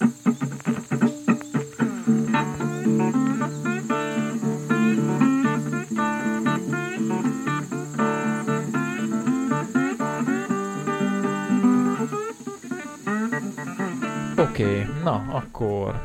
[0.00, 0.12] Oké,
[14.38, 16.00] okay, na akkor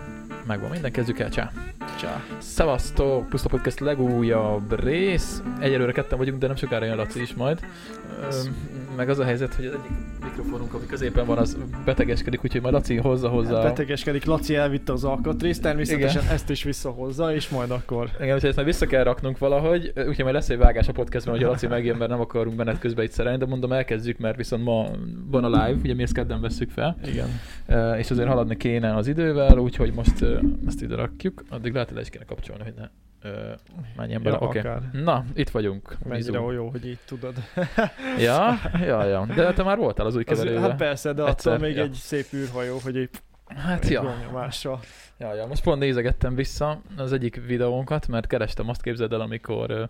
[0.47, 1.51] megvan minden, kezdjük el, csá.
[1.99, 2.23] Csá.
[2.37, 5.41] Szevasztok, Puszta Podcast legújabb rész.
[5.59, 7.59] Egyelőre ketten vagyunk, de nem sokára jön Laci is majd.
[8.21, 8.39] Ö,
[8.95, 12.73] meg az a helyzet, hogy az egyik mikrofonunk, ami középen van, az betegeskedik, úgyhogy majd
[12.73, 13.61] Laci hozza hozzá.
[13.61, 16.33] Betegeskedik, Laci elvitte az alkatrészt, természetesen Igen.
[16.33, 18.09] ezt is visszahozza, és majd akkor...
[18.19, 21.35] Igen, úgyhogy ezt majd vissza kell raknunk valahogy, úgyhogy majd lesz egy vágás a podcastban,
[21.35, 24.37] hogy a Laci megjön, mert nem akarunk benned közben itt szerelni, de mondom elkezdjük, mert
[24.37, 24.87] viszont ma
[25.27, 26.97] van a live, ugye mi ezt kedden veszük fel.
[27.05, 27.27] Igen.
[27.97, 30.25] És azért haladni kéne az idővel, úgyhogy most
[30.67, 31.43] ezt ide rakjuk.
[31.49, 32.89] Addig lehet, hogy le is kéne kapcsolni, hogy ne
[33.95, 34.37] menjen bele.
[34.41, 34.81] Ja, akár.
[34.91, 35.97] Na, itt vagyunk.
[36.03, 37.33] Mennyire jó, hogy így tudod.
[38.19, 39.25] Ja, ja, ja.
[39.35, 40.69] De te már voltál az új Az, keverővel.
[40.69, 41.83] hát persze, de Egyszer, attól még ja.
[41.83, 43.09] egy szép űrhajó, hogy egy
[43.47, 44.15] Hát ja.
[45.17, 45.45] ja, ja.
[45.47, 49.83] Most pont nézegettem vissza az egyik videónkat, mert kerestem azt képzeld el, amikor uh,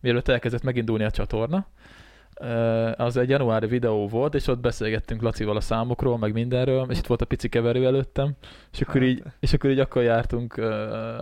[0.00, 1.66] mielőtt elkezdett megindulni a csatorna.
[2.96, 7.06] Az egy januári videó volt, és ott beszélgettünk Lacival a számokról, meg mindenről, és itt
[7.06, 8.32] volt a pici keverő előttem,
[8.72, 9.10] és akkor, Hát.
[9.10, 10.64] így, és akkor így akkor jártunk uh,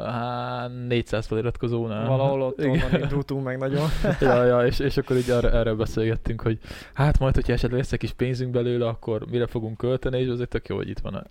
[0.04, 2.08] há, 400 feliratkozónál.
[2.08, 3.88] Valahol ott onnan indultunk meg nagyon.
[4.20, 6.58] ja, ja, és, és akkor így arra, erről beszélgettünk, hogy
[6.94, 10.48] hát majd, hogyha esetleg lesz egy kis pénzünk belőle, akkor mire fogunk költeni, és azért
[10.48, 11.26] tök jó, hogy itt van.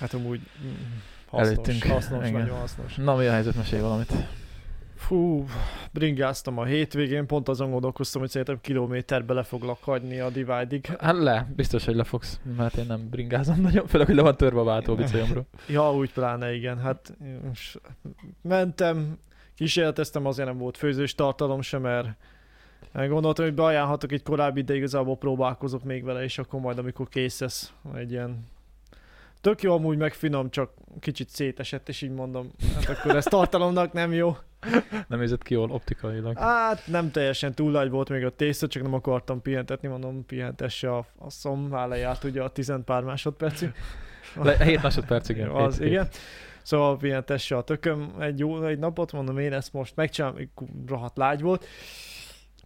[0.00, 0.70] Hát amúgy mm,
[1.30, 1.92] hasznos, Előttünk.
[1.92, 2.40] hasznos, Igen.
[2.40, 2.96] nagyon hasznos.
[2.96, 3.56] Na, mi a helyzet?
[3.56, 4.12] Mesélj valamit.
[4.98, 5.44] Fú,
[5.92, 10.86] bringáztam a hétvégén, pont azon gondolkoztam, hogy szerintem kilométerbe le foglak hagyni a Divide-ig.
[10.86, 14.60] Hát le, biztos, hogy lefogsz, mert én nem bringázom nagyon, főleg, hogy le van törve
[14.60, 15.46] a váltóbicajomról.
[15.68, 16.78] Ja, úgy pláne, igen.
[16.78, 17.16] Hát
[18.42, 19.18] mentem,
[19.54, 22.08] kísérleteztem, azért nem volt főzős tartalom sem, mert
[22.92, 27.40] gondoltam, hogy beajánlhatok egy korábbi, de igazából próbálkozok még vele, és akkor majd, amikor kész
[27.40, 28.46] lesz, egy ilyen
[29.40, 33.92] tök jó amúgy meg finom, csak kicsit szétesett, és így mondom, hát akkor ez tartalomnak
[33.92, 34.36] nem jó.
[35.08, 36.38] Nem nézett ki jól optikailag.
[36.38, 40.94] Hát nem teljesen túl nagy volt még a tészta, csak nem akartam pihentetni, mondom, pihentesse
[40.96, 43.72] a, a szom, már lejárt ugye a tizen pár másodpercig.
[44.42, 45.48] Le, 7 másodperc, igen.
[45.48, 45.90] Az, Hét- hét.
[45.90, 46.08] igen.
[46.62, 50.36] Szóval pihentesse a tököm egy jó egy napot, mondom én ezt most megcsinálom,
[50.86, 51.66] rohadt lágy volt.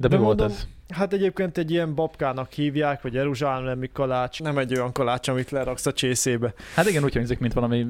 [0.03, 0.67] De mi De volt mondom, ez?
[0.97, 5.87] Hát egyébként egy ilyen babkának hívják, vagy jeruzsálemi kalács, nem egy olyan kalács, amit leraksz
[5.87, 6.55] a csészébe.
[6.75, 7.87] Hát igen, úgy hangzik, mint valami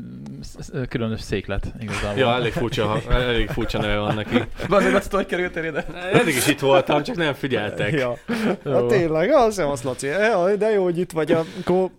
[0.88, 2.18] különös széklet igazából.
[2.18, 4.42] Ja, elég furcsa, elég furcsa neve van neki.
[4.68, 5.86] Azért azt hogy kerültél ide?
[6.12, 7.92] Eddig is itt voltam, csak nem figyeltek.
[7.92, 8.16] Ja.
[8.64, 10.08] Hát tényleg, az sem az Laci.
[10.58, 11.32] De jó, hogy itt vagy.
[11.32, 11.90] Akkor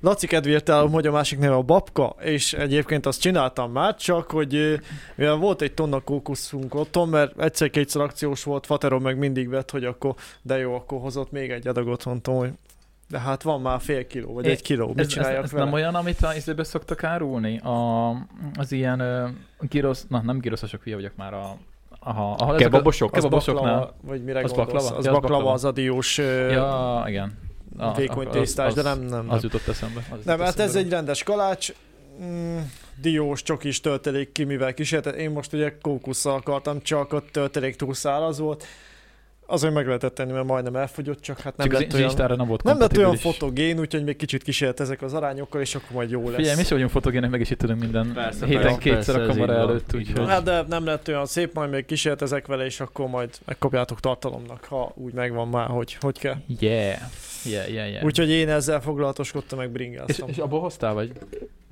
[0.00, 4.30] Laci kedvéért el, hogy a másik neve a babka, és egyébként azt csináltam már, csak
[4.30, 4.80] hogy
[5.14, 9.84] mivel volt egy tonna kókuszunk otthon, mert egyszer-kétszer akciós volt, Fateron meg mindig vett, hogy
[9.84, 12.50] akkor, de jó, akkor hozott még egy adagot, mondtam, hogy
[13.10, 15.50] de hát van már fél kiló, vagy É, egy kiló, mit Ez, ez, csináljak ez
[15.50, 15.64] vele?
[15.64, 17.58] nem olyan, amit a izébe szoktak árulni?
[17.58, 18.08] A,
[18.58, 19.28] az ilyen uh,
[19.68, 21.56] girosz, na nem giroszosok, hülye vagyok már a...
[22.00, 23.16] Aha, aha, Kebabosok?
[23.16, 23.62] Az kebabosoknál.
[23.74, 24.72] baklava, vagy mire Az gondolsz?
[24.72, 24.96] baklava?
[24.98, 25.52] Az Ja, az baklava, baklava.
[25.52, 27.38] az a diós ö, Ja, igen.
[27.78, 29.30] A- vékony az- tésztás, de nem, nem, nem.
[29.30, 30.04] Az jutott eszembe.
[30.10, 31.72] Az Nem, hát ez egy rendes kalács,
[32.22, 32.58] mm,
[33.00, 35.14] diós, csokis töltelék ki, mivel kísérlet.
[35.14, 38.64] Én most ugye kókusszal akartam, csak a töltelék túl száraz volt.
[39.50, 42.36] Azért meg lehetett tenni, mert majdnem elfogyott, csak hát nem Csak az lett olyan, Instára
[42.36, 46.10] nem volt nem lett olyan fotogén, úgyhogy még kicsit kísérletezek az arányokkal, és akkor majd
[46.10, 46.34] jó lesz.
[46.34, 49.20] Figyelj, mi is vagyunk fotogének, meg is itt tudunk minden Persze, héten persze, kétszer persze,
[49.20, 50.28] a kamera előtt, úgyhogy...
[50.28, 54.64] Hát de nem lett olyan szép, majd még kísérletezek vele, és akkor majd megkapjátok tartalomnak,
[54.64, 56.36] ha úgy megvan már, hogy, hogy kell.
[56.60, 56.98] Yeah.
[57.44, 58.04] Yeah, yeah, yeah.
[58.04, 60.28] Úgyhogy én ezzel foglalatoskodtam, meg és, bringáztam.
[60.28, 61.12] és abból hoztál, vagy?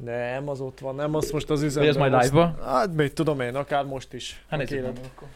[0.04, 1.90] Nem, az ott van, nem, az most az üzemben.
[1.90, 2.58] ez majd live-ba?
[2.64, 4.44] Hát még tudom én, akár most is.
[4.48, 4.94] Hát nézzük kéred.
[4.94, 5.28] meg akkor.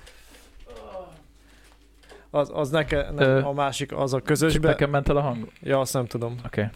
[2.30, 4.68] Az, az neke, nem, Ö, a másik, az a közösbe.
[4.68, 5.48] nekem ment el a hang?
[5.60, 6.32] Ja, azt nem tudom.
[6.46, 6.60] Oké.
[6.60, 6.72] Okay.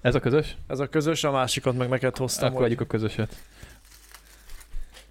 [0.00, 0.56] Ez a közös?
[0.66, 2.52] Ez a közös, a másikat meg neked hoztam.
[2.52, 3.36] Akkor adjuk a közöset.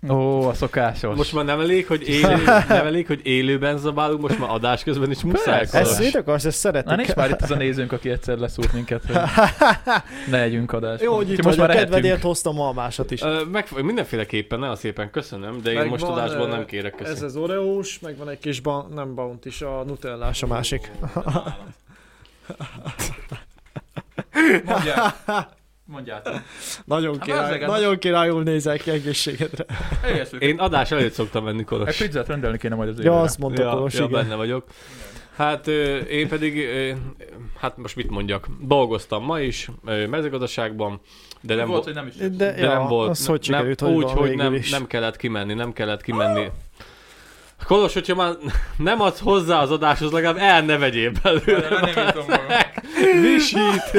[0.10, 1.16] Ó, a szokásos.
[1.16, 5.12] Most már nem elég, hogy, élő, nem elég, hogy élőben zabálunk, most már adás közben
[5.12, 5.60] is muszáj.
[5.60, 5.88] Ezt Kolos.
[5.88, 6.90] szét akarsz, ezt szeretik.
[6.90, 9.16] Na nincs már itt az a nézőnk, aki egyszer leszúrt minket, hogy
[10.32, 11.04] ne legyünk adásban.
[11.08, 13.22] Jó, hogy itt most már kedvedért hoztam a almásat is.
[13.22, 16.94] Ö, meg, mindenféleképpen, nagyon szépen köszönöm, de én Meg most van, adásból ö, nem kérek
[17.00, 17.26] Ez köszönöm.
[17.26, 20.92] az oreós, meg van egy kis ba- nem baunt is, a nutellás a másik.
[24.66, 25.16] Mondjál.
[25.92, 26.34] Mondjátok.
[26.86, 29.66] Nagyon, Hát király, bazzeg, nagyon királyul nézel ki egészségedre.
[30.40, 31.98] Én adás előtt szoktam venni Egy Kolos.
[31.98, 33.20] pizzát rendelni kéne majd az Ja, évre.
[33.20, 34.12] azt mondta ja, Kolos, ja, igen.
[34.12, 34.66] benne vagyok.
[35.36, 35.68] Hát
[36.10, 36.68] én pedig,
[37.60, 39.70] hát most mit mondjak, dolgoztam ma is
[40.10, 41.00] mezőgazdaságban,
[41.42, 42.16] de nem volt, hogy nem is.
[42.16, 43.10] De, de ja, nem volt.
[43.10, 46.46] Az hogy sikerült, nem, hogy úgy, hogy nem, nem kellett kimenni, nem kellett kimenni.
[47.66, 48.34] Kolos, hogyha már
[48.78, 51.70] nem adsz hozzá az adáshoz, legalább el ne vegyél belőle.
[51.70, 52.48] Nem írtam magam.
[53.22, 53.92] Visít.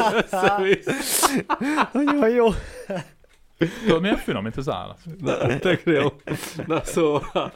[1.92, 2.46] Nagyon jó.
[3.86, 4.98] Tudod, milyen finom, mint az állat.
[5.20, 6.08] Na, tök jó.
[6.66, 7.52] Na szóval,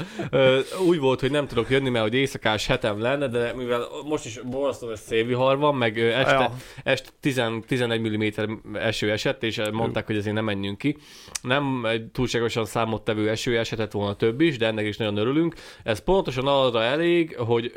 [0.86, 4.40] úgy volt, hogy nem tudok jönni, mert hogy éjszakás hetem lenne, de mivel most is
[4.44, 6.52] borzasztó ez szélvihar van, meg este, Ja.
[6.84, 8.42] este 10, 11 mm
[8.74, 10.96] eső esett, és mondták, hogy ezért nem menjünk ki.
[11.42, 15.54] Nem egy túlságosan számottevő eső esetett volna több is, de ennek is nagyon örülünk.
[15.82, 17.72] Ez pontosan arra elég, hogy,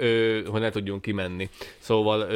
[0.48, 1.50] hogy ne tudjunk kimenni.
[1.78, 2.28] Szóval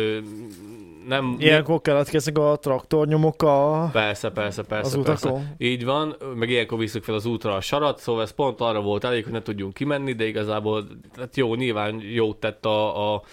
[1.07, 1.35] nem...
[1.39, 3.89] Ilyenkor keletkeznek a traktornyomok a...
[3.91, 4.97] Persze, persze, persze.
[4.97, 5.27] Az persze.
[5.27, 5.55] utakon?
[5.83, 9.03] Így van, meg ilyenkor visszük fel az útra a sarat, szóval ez pont arra volt
[9.03, 13.23] elég, hogy ne tudjunk kimenni, de igazából hát jó, nyilván jót tett a, a,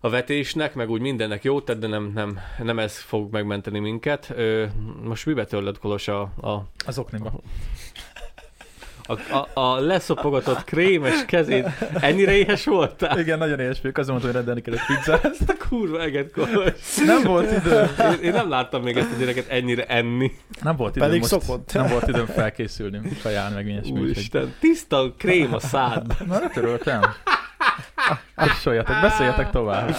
[0.00, 4.32] a vetésnek, meg úgy mindennek jót tett, de nem, nem, nem ez fog megmenteni minket.
[4.36, 4.66] Ö,
[5.02, 7.32] most mibe törled Kolos a, a, Az okniba.
[9.02, 11.68] A, a, a leszopogatott krémes kezét?
[12.00, 13.18] Ennyire éhes voltál?
[13.18, 15.24] Igen, nagyon éhes vagyok, azon mondtam, hogy rendelni kell egy pizzát.
[15.40, 16.36] Ezt a kurva eget.
[17.06, 17.90] Nem volt idő.
[17.98, 20.32] Én, én nem láttam még ezt a gyereket ennyire enni.
[20.62, 21.72] Nem volt időm Pedig most, szokott.
[21.72, 24.00] Nem volt időm felkészülni, kajálni meg ilyesmi.
[24.00, 26.16] Úristen, tiszta krém a szádban.
[26.26, 27.00] Na, ne töröltem.
[28.34, 29.96] Kussoljatok, beszéljetek tovább.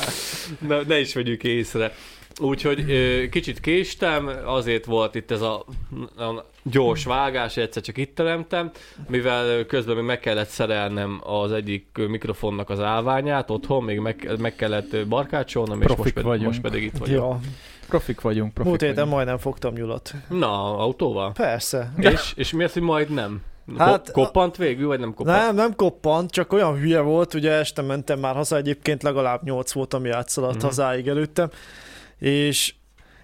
[0.68, 1.92] Ne, ne is vegyük észre.
[2.42, 2.86] Úgyhogy
[3.30, 5.66] kicsit késtem, azért volt itt ez a,
[6.18, 8.72] a gyors vágás, egyszer csak itt teremtem,
[9.08, 14.56] mivel közben még meg kellett szerelnem az egyik mikrofonnak az állványát otthon, még meg, meg
[14.56, 16.48] kellett barkácsolnom, és most, pedig, vagyunk.
[16.48, 17.16] most pedig itt vagyok.
[17.16, 17.40] Ja.
[17.88, 19.14] Profik vagyunk, profik Múlt héten vagyunk.
[19.16, 20.14] majdnem fogtam nyulat.
[20.30, 21.32] Na, autóval?
[21.32, 21.94] Persze.
[21.98, 23.42] És, és mi az, hogy majd nem?
[23.78, 25.38] Hát, koppant végül, vagy nem koppant?
[25.38, 29.72] Nem, nem koppant, csak olyan hülye volt, ugye este mentem már haza, egyébként legalább 8
[29.72, 30.66] volt, ami átszaladt Mhm.
[30.66, 30.78] uh-huh.
[30.78, 31.50] hazáig előttem,
[32.24, 32.74] és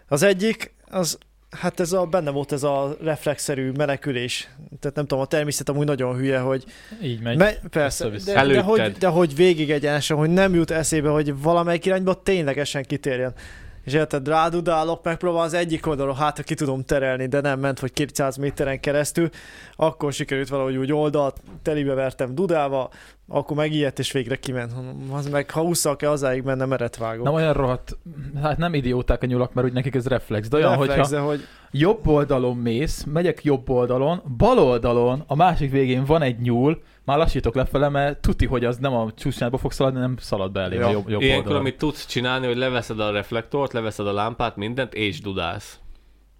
[0.07, 1.17] az egyik, az
[1.49, 4.49] Hát ez a, benne volt ez a reflexzerű menekülés.
[4.79, 6.63] Tehát nem tudom, a természet amúgy nagyon hülye, hogy
[7.03, 7.37] Így megy.
[7.37, 11.85] Me, persze, de, de, hogy, de hogy végig egyenesen, hogy nem jut eszébe, hogy valamelyik
[11.85, 13.33] irányba ténylegesen kitérjen.
[13.83, 17.93] És érted, rádudálok, megpróbál az egyik oldalról, hát ki tudom terelni, de nem ment, hogy
[17.93, 19.29] 200 méteren keresztül,
[19.75, 22.89] akkor sikerült valahogy úgy oldalt, telibe vertem dudával,
[23.27, 24.71] akkor megijedt, és végre kiment.
[25.11, 27.25] Az meg, ha ússzal kell hazáig menne, meret vágok.
[27.25, 27.97] Na olyan rohadt,
[28.41, 31.19] hát nem idióták a nyulak, mert úgy nekik ez reflex, de olyan, Reflex, hogyha de
[31.19, 36.81] hogy jobb oldalon mész, megyek jobb oldalon, bal oldalon, a másik végén van egy nyúl,
[37.09, 40.59] már lassítok lefele, mert tuti, hogy az nem a csúcsnyába fog szaladni, nem szalad be
[40.61, 40.87] elém Ja.
[40.87, 41.59] a jobb, jobb Ilyenkor, oldalon.
[41.61, 45.79] amit tudsz csinálni, hogy leveszed a reflektort, leveszed a lámpát, mindent, és dudálsz.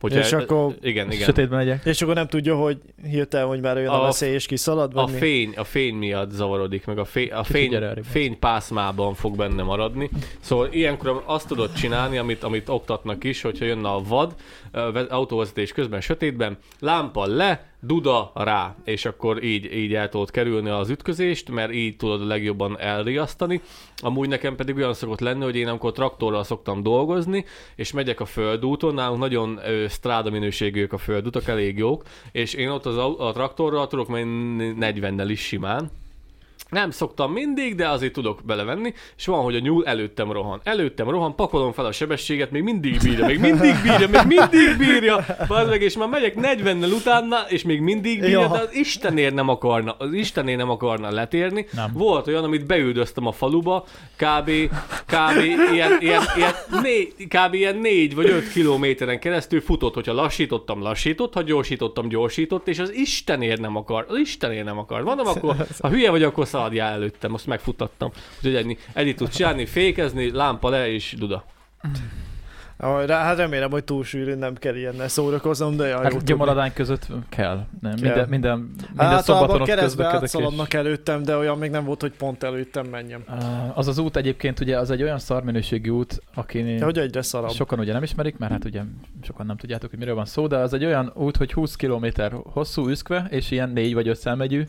[0.09, 1.25] És akkor- Igen, igen.
[1.25, 1.85] Sötétben megyek.
[1.85, 2.77] és akkor nem tudja, hogy
[3.09, 5.11] hirtelen, hogy már jön a, A- veszély, és kiszalad, A mi?
[5.17, 8.03] fény, a fény miatt zavarodik, meg a, fény, a fény, gyere arrébb.
[8.03, 10.09] fénypászmában fog benne maradni.
[10.39, 14.33] Szóval ilyenkor azt tudod csinálni, amit, amit oktatnak is, hogyha jönne a vad,
[15.09, 20.89] autóvezetés közben sötétben, lámpa le, duda rá, és akkor így, így el tudod kerülni az
[20.89, 23.61] ütközést, mert így tudod legjobban elriasztani.
[23.97, 27.45] Amúgy nekem pedig olyan szokott lenni, hogy én amikor traktorral szoktam dolgozni,
[27.75, 32.69] és megyek a földúton, nálunk nagyon ö, stráda minőségűek a földutak, elég jók, és én
[32.69, 35.91] ott az, a traktorral tudok menni 40-nel is simán,
[36.69, 40.61] nem szoktam mindig, de azért tudok belevenni, és van, hogy a nyúl előttem rohan.
[40.63, 45.25] Előttem rohan, pakolom fel a sebességet, még mindig bírja, még mindig bírja, még mindig bírja,
[45.47, 48.47] Bazd meg, és már megyek 40-nel utána, és még mindig bírja, Ja.
[48.47, 51.67] de az Istenért nem akarna, az Istenért nem akarna letérni.
[51.71, 51.91] Nem.
[51.93, 54.49] Volt olyan, amit beüldöztem a faluba, kb.
[55.05, 55.43] kb.
[55.73, 57.53] ilyen, ilyen, ilyen, négy, kb.
[57.53, 62.93] ilyen négy vagy öt kilométeren keresztül futott, hogyha lassítottam, lassított, ha gyorsítottam, gyorsított, és az
[62.93, 65.03] Istenért nem akar, az Istenért nem akar.
[65.03, 68.11] Mondom, akkor, ha hülye vagy, akkor szaladjál előttem, azt megfutattam.
[68.37, 71.45] Úgyhogy ennyi, ennyit tudsz csinálni, fékezni, lámpa le és duda.
[73.07, 76.25] Hát remélem, hogy túl sűrűn nem kell ilyennel szórakoznom, de jaj, Hát tudni.
[76.25, 77.65] gyomaradány között kell.
[77.81, 78.01] Nem, Kell.
[78.03, 80.21] minden, minden, minden Hát szombaton ott keresztbe közlekedek.
[80.23, 83.23] átszaladnak előttem, de olyan még nem volt, hogy pont előttem menjem.
[83.73, 87.51] Az az út egyébként ugye az egy olyan szarminőségű út, aki De hogy egyre szarabb.
[87.51, 88.81] sokan ugye nem ismerik, mert hát ugye
[89.23, 92.05] sokan nem tudjátok, hogy miről van szó, de az egy olyan út, hogy 20 km
[92.43, 94.63] hosszú üszkve, és ilyen 4 vagy 5 szelmegyű,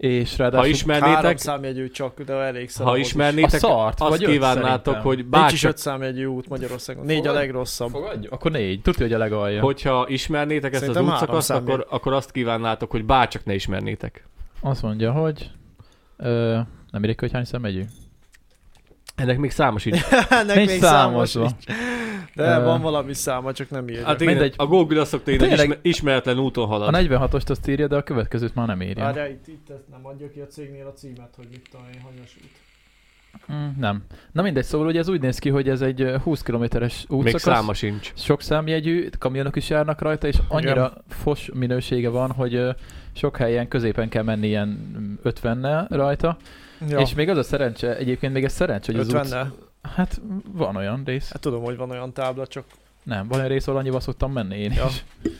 [0.00, 2.92] és Ha ráadásul Három ismernétek, számjegyű csak, de elég szarabb.
[2.92, 7.04] ha ismernétek, A szart, azt vagy kívánnátok, hogy Nincs is bárcsak öt számjegyű út Magyarországon.
[7.04, 7.34] Négy a Fogad?
[7.34, 7.90] legrosszabb.
[7.90, 8.32] Fogadjuk?
[8.32, 8.80] Akkor négy.
[8.82, 9.60] Tudja, hogy a legalja.
[9.62, 14.26] Hogyha ismernétek ezt Szerintem az három útszakaszt, akkor, akkor azt kívánnátok, hogy bárcsak ne ismernétek.
[14.60, 15.50] Azt mondja, hogy
[16.16, 16.58] ö,
[16.90, 17.82] nem írjuk, hogy hány szemmegyű.
[19.16, 20.00] Ennek még számos így.
[20.28, 21.56] Ennek Nincs még számos számozva.
[22.34, 24.04] De Ö, van valami száma, csak nem írja.
[24.06, 24.54] Hát igen, Mindegy.
[24.56, 26.94] a Google azt szokta írni, ismer- ismeretlen úton A halad.
[26.96, 29.04] 46-ost azt írja, de a következőt már nem írja.
[29.04, 32.00] Várjál, itt, itt ezt nem adja ki a cégnél a címet, hogy mit tudom én,
[32.00, 32.50] hanyas út.
[33.52, 34.02] Mm, nem.
[34.32, 37.18] Na mindegy, szóval ugye ez úgy néz ki, hogy ez egy ö, 20 kilométeres Még
[37.18, 37.42] útszakasz.
[37.42, 38.12] száma sincs.
[38.16, 42.62] Sok számjegyű, kamionok is járnak rajta, és annyira fos minősége van, hogy
[43.12, 44.90] sok helyen középen kell menni ilyen
[45.24, 46.36] 50-nel rajta.
[46.88, 49.36] Ja, És még az a szerencse, egyébként még ez szerencse, hogy az út...
[49.82, 50.20] 50 Hát
[50.52, 51.30] van olyan rész.
[51.32, 52.64] Hát tudom, hogy van olyan tábla, csak
[53.02, 54.86] Nem, van egy rész, ahol annyival szoktam menni én Ja.
[54.86, 55.04] is.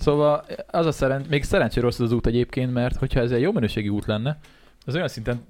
[0.00, 3.52] Szóval az a szerencs, még szerencsére rossz az út egyébként, mert hogyha ez egy jó
[3.52, 4.38] minőségi út lenne,
[4.86, 5.44] az olyan szinten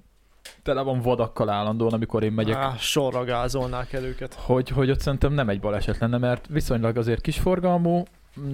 [0.62, 4.34] tele van vadakkal állandóan, amikor én megyek, Á, sorra gázolnák el őket.
[4.34, 8.02] hogy, hogy ott szerintem nem egy baleset lenne, mert viszonylag azért kisforgalmú,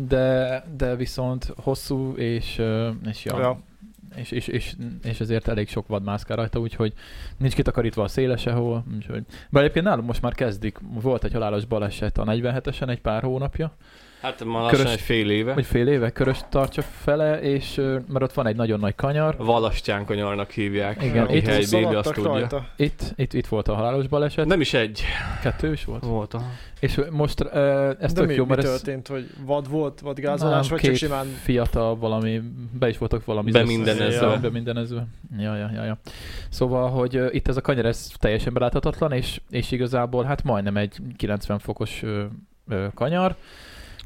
[0.08, 2.62] de, de viszont hosszú, és,
[3.06, 3.58] és, ja, Ja.
[4.14, 6.92] És, és, és, és, ezért elég sok vad rajta, úgyhogy
[7.36, 8.84] nincs kitakarítva a széle sehol.
[8.94, 9.22] Úgyhogy.
[9.50, 10.78] De egyébként nálunk most már kezdik.
[10.82, 13.76] Volt egy halálos baleset a 47-esen egy pár hónapja,
[14.24, 15.54] Hát már lassan Körös- egy fél éve.
[15.54, 17.74] vagy fél éve, körös tartsa fele, és
[18.08, 19.36] mert ott van egy nagyon nagy kanyar.
[19.36, 21.02] Valastyán kanyarnak hívják.
[21.02, 22.30] Igen, aki itt helybéli, azt szaladtak tudja.
[22.30, 22.66] rajta.
[22.76, 25.02] Itt, itt, itt volt a halálos baleset, Nem is egy.
[25.42, 26.04] kettő is volt.
[26.04, 26.34] Volt.
[26.34, 26.44] aha.
[26.80, 30.68] És most ez De tök mi, jó, mi mert ez történt, hogy vad volt, vadgázolás,
[30.68, 31.26] Nem, vagy csak simán...
[31.26, 32.40] fiatal valami,
[32.78, 34.26] be is voltak valami Bemindenezve.
[34.26, 35.06] Ja, bemindenezve.
[35.38, 35.98] Ja, ja, ja, ja.
[36.48, 40.76] Szóval, hogy uh, itt ez a kanyar, ez teljesen beláthatatlan, és, és igazából hát majdnem
[40.76, 42.22] egy 90 fokos uh,
[42.68, 43.34] uh, kanyar,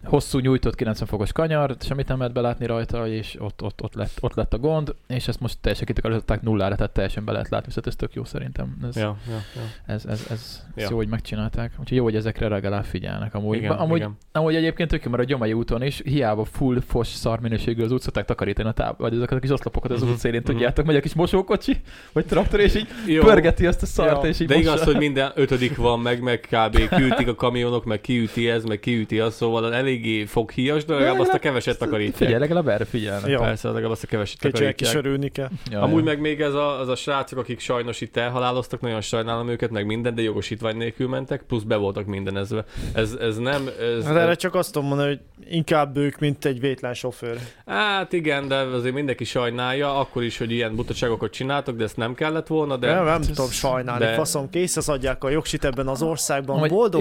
[0.04, 4.10] hosszú nyújtott 90 fokos kanyar, semmit nem lehet belátni rajta, és ott, ott, ott, lett,
[4.20, 7.66] ott lett a gond, és ezt most teljesen kitakarították nullára, tehát teljesen be lehet látni,
[7.66, 8.76] viszont ez tök jó szerintem.
[8.88, 9.94] Ez, Ja, ja, ja.
[9.94, 10.86] ez, ez, ez, ez Ja.
[10.90, 11.72] jó, hogy megcsinálták.
[11.80, 13.56] Úgyhogy jó, hogy ezekre legalább figyelnek amúgy.
[13.56, 14.16] Igen, amúgy, igen.
[14.32, 17.92] amúgy egyébként tök jó, mert a Gyomai úton is hiába full fos szar minőségű az
[17.92, 20.50] út, szokták takarítani a táb, vagy ezeket a kis oszlopokat az Mhm, út szélén, mhm.
[20.50, 21.80] tudjátok, megy a kis mosókocsi,
[22.12, 23.22] vagy traktor, és így Jó.
[23.22, 24.84] pörgeti azt a szart, Ja, és így De igaz, mossa.
[24.84, 26.88] hogy minden ötödik van meg, meg kb.
[26.96, 31.32] kiütik a kamionok, meg kiüti ez, meg kiüti az, szóval eléggé foghíjas, de legalább azt
[31.32, 32.16] a keveset takarítják.
[32.16, 33.30] Figyelj, legalább erre figyelnek.
[33.30, 33.40] Ja.
[33.40, 34.94] Persze, legalább azt a keveset takarítják.
[34.94, 35.48] örülni kell.
[35.70, 36.04] Ja, Amúgy ja.
[36.04, 39.86] meg még ez a, az a srácok, akik sajnos itt elhaláloztak, nagyon sajnálom őket, meg
[39.86, 42.64] minden, de jogosítvány nélkül mentek, plusz be voltak mindenezve.
[42.92, 43.68] Ez, ez nem...
[43.80, 47.38] Ez, Hát erre csak azt tudom mondani, hogy inkább ők, mint egy vétlen sofőr.
[47.66, 52.14] Hát igen, de azért mindenki sajnálja, akkor is, hogy ilyen butaságokat csináltok, de ezt nem
[52.14, 55.86] kellett volna, De nem, nem ez- tudom sajnálni, de- faszom, készhez adják a jogsit ebben
[55.88, 57.00] az országban, Amúgy boldog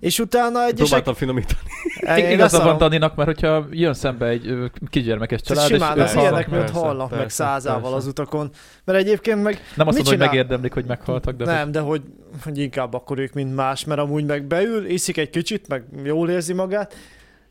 [0.00, 0.76] és utána egyesek...
[0.76, 1.60] Próbáltam finomítani.
[2.00, 2.78] Ig- Én Igaza van.
[2.78, 4.54] Daninak, mert hogyha jön szembe egy
[4.90, 7.96] kisgyermekes család, simán és az persze, ilyenek miatt persze, halnak meg százával persze.
[7.96, 8.50] az utakon.
[8.84, 12.02] Mert egyébként meg nem azt mondom, hogy megérdemlik, hogy meghaltak, de nem, de hogy,
[12.44, 16.30] hogy inkább akkor ők, mint más, mert amúgy meg beül, iszik egy kicsit, meg jól
[16.30, 16.94] érzi magát,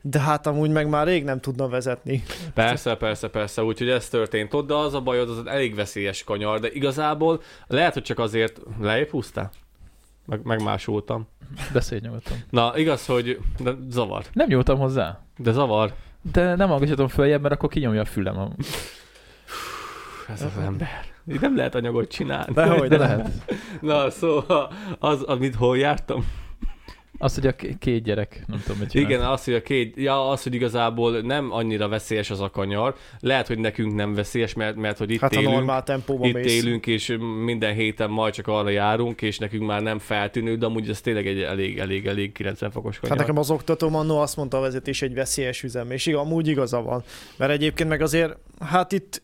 [0.02, 2.24] de hát amúgy meg már rég nem tudna vezetni.
[2.54, 6.24] Persze, persze, persze, úgyhogy ez történt ott, de az a baj, hogy az elég veszélyes
[6.24, 9.52] kanyar, de igazából lehet, hogy csak azért lejjebb húztál?
[10.28, 11.28] Meg, megmásoltam.
[11.74, 12.38] beszélj nyugodtan.
[12.50, 14.26] Na, igaz, hogy de zavar.
[14.34, 15.20] Nem nyúltam hozzá.
[15.38, 15.94] De zavar.
[16.32, 18.38] De nem hallgassatom följebb, mert akkor kinyomja a fülem.
[18.38, 18.50] A...
[20.28, 21.06] Ez az ember.
[21.28, 22.54] Itt nem lehet anyagot csinálni.
[22.54, 23.30] Dehogy, De de lehet.
[23.82, 26.26] Na, szóval az, amit hol jártam?
[27.18, 29.10] Az, hogy a két gyerek, nem tudom, mit csinál.
[29.10, 32.96] Igen, az, hogy a két, ja, az, hogy igazából nem annyira veszélyes az a kanyar.
[33.20, 35.54] Lehet, hogy nekünk nem veszélyes, mert, mert hogy itt Hát a élünk.
[35.54, 36.64] normál tempóban Itt mész.
[36.64, 40.90] élünk, és minden héten majd csak arra járunk, és nekünk már nem feltűnő, de amúgy
[40.90, 43.18] ez tényleg egy elég, elég, elég 90 fokos kanyar.
[43.18, 46.48] Hát nekem az oktatóm annó azt mondta a vezetés egy veszélyes üzem, és igen, amúgy
[46.48, 47.04] igaza van.
[47.38, 49.22] Mert egyébként meg azért, hát itt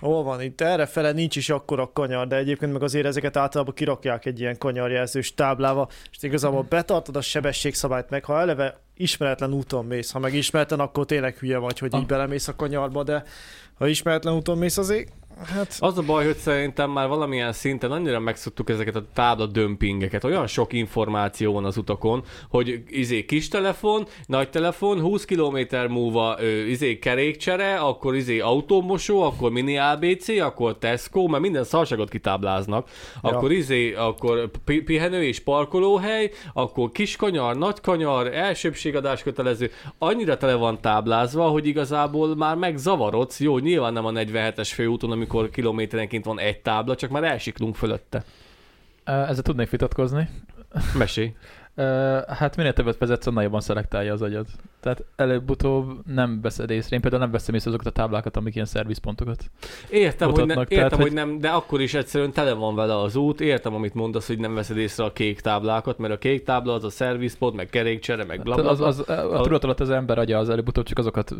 [0.00, 0.42] Hol van?
[0.42, 4.40] Itt erre fele nincs is akkora kanyar, de egyébként meg azért ezeket általában kirakják egy
[4.40, 10.18] ilyen kanyarjelzős táblába, és igazából betartod a sebességszabályt meg, ha eleve ismeretlen úton mész, ha
[10.18, 12.06] meg ismeretlen, akkor tényleg hülye vagy, hogy így Ah.
[12.06, 13.24] belemész a kanyarba, de
[13.74, 15.12] ha ismeretlen úton mész, azért
[15.46, 20.24] hát Az a baj, hogy szerintem már valamilyen szinten annyira megszoktuk ezeket a tábla dömpingeket.
[20.24, 25.58] Olyan sok információ van az utakon, hogy izé kis telefon, nagy telefon, 20 km
[25.88, 32.88] múlva izé kerékcsere, akkor izé autómosó, akkor mini ABC, akkor Tesco, mert minden szarságot kitábláznak.
[33.20, 39.70] Akkor izé, akkor pi- pihenő és parkolóhely, akkor kis kanyar, nagy kanyar, elsőbségadás kötelező.
[39.98, 43.40] Annyira tele van táblázva, hogy igazából már megzavarodsz.
[43.40, 48.24] Jó, nyilván nem a 47-es főúton, amikor kilométerenként van egy tábla, csak már elsiklunk fölötte.
[49.04, 50.28] Ezzel tudnék vitatkozni.
[50.98, 51.34] Mesélj.
[52.28, 54.46] Hát minél többet vezetsz, annál jobban szelektálja az agyad.
[54.80, 56.94] Tehát előbb-utóbb nem veszed észre.
[56.96, 59.50] Én például nem veszem észre azokat a táblákat, amik ilyen szervizpontokat.
[59.90, 63.00] Értem, hogy, ne, mutatnak, értem tehát, hogy nem, de akkor is egyszerűen tele van vele
[63.00, 63.40] az út.
[63.40, 66.84] Értem, amit mondasz, hogy nem veszed észre a kék táblákat, mert a kék tábla az
[66.84, 68.86] a szervizpont, meg kerékcsere, meg bla, bla, az, bla.
[68.86, 71.34] az, a, a tudat alatt az ember agya az előbb-utóbb csak azokat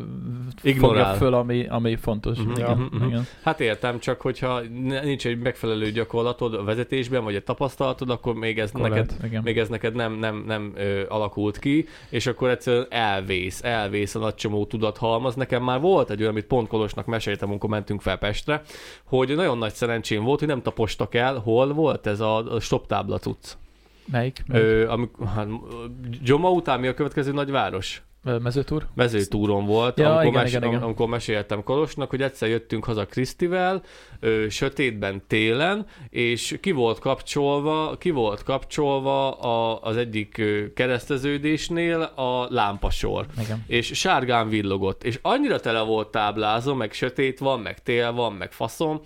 [0.63, 1.05] Ignorál.
[1.05, 2.39] fogja föl, ami, ami fontos.
[2.57, 3.07] Igen, mhm, mhm.
[3.07, 3.27] igen.
[3.43, 4.61] Hát értem, csak hogyha
[5.03, 9.45] nincs egy megfelelő gyakorlatod a vezetésben, vagy egy tapasztalatod, akkor még ez Akkor neked lehet,
[9.45, 12.87] még ez neked nem, nem, nem ö, alakult ki, és akkor egyszerűen
[13.31, 15.35] elvész, elvész a nagy csomó tudathalmaz.
[15.35, 18.63] Nekem már volt egy olyan, amit pont Kolosnak meséltem, amikor mentünk fel Pestre,
[19.05, 23.19] hogy nagyon nagy szerencsém volt, hogy nem tapostak el, hol volt ez a, stop tábla
[23.19, 23.53] cucc.
[24.11, 24.45] Melyik?
[24.47, 24.65] Melyik?
[24.65, 25.49] Ö, amik, hát,
[26.23, 28.03] Gyoma után mi a következő nagyváros?
[28.43, 28.87] Mezőtúr?
[28.95, 30.83] mezőtúron volt, Ja, amikor, igen, mes- igen, igen.
[30.83, 33.83] amikor meséltem Kolosnak, hogy egyszer jöttünk haza Krisztivel,
[34.21, 40.43] ö, sötétben télen, és ki volt kapcsolva, ki volt kapcsolva a, az egyik
[40.75, 43.27] kereszteződésnél a lámpasor.
[43.43, 43.65] Igen.
[43.67, 48.53] és sárgán villogott, és annyira tele volt táblázó, meg sötét van, meg tél van, meg
[48.53, 49.00] faszom,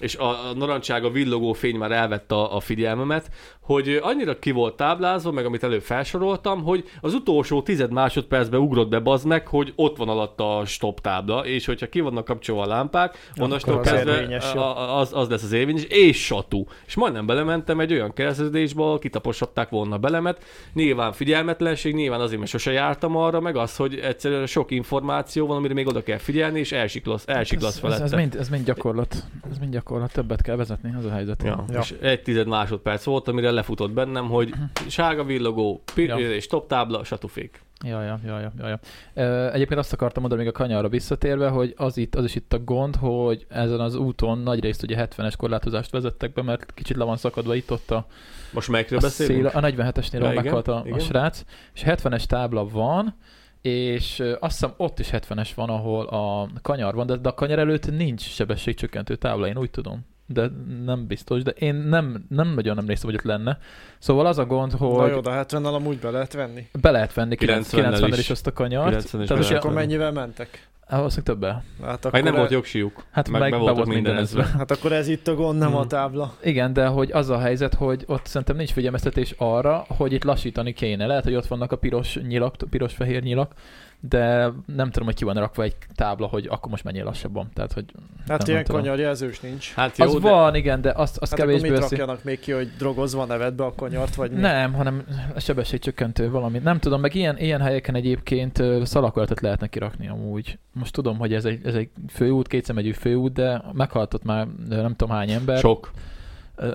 [0.00, 3.30] és a, a narancsága villogó fény már elvette a, a figyelmemet,
[3.60, 8.88] hogy annyira ki volt táblázva, meg amit előbb felsoroltam, hogy az utolsó tized másodpercben ugrott
[8.88, 12.62] be bazd meg, hogy ott van alatt a stop tábla, és hogyha ki vannak kapcsolva
[12.62, 14.60] a lámpák, onnastól az kezdve érvényes, jó.
[14.60, 16.66] a- az, az lesz az érvényes, és satú.
[16.86, 20.44] És majdnem belementem egy olyan kereszteződésbe, ahol kitaposhatták volna belemet.
[20.74, 25.56] Nyilván figyelmetlenség, nyilván azért, mert sose jártam arra, meg az, hogy egyszerűen sok információ van,
[25.56, 28.16] amire még oda kell figyelni, és elsiklasz, elsiklasz ez, ez, ez, felette.
[28.16, 29.14] mind, ez mind gyakorlat.
[29.50, 29.88] Ez mind gyakorlat.
[30.12, 31.42] Többet kell vezetni, az a helyzet.
[31.42, 31.64] Ja.
[31.68, 31.78] Ja.
[31.78, 34.54] És egy tized másodperc volt, amire lefutott bennem, hogy
[34.88, 36.16] sárga villogó, pi- Ja.
[36.18, 37.60] és top tábla, satufék.
[37.84, 38.80] Ja, ja, ja, ja,
[39.14, 42.52] ja, Egyébként azt akartam mondani még a kanyarra visszatérve, hogy az, itt, az is itt
[42.52, 46.96] a gond, hogy ezen az úton nagy részt ugye 70-es korlátozást vezettek be, mert kicsit
[46.96, 48.06] le van szakadva itt ott a,
[48.52, 49.50] Most melyikről a, beszélünk?
[49.50, 50.98] szél, a 47-esnél, Ja, meghalt a, a igen.
[50.98, 51.42] srác,
[51.74, 53.14] és 70-es tábla van,
[53.62, 57.58] és azt hiszem ott is 70-es van, ahol a kanyar van, de, de a kanyar
[57.58, 60.06] előtt nincs sebességcsökkentő tábla, én úgy tudom.
[60.26, 60.50] De
[60.84, 63.58] nem biztos, de én nem, nem nagyon emlékszem, hogy ott lenne.
[63.98, 66.68] Szóval az a gond, Na hogy jó, de 70 amúgy be lehet venni.
[66.80, 68.18] be lehet venni 90-nel 90-nel is.
[68.18, 68.94] is azt a kanyart.
[68.94, 70.68] 90-es Tehát be most És lehet akkor mennyivel mentek?
[70.90, 71.62] Valószínűleg többel.
[71.82, 73.04] Hát akkor, Meg nem e- volt jogsiuk.
[73.10, 74.44] Hát meg, meg be be volt mindenezve.
[74.58, 75.76] Hát akkor ez itt a gond, nem Mhm.
[75.78, 76.34] a tábla.
[76.44, 80.72] Igen, de hogy az a helyzet, hogy ott szerintem nincs figyelmeztetés arra, hogy itt lassítani
[80.72, 81.06] kéne.
[81.06, 83.52] Lehet, hogy ott vannak a piros nyilak, piros-fehér nyilak,
[84.00, 87.48] de nem tudom, hogy ki van rakva egy tábla, hogy akkor most menjél lassabban.
[87.52, 87.84] Tehát, hogy
[88.28, 89.72] Hát nem, ilyen kanyarjelzős nincs.
[89.72, 90.18] Hát jó, Az de...
[90.18, 91.94] van, igen, de azt, azt Hát akkor kevésbé mit veszi.
[91.96, 94.40] rakjanak még ki, hogy drogozva nevedbe a kanyart, vagy mi?
[94.40, 95.04] Nem, hanem
[95.34, 96.58] a sebességcsökkentő valami.
[96.58, 100.58] Nem tudom, meg ilyen, ilyen helyeken egyébként ö, szalakolatot lehetne kirakni amúgy.
[100.72, 105.16] Most tudom, hogy ez egy, ez egy főút, kétszemegyű főút, de meghaltott már nem tudom
[105.16, 105.58] hány ember.
[105.58, 105.90] Sok.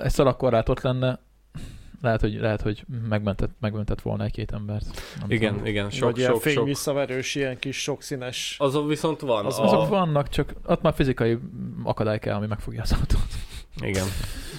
[0.01, 1.19] Egy szalakkorlát ott lenne,
[2.05, 4.85] lehet, hogy, lehet, hogy megmentett, megmentett volna egy-két embert.
[5.19, 5.65] Nem Igen, tudom.
[5.67, 6.51] igen, sok, vagy ilyen sok, sok.
[6.51, 8.55] fényvisszaverős, ilyen kis sokszínes.
[8.59, 9.45] Azon viszont van.
[9.45, 9.63] Az- a...
[9.63, 11.37] Azok vannak, csak ott már fizikai
[11.83, 13.27] akadály kell, ami megfogja az autót.
[13.81, 14.05] Igen.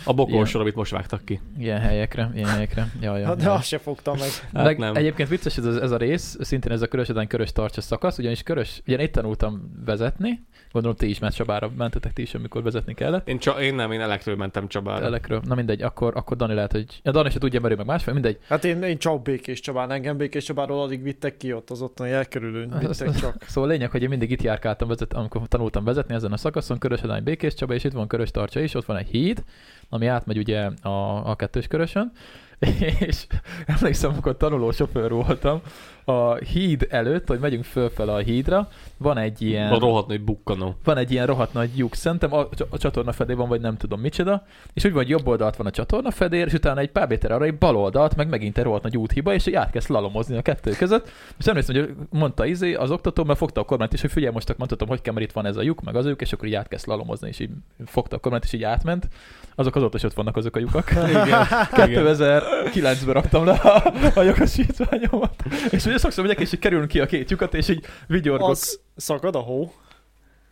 [0.08, 1.40] A bokolsor, amit most vágtak ki.
[1.58, 2.92] Ilyen helyekre, ilyen helyekre.
[3.00, 3.52] Ja, ja, Hát de ja.
[3.52, 4.28] azt se fogtam meg.
[4.54, 4.94] Hát Meg nem.
[4.94, 8.42] Egyébként vicces ez, a- ez a rész, szintén ez a körösödány körös tartsa szakasz, ugyanis
[8.42, 10.44] körös, ugye itt tanultam vezetni,
[10.76, 13.28] gondolom ti is, mert Csabára mentetek ti is, amikor vezetni kellett.
[13.28, 15.04] Én, csa- én nem, én elektről mentem Csabára.
[15.04, 15.40] Elekről.
[15.44, 17.00] Na mindegy, akkor, akkor Dani lehet, hogy...
[17.02, 18.38] Ja, Dani se tudja, mert ő meg másfél, mindegy.
[18.48, 22.10] Hát én, én csak Békés Csabán, engem Békés Csabáról alig vittek ki ott az ottani
[22.10, 23.36] elkerülőn, vittek csak.
[23.48, 26.78] Szóval a lényeg, hogy én mindig itt járkáltam, vezet, amikor tanultam vezetni ezen a szakaszon,
[26.78, 29.44] Körösödány Békés Csaba, és itt van Körös Tartsa is, ott van egy híd,
[29.88, 32.12] ami átmegy ugye a, a kettős körösön,
[33.06, 33.26] és
[33.66, 35.60] emlékszem, amikor tanuló sofőr voltam,
[36.08, 39.72] a híd előtt, hogy megyünk fölfele a hídra, van egy ilyen...
[39.72, 40.74] A rohadt nagy bukkanó.
[40.84, 44.00] van egy ilyen rohadt nagy lyuk, szerintem a, a csatorna fedél van, vagy nem tudom
[44.00, 47.08] micsoda, és úgy van, hogy jobb oldalt van a csatorna fedél, és utána egy pár
[47.08, 49.80] méter arra egy bal oldalt, meg megint egy rohadt nagy úthiba, és így át kell
[49.80, 51.10] szlalomozni a kettő között.
[51.38, 54.54] És emlékszem, hogy mondta izé az oktató, mert fogta a kormányt is, hogy figyelj, most
[54.58, 56.54] mondhatom, hogy kell, mert itt van ez a lyuk, meg az lyuk, és akkor így
[56.54, 57.50] át kell szlalomozni, és így
[57.84, 59.08] fogta a kormányt, és így átment.
[59.54, 60.90] Azok azóta is ott vannak azok a lyukak.
[60.90, 61.46] Igen.
[61.70, 65.42] 2009-ben raktam le a, a jogosítványomat.
[65.70, 68.48] És sokszor megyek, és így kerülünk ki a két lyukat, és így vigyorgok.
[68.48, 69.72] Az szakad a hó,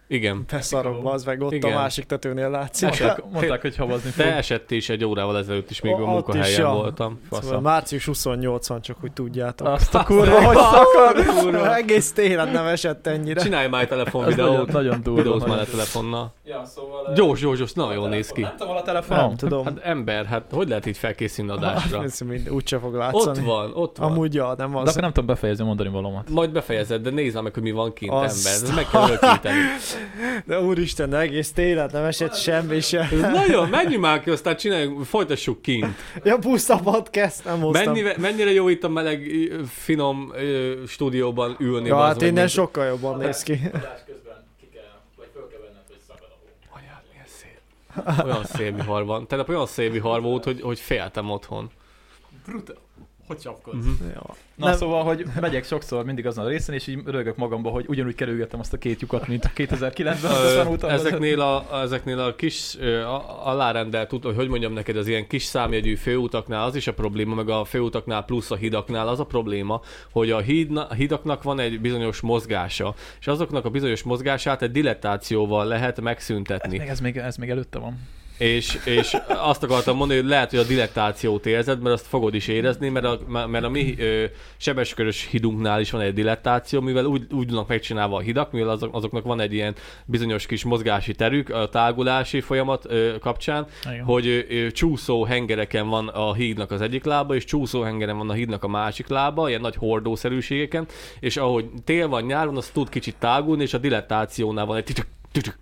[0.09, 0.45] Igen.
[0.51, 1.73] beszarok, az meg ott Igen.
[1.73, 2.89] a másik tetőnél látszik.
[2.89, 3.07] Esett.
[3.07, 4.25] Mondták, mondták, hogy havazni fog.
[4.25, 6.73] Te esett is egy órával ezelőtt is, még a Ott is, munkahelyen ja.
[6.73, 7.21] voltam.
[7.31, 9.67] Szóval március 28 van, csak hogy tudjátok.
[9.69, 11.27] Azt a kurva, hogy szakad!
[11.39, 11.77] Kurva.
[11.77, 13.41] Egész télen nem esett ennyire.
[13.41, 14.73] Csinálj már egy Ez nagyon, telefonvideót.
[14.73, 15.23] nagyon durva.
[15.23, 16.33] Videóz már a telefonnal.
[16.45, 17.13] Ja, szóval...
[17.15, 18.41] Gyors, gyors, gyors, nagyon jól néz ki.
[18.41, 19.27] Nem tudom, a telefonom.
[19.27, 19.65] Nem tudom.
[19.65, 22.05] Hát ember, hát hogy lehet így felkészülni adásra?
[22.51, 23.47] Úgyse fog Ott látszani.
[23.47, 24.11] van, ott van.
[24.11, 24.89] Amúgy ja, nem De az.
[24.89, 26.31] akkor nem tudom befejezni mondani valamat.
[26.31, 28.29] Majd befejezed, de nézd meg, hogy mi van kint, ember.
[28.29, 29.19] Ez meg kell.
[30.45, 32.99] De úristen, de egész télen nem esett semmi se.
[33.01, 35.87] Ez nagyon, menjünk már ki, aztán csináljunk, folytassuk kint.
[36.25, 37.85] Ja, puszta podcast, nem hoztam.
[37.93, 39.31] Mennyire, mennyire jó itt a meleg,
[39.69, 40.33] finom
[40.87, 41.89] stúdióban ülni.
[41.89, 43.61] Ja, hát meg, innen mint- sokkal jobban néz ki.
[48.25, 49.27] Olyan szélvihar van.
[49.27, 51.71] Tehát olyan szélvihar volt, hogy, hogy féltem otthon.
[52.47, 52.77] Brutál.
[53.27, 53.85] Hogy csapkodsz?
[53.85, 54.09] Mhm.
[54.15, 54.23] Ja.
[54.55, 54.77] Na Nem.
[54.77, 58.61] szóval, hogy megyek sokszor mindig azon a részen, és így rögök magamba, hogy ugyanúgy kerülgettem
[58.61, 60.91] azt a két lyukat, mint 2009-ben, Ö, tanultam.
[60.91, 65.95] ezeknél a, ezeknél a kis a- alárendelt, hogy hogy mondjam neked, az ilyen kis számjegyű
[65.95, 69.81] főutaknál az is a probléma, meg a főutaknál plusz a hidaknál az a probléma,
[70.13, 74.71] hogy a, hídna, a hidaknak van egy bizonyos mozgása, és azoknak a bizonyos mozgását egy
[74.71, 76.79] dilettációval lehet ez megszüntetni.
[76.79, 77.99] még, ez, még, ez még előtte van.
[78.39, 82.49] És, és azt akartam mondani, hogy lehet, hogy a dilettációt érzed, mert azt fogod is
[82.49, 84.25] érezni, mert a, mert a mi ö,
[84.57, 88.95] sebeskörös hidunknál is van egy dilettáció, mivel úgy, úgy vannak megcsinálva a hidak, mivel azok,
[88.95, 94.05] azoknak van egy ilyen bizonyos kis mozgási terük a tágulási folyamat ö, kapcsán, Igen.
[94.05, 98.33] hogy ö, csúszó hengereken van a hídnak az egyik lába, és csúszó hengeren van a
[98.33, 100.87] hídnak a másik lába, ilyen nagy hordószerűségeken,
[101.21, 104.85] és ahogy tél van, nyár van, az tud kicsit tágulni, és a dilettációnál van egy
[104.85, 105.59] tütük, tütük,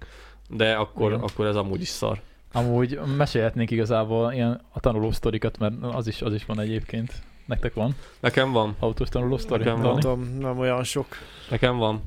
[0.48, 1.22] de akkor, Igen.
[1.22, 2.20] akkor ez amúgy is szar.
[2.52, 7.12] Amúgy mesélhetnénk igazából ilyen a tanuló sztorikat, mert az is, az is van egyébként.
[7.46, 9.64] Nektek van Nekem van, autós tanuló sztori?
[9.64, 9.90] Nekem van.
[9.92, 11.06] Nem tudom, nem olyan sok.
[11.50, 12.02] nekem van.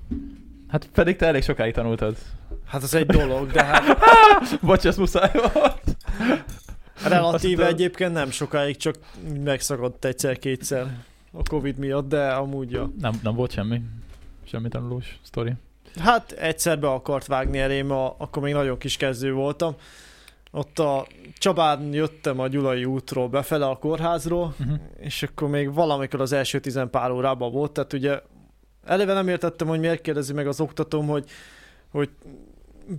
[0.67, 2.17] Hát pedig te elég sokáig tanultad.
[2.65, 3.83] Hát az egy dolog, de hát
[4.61, 5.81] Bocs, ez muszáj volt.
[7.07, 8.95] relatíve Azt- egyébként nem sokáig, csak
[9.43, 10.97] megszakadt egyszer-kétszer
[11.31, 12.91] a Covid miatt, de amúgy ja.
[13.01, 13.81] Nem, nem volt semmi.
[14.43, 15.53] Semmi tanulós sztori.
[15.99, 19.75] Hát egyszer be akart vágni elém, a, akkor még nagyon kis kezdő voltam.
[20.55, 24.79] Ott a Csabán jöttem a Gyulai útról befele a kórházról, Uh-huh.
[24.99, 28.21] és akkor még valamikor az első tizen pár órában volt, tehát ugye
[28.85, 31.29] eleve nem értettem, hogy miért kérdezi meg az oktatóm, hogy,
[31.91, 32.09] hogy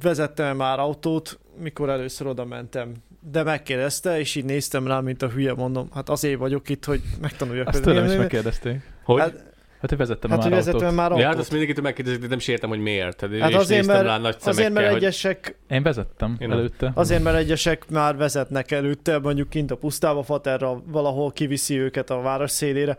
[0.03, 2.93] vezettem már autót, mikor először oda mentem.
[3.31, 7.03] De megkérdezte, és így néztem rá, mint a hülye, mondom, hát azért vagyok itt, hogy
[7.21, 7.69] megtanuljak.
[7.69, 8.81] Azt tőlem is megkérdezték.
[9.05, 9.21] Hogy?
[9.21, 9.45] Hát,
[9.91, 10.97] Hát, hogy vezettem hát már hogy vezettem autót.
[10.97, 11.23] már autót.
[11.23, 13.17] Ja, hát azt mindenkitől megkérdezik, de nem is értem, hogy miért.
[13.17, 16.37] Tehát Hát én is azért, néztem mert- rá nagy Azért, mert hogy egyesek Én vezettem
[16.39, 16.93] Én előtte.
[16.95, 22.21] Azért, mert egyesek már vezetnek előtte, mondjuk kint a pusztába, Faterra valahol kiviszi őket a
[22.21, 22.97] város szélére,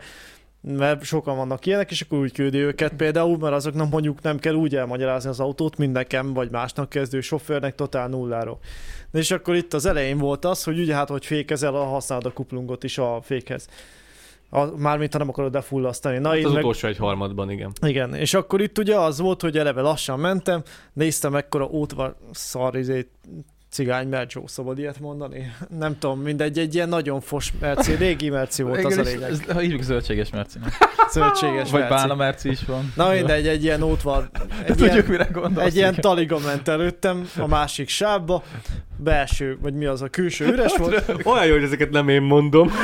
[0.60, 4.54] mert sokan vannak ilyenek, és akkor úgy küldi őket például, mert azoknak mondjuk nem kell
[4.54, 8.58] úgy elmagyarázni az autót, mint nekem, vagy másnak kezdő sofőrnek totál nulláról.
[9.10, 12.26] De és akkor itt az elején volt az, hogy ugye hát, hogy fékezel, a használod
[12.26, 13.68] a kuplungot is a fékhez.
[14.50, 16.18] A, mármint, ha nem akarod defullasztani.
[16.18, 16.62] Na, Hát az meg...
[16.62, 17.72] utolsó egy harmadban, igen.
[17.86, 22.76] Igen, és akkor itt ugye az volt, hogy eleve lassan mentem, néztem ekkora ótvar szar
[22.76, 23.08] izé,
[23.70, 25.52] cigány Mercsó, szabad ilyet mondani?
[25.78, 29.30] Nem tudom, mindegy, egy ilyen nagyon fos merci, régi merci volt az a lényeg.
[29.30, 30.72] ez- Ha hívjuk zöldséges mercinek.
[31.12, 31.94] Zöldséges Vagy merci.
[31.94, 32.92] bálna merci is van.
[32.96, 34.28] Na mindegy, egy ilyen ótvar,
[34.66, 35.66] egy Tudjuk, ilyen, mire gondolsz.
[35.66, 38.42] egy ilyen taliga ment előttem a másik sávba,
[38.96, 41.14] belső, vagy mi az a külső üres volt.
[41.24, 42.70] Olyan jó, hogy ezeket nem én mondom.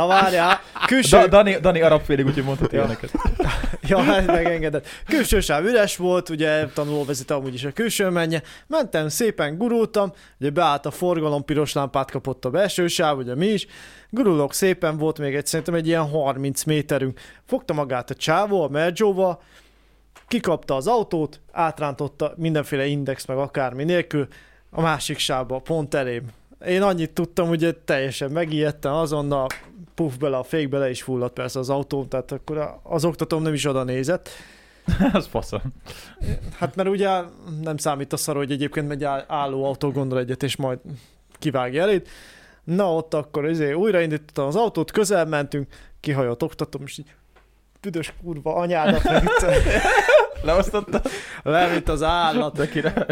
[0.00, 3.12] Na várjál, külső, Da, Dani, Dani arab félig, úgyhogy mondhat ilyeneket.
[3.88, 4.86] Ja, hát megengedett.
[5.06, 8.42] Külső sáv üres volt, ugye tanulóvezet amúgy is a külső menje.
[8.66, 13.46] Mentem, szépen gurultam, ugye beállt a forgalom, piros lámpát kapott a belső sáv, ugye mi
[13.46, 13.66] is.
[14.10, 17.20] Gurulok szépen, volt még egy, szerintem egy ilyen 30 méterünk.
[17.46, 19.42] Fogta magát a csávó, a Merjóval,
[20.28, 24.28] kikapta az autót, átrántotta mindenféle index, meg akármi nélkül,
[24.70, 26.22] a másik sávba, pont elém.
[26.66, 29.46] Én annyit tudtam, hogy teljesen megijedtem, azonnal
[30.00, 33.54] puff bele a fékbe, le is fulladt persze az autó, tehát akkor az oktatóm nem
[33.54, 34.28] is oda nézett.
[35.12, 35.62] Az fasza.
[36.58, 37.08] Hát mert ugye
[37.62, 40.78] nem számít a szar, hogy egyébként megy áll- álló autó gondol egyet, és majd
[41.38, 42.08] kivágja elét.
[42.64, 45.68] Na ott akkor izé, újraindítottam az autót, közel mentünk,
[46.00, 47.14] kihajott oktatom, és így
[47.80, 49.02] büdös kurva anyádat,
[50.42, 51.02] Leosztotta?
[51.42, 52.56] levitt az állat.
[52.56, 53.06] De király.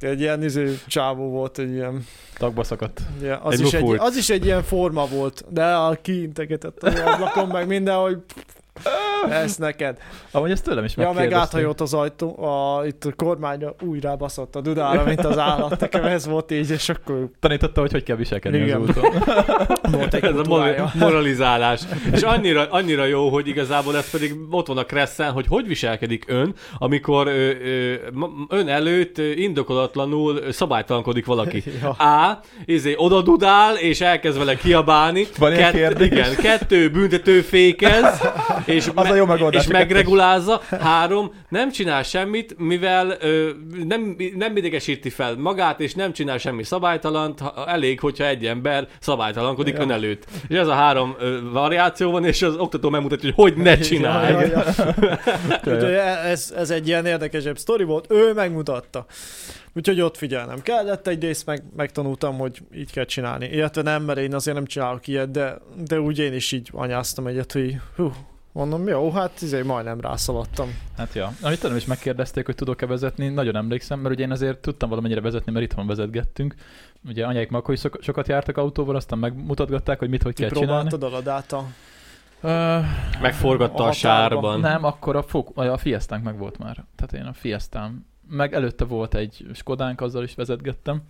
[0.00, 2.06] Egy ilyen izé, csávó volt, egy ilyen,
[2.38, 3.00] Tagba szakadt.
[3.18, 6.94] ugye, az, Egy is egy, az is egy ilyen forma volt, de a kiintegetett az
[7.06, 8.18] ablakon, meg minden, hogy
[9.30, 9.96] ez neked.
[10.30, 14.56] Amúgy ezt tőlem is Ja, meg áthajolt az ajtó, a, itt a kormányra újra baszott
[14.56, 15.80] a dudára, mint az állat.
[15.80, 18.80] Nekem ez volt így, és akkor Tanította, hogy hogy kell viselkedni Igen.
[18.80, 19.10] az úton.
[19.98, 20.92] volt egy Ez a kultúrája.
[20.94, 21.80] moralizálás.
[22.12, 26.24] És annyira, annyira jó, hogy igazából ez pedig ott van a kresszen, hogy hogy viselkedik
[26.26, 27.94] ön, amikor ö, ö,
[28.48, 31.62] ön előtt indokolatlanul szabálytalankodik valaki.
[31.82, 31.90] Ja.
[31.90, 35.26] A, izé, oda dudál, és elkezd vele kiabálni.
[35.38, 36.06] Van ilyen kérdés?
[36.06, 38.20] Igen, kettő, büntető fékez,
[38.68, 40.60] és, Az a jó megoldás, és megregulázza.
[40.80, 43.50] Három, nem csinál semmit, mivel ö,
[43.84, 48.88] nem, nem idegesíti fel magát, és nem csinál semmi szabálytalant, ha- elég, hogyha egy ember
[49.00, 49.80] szabálytalankodik Ja.
[49.82, 50.24] ön előtt.
[50.48, 54.32] És ez a három ö, variáció van, és az oktató megmutatja, hogy hogy ne csinálj.
[54.32, 54.94] Ja, ja, ja.
[55.74, 55.92] Úgyhogy
[56.24, 59.06] ez, ez egy ilyen érdekesebb sztori volt, ő megmutatta.
[59.74, 63.46] Úgyhogy ott figyelnem kellett egyrészt, meg, megtanultam, hogy így kell csinálni.
[63.46, 67.26] Illetve nem, mert én azért nem csinálok ilyet, de, de úgy én is így anyáztam
[67.26, 68.12] egyet, hogy hú,
[68.52, 70.78] mondom, jó, hát izé majdnem rászaladtam.
[70.96, 71.32] Hát ja.
[71.42, 75.20] Amit tőlem is megkérdezték, hogy tudok-e vezetni, nagyon emlékszem, mert ugye én azért tudtam valamennyire
[75.20, 76.54] vezetni, mert itthon vezetgettünk.
[77.08, 80.90] Ugye anyáik is szok- sokat jártak autóval, aztán megmutatgatták, hogy mit, hogy kell csinálni.
[81.00, 81.64] A ladát a...
[82.42, 82.84] Uh,
[83.20, 84.60] Megforgatta A a, sárban.
[84.60, 86.84] nem, akkor a, fok, a Fiestánk meg volt már.
[86.96, 88.06] Tehát én a Fiestám.
[88.30, 91.02] Meg előtte volt egy Skodánk, azzal is vezetgettem.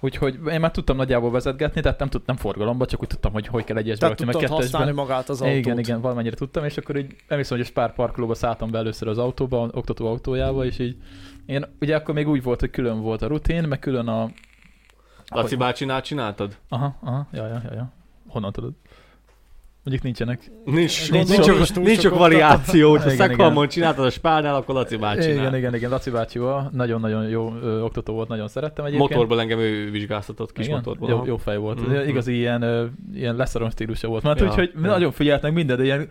[0.00, 3.64] Úgyhogy én már tudtam nagyjából vezetgetni, tehát nem tudtam forgalomba, csak úgy tudtam, hogy hogy
[3.64, 5.02] kell egyesbe rakni, meg tudtad használni kettesbe.
[5.02, 5.56] magát az autót.
[5.56, 9.08] Igen, igen, valamennyire tudtam, és akkor így emlékszem, hogy a Spár parkolóba szálltam be először
[9.08, 10.96] az autóba, oktató autójába, és így
[11.46, 14.30] én, ugye akkor még úgy volt, hogy külön volt a rutin, meg külön a
[15.28, 16.56] Laci bácsinál csináltad?
[16.68, 17.92] Aha, aha, ja, ja, ja, ja.
[18.28, 18.72] Honnan tudod?
[19.84, 20.50] Mondjuk nincsenek.
[20.64, 24.74] Nincs, nincs, nincs sok, túl nincs sok variáció, hogyha Igen, Szekhalmon csináltad a spárnál, akkor
[24.74, 25.36] Laci bácsinál.
[25.36, 26.70] Igen, igen, igen, Laci bácsival.
[26.72, 29.10] Nagyon-nagyon jó ö, oktató volt, nagyon szerettem egyébként.
[29.10, 30.76] Motorból engem ő vizsgáztatott, kis Igen?
[30.76, 31.08] motorból.
[31.08, 31.88] Jó, jó fej volt.
[31.88, 32.08] Mm.
[32.08, 34.22] Igazi ilyen, ö, ilyen leszarom stílusa volt.
[34.22, 34.80] Mert Ja, úgyhogy ja.
[34.80, 36.08] nagyon figyelt meg minden, de ilyen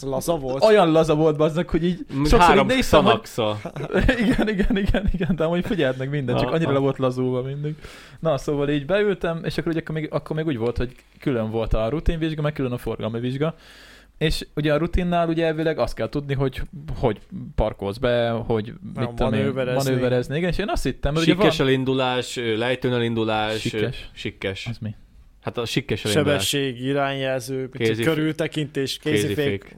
[0.00, 0.64] Laza volt.
[0.64, 3.20] olyan laza volt bazdnak, hogy így Mint sokszor így Három néztem, hogy
[4.24, 7.74] igen, igen, igen, igen, de amúgy figyelt meg minden, csak annyira le volt lazulva mindig.
[8.20, 11.50] Na, szóval így beültem, és akkor ugye akkor még, akkor még úgy volt, hogy külön
[11.50, 13.54] volt a rutinvizsga, meg külön a forgalmi vizsga.
[14.18, 16.62] És ugye a rutinnál ugye elvileg azt kell tudni, hogy
[17.00, 17.18] hogy
[17.54, 19.90] parkolsz be, hogy mit tudom manőverezni.
[19.90, 20.36] manőverezni.
[20.36, 21.66] Igen, és én azt hittem, hogy Sikkes van...
[21.66, 23.60] elindulás, lejtőn elindulás.
[23.60, 24.10] Sikkes?
[24.12, 24.66] Sikkes.
[24.66, 24.94] Az mi?
[25.48, 26.00] Hát a sikkes.
[26.00, 27.68] Sebesség, irányjelző,
[28.02, 29.36] körültekintés, kézifék.
[29.36, 29.76] Kézifék.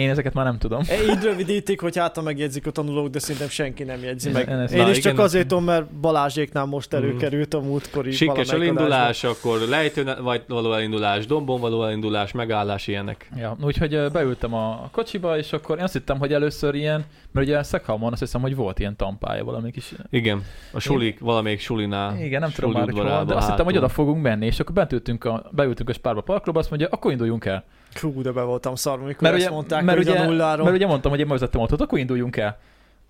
[0.00, 0.80] Én ezeket már nem tudom.
[0.88, 4.48] E, Így rövidítik, hogy hát megjegyzik a tanulók, de szerintem senki nem jegyzi Én- meg.
[4.48, 7.02] én Én Na, is igen, csak azért tudom, mert Balázséknál most Mhm.
[7.02, 13.30] előkerült a múltkori valamelyik elindulás, akkor lejtőn vagy való elindulás, dombon való elindulás, megállás, ilyenek.
[13.36, 17.62] Ja, úgyhogy beültem a kocsiba, és akkor én azt hittem, hogy először ilyen, mert ugye
[17.62, 19.92] Szekhalmon azt hiszem, hogy volt ilyen tampája valami kis...
[20.10, 22.18] Igen, a sulik, valamelyik sulinál.
[22.20, 24.74] Igen, nem tudom már, hogy hol, de azt hittem, hogy oda fogunk menni, és akkor
[24.74, 27.64] bent ültünk a, beültünk a spárba parkolóba, azt mondja, akkor induljunk el.
[28.00, 30.64] Hú, de be voltam szarva, amikor Mert ezt ugye, mondták, mert, ugye, a nulláról.
[30.64, 32.58] mert ugye mondtam, hogy én vezettem autót, akkor induljunk el.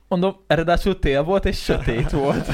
[0.09, 2.47] Mondom, eredásul tél volt, és sötét volt.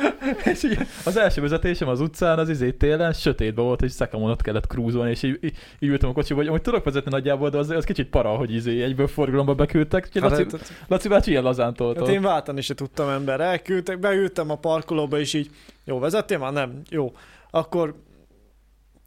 [0.52, 4.66] és így az első vezetésem az utcán, az izé télen, sötétben volt, és Szekamonot kellett
[4.66, 7.70] krúzolni, és így, így, így ültem a kocsiba, hogy amúgy tudok vezetni nagyjából, de az,
[7.70, 10.04] az kicsit para, hogy izé egyből forgalomba beküldtek.
[10.06, 12.08] Úgyhogy Hát, Laci, hát, Laci bácsi ilyen lazán hát toltott.
[12.08, 13.40] én váltani se tudtam ember.
[13.40, 15.50] Elküldtek, beültem a parkolóba, és így,
[15.84, 16.52] jó, vezettél már?
[16.52, 16.80] Nem.
[16.90, 17.12] Jó.
[17.50, 17.94] Akkor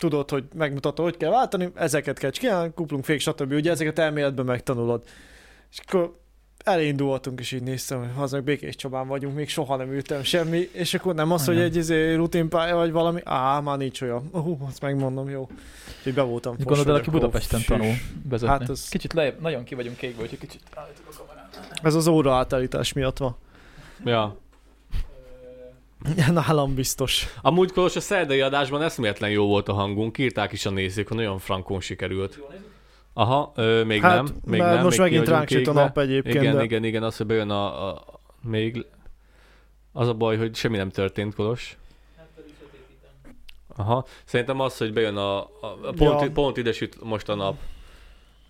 [0.02, 3.52] tudod, hogy megmutatod, hogy kell váltani, ezeket kell csinálni, kuplunk fék, stb.
[3.52, 5.04] Ugye ezeket elméletben megtanulod.
[5.72, 6.20] És akkor
[6.64, 10.70] elindultunk, és így néztem, hogy az meg Békés Csabán vagyunk, még soha nem ültem semmi,
[10.72, 14.30] és akkor nem az, hogy egy izé, rutinpálya vagy valami, á, már nincs olyan.
[14.32, 15.50] Hú, azt megmondom, jó.
[16.06, 17.94] Így be voltam fos, Gondolod, hogy aki Budapesten tanul
[18.30, 18.56] vezetni.
[18.58, 21.80] Hát az- Kicsit lejjebb, nagyon ki vagyunk kékből, úgyhogy kicsit állítok a kamerát.
[21.84, 23.36] Ez az óra átállítás miatt van.
[24.06, 24.38] Ja.
[26.32, 27.28] Nálam biztos.
[27.42, 31.18] Amúgy Kolos a szerdai adásban eszméletlen jó volt a hangunk, írták is a nézők, hogy
[31.18, 32.40] nagyon frankon sikerült.
[33.14, 34.26] Aha, ö, még Hát, nem.
[34.46, 37.04] Még mert nem, most még megint ránk süt a nap egyébként, Igen, de- igen, igen,
[37.04, 38.04] az, hogy bejön a, a,
[38.42, 38.86] még
[39.92, 41.78] az a baj, hogy semmi nem történt, Kolos.
[43.76, 46.32] Aha, szerintem az, hogy bejön a, a, a pont, Ja.
[46.32, 47.58] pont ide süt most a nap.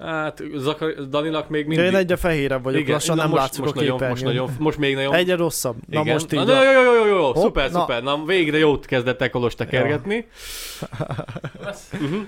[0.01, 1.85] Hát, Zakar, Daninak még De mindig...
[1.85, 4.49] én egyre fehérebb vagyok, Igen, lassan na nem most, látszok most a nagyon, most, nagyon,
[4.59, 5.13] most még nagyon...
[5.13, 5.75] Egyre rosszabb.
[5.87, 6.13] Na Igen.
[6.13, 6.45] most így.
[6.45, 7.23] Na, jó, jó, jó, jó, jó, jó.
[7.25, 7.79] Hopp, szuper, na.
[7.79, 8.03] szuper.
[8.03, 10.27] Na, végre jót kezdett el Kolos tekergetni.
[11.93, 12.19] Uh-huh.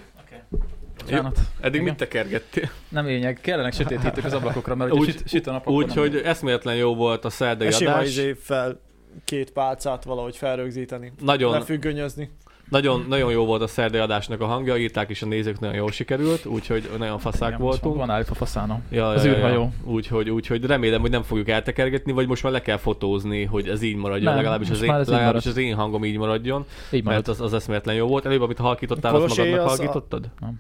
[1.06, 1.40] Bocsánat.
[1.60, 1.84] Eddig Igen.
[1.84, 2.70] mit tekergettél?
[2.90, 5.98] Nem lényeg, kellenek sötétítők az ablakokra, mert Úgy- süt, süt a nap, akkor Úgy, nem
[5.98, 8.08] hogy eszméletlen jó volt a szerdai adás.
[8.08, 8.80] izé fel
[9.26, 11.14] két pálcát valahogy felrögzíteni.
[11.20, 12.30] Nagyon, Lefüggönyözni.
[12.74, 15.92] Nagyon, nagyon jó volt a szerdai adásnak a hangja, írták is a nézők, nagyon jól
[15.92, 17.96] sikerült, úgyhogy nagyon faszák Igen, voltunk.
[17.96, 18.82] Van állítva faszánom.
[18.90, 19.62] Ja, Az ja, ja, űrhajó.
[19.62, 19.72] ja.
[19.92, 23.82] Úgyhogy, úgyhogy remélem, hogy nem fogjuk eltekergetni, vagy most már le kell fotózni, hogy ez
[23.82, 25.36] így maradjon, Nem, legalábbis, az én, legalábbis marad.
[25.46, 27.28] az én hangom így maradjon, Így mert marad.
[27.28, 28.26] az, az eszméletlen jó volt.
[28.26, 30.30] Előbb, amit halkítottál, azt magadnak az a- halkítottad?
[30.40, 30.60] Nem.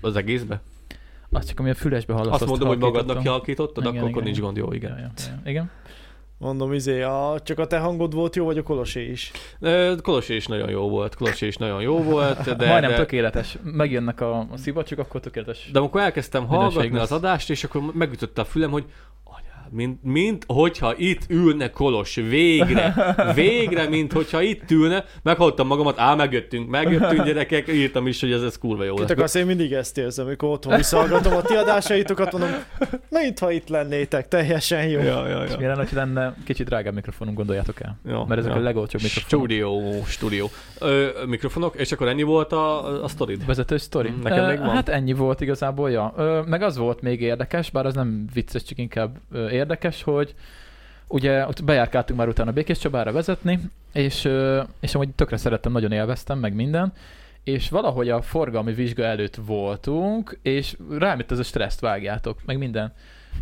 [0.00, 0.60] Az egészbe?
[1.32, 2.40] Azt csak ami a fülesbe hallasz.
[2.40, 4.44] Azt mondom, hogy magadnak halkítottad, Igen, akkor, akkor igen, nincs igen.
[4.52, 4.90] gond, jó, igen.
[4.90, 5.10] Ja, ja,
[5.44, 5.50] ja.
[5.50, 5.70] Igen.
[6.42, 9.30] Mondom, izé, a, csak a te hangod volt jó, vagy a Kolosé is?
[10.02, 13.58] Kolosé is nagyon jó volt, Kolosé is nagyon jó volt, de, Majdnem de, tökéletes.
[13.62, 15.70] Megjönnek a, a szivacsok, akkor tökéletes.
[15.72, 18.84] de amikor elkezdtem hallgatni az adást, és akkor megütötte a fülem, hogy
[19.72, 26.14] mint, mint hogyha itt ülne Kolos, végre, végre, mint hogyha itt ülne, meghallottam magamat, á,
[26.14, 29.10] megjöttünk, megjöttünk gyerekek, írtam is, hogy ez, ez kurva jó Itt lesz.
[29.10, 32.50] akarsz, én mindig ezt érzem, amikor otthon visszahallgatom a ti adásaitokat, mondom,
[33.08, 35.00] mintha itt lennétek, teljesen jó.
[35.00, 35.56] Ja, ja, És ja.
[35.56, 37.98] milyen lenne, hogy lenne kicsit drágább mikrofonunk, gondoljátok el.
[38.06, 38.58] Ja, Mert ezek ja.
[38.58, 39.28] a legolcsóbb mikrofonok.
[39.28, 40.50] Stúdió, stúdió.
[40.78, 43.46] Ö, mikrofonok, és akkor ennyi volt a, a sztorid?
[43.46, 44.10] Vezető sztori?
[44.10, 44.68] Mm, neked még van?
[44.70, 46.14] Hát ennyi volt igazából, ja.
[46.16, 50.34] Ö, meg az volt még érdekes, bár az nem vicces, csak inkább ö, érdekes, hogy
[51.08, 53.60] ugye ott bejárkáltunk már utána Békés Csabára vezetni,
[53.92, 54.28] és,
[54.80, 56.92] és amúgy tökre szerettem, nagyon élveztem, meg minden,
[57.44, 62.58] és valahogy a forgalmi vizsga előtt voltunk, és rám jött ez a stresszt, vágjátok, meg
[62.58, 62.92] minden.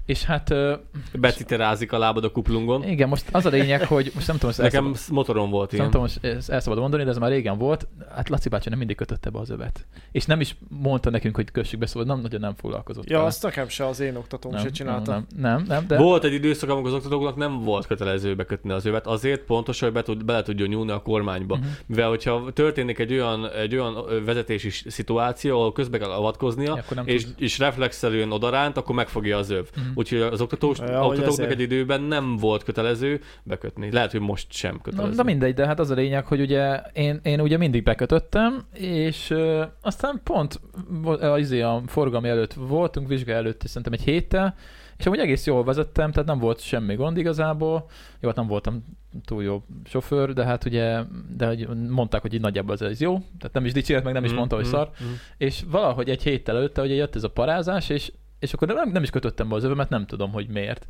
[0.06, 0.74] És hát ö,
[1.12, 2.82] Betiterázik a lábad a kuplungon.
[2.88, 5.70] igen, most az a lényeg, hogy most nem tudom, ezt el Nekem szabad, motoron volt
[5.70, 5.90] nem ilyen.
[5.90, 7.87] tudom, most ezt el szabad mondani, de ez már régen volt.
[8.14, 9.87] Hát Laci bácsi nem mindig kötötte be az övet.
[10.12, 13.28] És nem is mondta nekünk, hogy kössük be, szóval nem nagyon nem foglalkozott Ja, vele.
[13.28, 15.11] azt nekem se az én oktatóm nem, se csinálta.
[15.12, 15.96] Nem, nem, nem, nem de...
[15.98, 19.96] Volt egy időszak, amikor az oktatóknak nem volt kötelező bekötni az övet, azért pontosan, hogy
[19.96, 21.56] be tud, bele tudjon nyúlni a kormányba.
[21.56, 21.66] Mhm.
[21.87, 27.24] Mivel, hogyha történik egy olyan, egy olyan vezetési szituáció, ahol közbe kell avatkoznia, nem és,
[27.24, 27.34] tud.
[27.38, 29.66] és reflexzerűen odaránt, akkor megfogja az öv.
[29.88, 29.98] Mhm.
[29.98, 33.92] úgyhogy az oktatós, Ja, oktatóknak egy időben nem volt kötelező bekötni.
[33.92, 35.16] Lehet, hogy most sem Na, kötelező.
[35.16, 39.31] de mindegy, de hát az a lényeg, hogy ugye én, én ugye mindig bekötöttem, és
[39.31, 44.55] ö, aztán pont vo- a, izé, a forgalmi előtt voltunk, vizsga előtt szerintem egy héttel,
[44.98, 47.88] és amúgy egész jól vezettem, tehát nem volt semmi gond igazából.
[48.20, 48.85] Jó, hát nem voltam
[49.24, 51.01] túl jó sofőr, de hát ugye,
[51.37, 51.57] de
[51.88, 54.35] mondták, hogy így nagyjából ez, ez jó, tehát nem is dicsért, meg nem is Mm,
[54.37, 54.90] mondta, hogy mm, szar.
[55.05, 55.07] mm.
[55.38, 59.03] És valahogy egy héttel előtte ugye jött ez a parázás, és, és akkor nem, nem
[59.03, 60.87] is kötöttem be az övemet, nem tudom, hogy miért.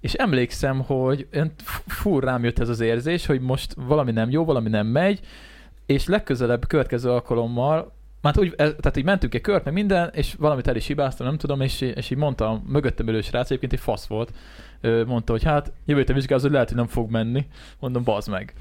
[0.00, 1.26] És emlékszem, hogy
[1.86, 5.20] fú, rám jött ez az érzés, hogy most valami nem jó, valami nem megy,
[5.86, 10.34] és legközelebb következő alkalommal, már úgy, el- tehát így mentünk egy kört, meg minden, és
[10.34, 13.72] valamit el is hibáztam, nem tudom, és, és így mondta a mögöttem ülő srác, egyébként
[13.72, 14.32] egy fasz volt,
[15.06, 17.46] mondta, hogy hát jövő héten vizsgálsz, hogy lehet, hogy nem fog menni.
[17.78, 18.54] Mondom, bazd meg.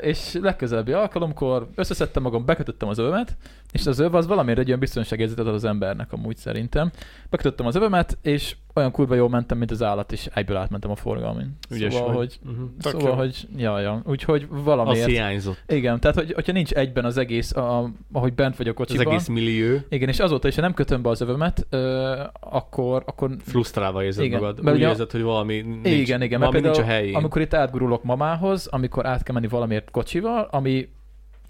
[0.00, 3.36] És legközelebbi alkalomkor összeszedtem magam, bekötöttem az övemet,
[3.72, 6.90] és az öv az valamiért egy olyan biztonságérzetet ad az embernek amúgy szerintem.
[7.30, 10.96] Bekötöttem az övemet, és olyan kurva jól mentem, mint az állat, és egyből átmentem a
[10.96, 11.56] forgalmin.
[11.70, 12.38] Ügyes szóval, vagy.
[12.44, 12.56] hogy.
[12.80, 13.14] Tök szóval, jó.
[13.16, 14.02] hogy, ja, ja.
[14.06, 15.06] Úgyhogy Az valamiért.
[15.08, 15.62] hiányzott.
[15.68, 19.12] Igen, tehát hogy, hogyha nincs egyben az egész, a, ahogy bent vagyok Az kocsiban.
[19.12, 19.76] egész millió.
[19.88, 24.24] Igen, és azóta is, ha nem kötöm be az övömet, ö, akkor, akkor Frusztrálva érzed
[24.24, 24.62] Igen, magad.
[24.62, 27.14] mert Úgy ugye- érzed, hogy valami nincs, igen, igen, mert valami nincs a helyén.
[27.14, 30.88] amikor itt átgurulok mamához, amikor át kell menni valamiért kocsival, ami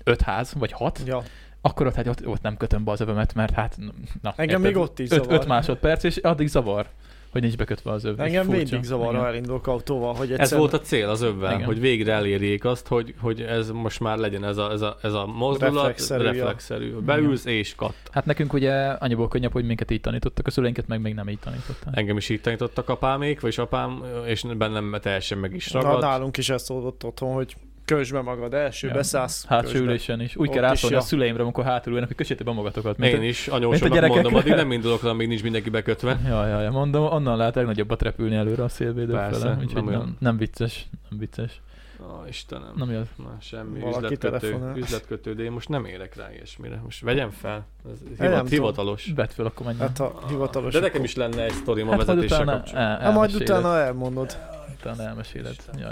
[0.05, 1.23] öt ház, vagy hat, Ja.
[1.61, 3.77] akkor ott, hát ott, ott nem kötöm be az övömet, mert hát,
[4.23, 4.75] na, Engem érted?
[4.75, 5.35] még ott is öt, zavar.
[5.41, 6.87] öt másodperc, és addig zavar,
[7.33, 8.21] hogy nincs bekötve az öv.
[8.21, 8.59] Engem Furcsa.
[8.59, 10.45] mindig zavar, ha elindulok autóval, hogy egyszer...
[10.45, 11.65] Ez volt a cél az övvel, Igen.
[11.65, 15.13] hogy végre elérjék azt, hogy, hogy ez most már legyen ez a, ez a, ez
[15.13, 16.93] a mozdulat, Reflexzerű, reflexzerű.
[16.93, 18.11] Beülsz és katt.
[18.11, 21.39] Hát nekünk ugye annyiból könnyebb, hogy minket így tanítottak, a szüleinket meg még nem így
[21.39, 21.97] tanították.
[21.97, 26.01] Engem is így tanítottak apámék, vagyis apám, és bennem teljesen meg is Na, ragad.
[26.01, 28.95] nálunk is ez szólt otthon, hogy kösd be magad, első Ja.
[28.95, 30.37] beszállsz, Hátsó ülésen is.
[30.37, 31.05] Úgy Ott kell rászólni a ja.
[31.05, 32.97] szüleimre, amikor hátul ülnek, hogy kössétek be magatokat.
[32.99, 34.15] mint Én a- is, a anyósomnak gyerekek.
[34.23, 36.19] mondom, addig nem indulok, amíg nincs mindenki bekötve.
[36.27, 39.51] Ja, ja, ja, mondom, onnan lehet legnagyobbat repülni előre a szélvédő Persze, fele.
[39.51, 40.17] nem Úgyhogy nem, olyan.
[40.19, 41.61] nem, vicces, nem vicces.
[42.03, 42.73] Ó, Istenem.
[42.77, 43.09] Nem jön.
[43.17, 44.77] Na, semmi Valaki üzletkötő, telefonál.
[44.77, 46.81] üzletkötő, de én most nem érek rá ilyesmire.
[46.85, 47.67] Most vegyem fel.
[47.93, 49.13] Ez nem hivat, hivatalos.
[49.17, 49.87] Vedd fel, akkor menjen.
[49.89, 50.73] Hát ha hivatalos.
[50.73, 52.93] De nekem akkor- is lenne egy sztorim a hát majd vezetéssel utána, kapcsolatban.
[52.97, 54.37] el, Hát majd utána elmondod.
[54.81, 55.57] utána elmeséled.
[55.79, 55.89] Ja,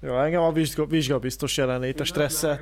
[0.00, 0.18] jó.
[0.18, 2.60] Engem a vizsga, vizsgabiztos jelenlét a stresszel.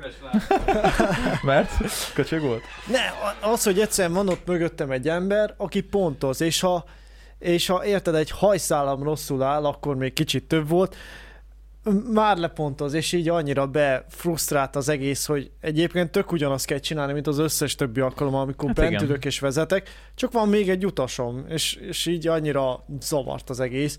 [1.43, 1.71] Mert?
[2.13, 2.63] Köcsög volt?
[2.87, 3.01] Ne,
[3.49, 6.85] az, hogy egyszerűen van ott mögöttem egy ember, aki pontoz, és ha,
[7.39, 10.95] és ha érted, egy hajszálam rosszul áll, akkor még kicsit több volt,
[12.13, 17.27] már lepontoz, és így annyira befrusztrált az egész, hogy egyébként tök ugyanazt kell csinálni, mint
[17.27, 19.09] az összes többi alkalommal, amikor Hát hát bent igen.
[19.09, 23.97] ülök és vezetek, csak van még egy utasom, és, és így annyira zavart az egész.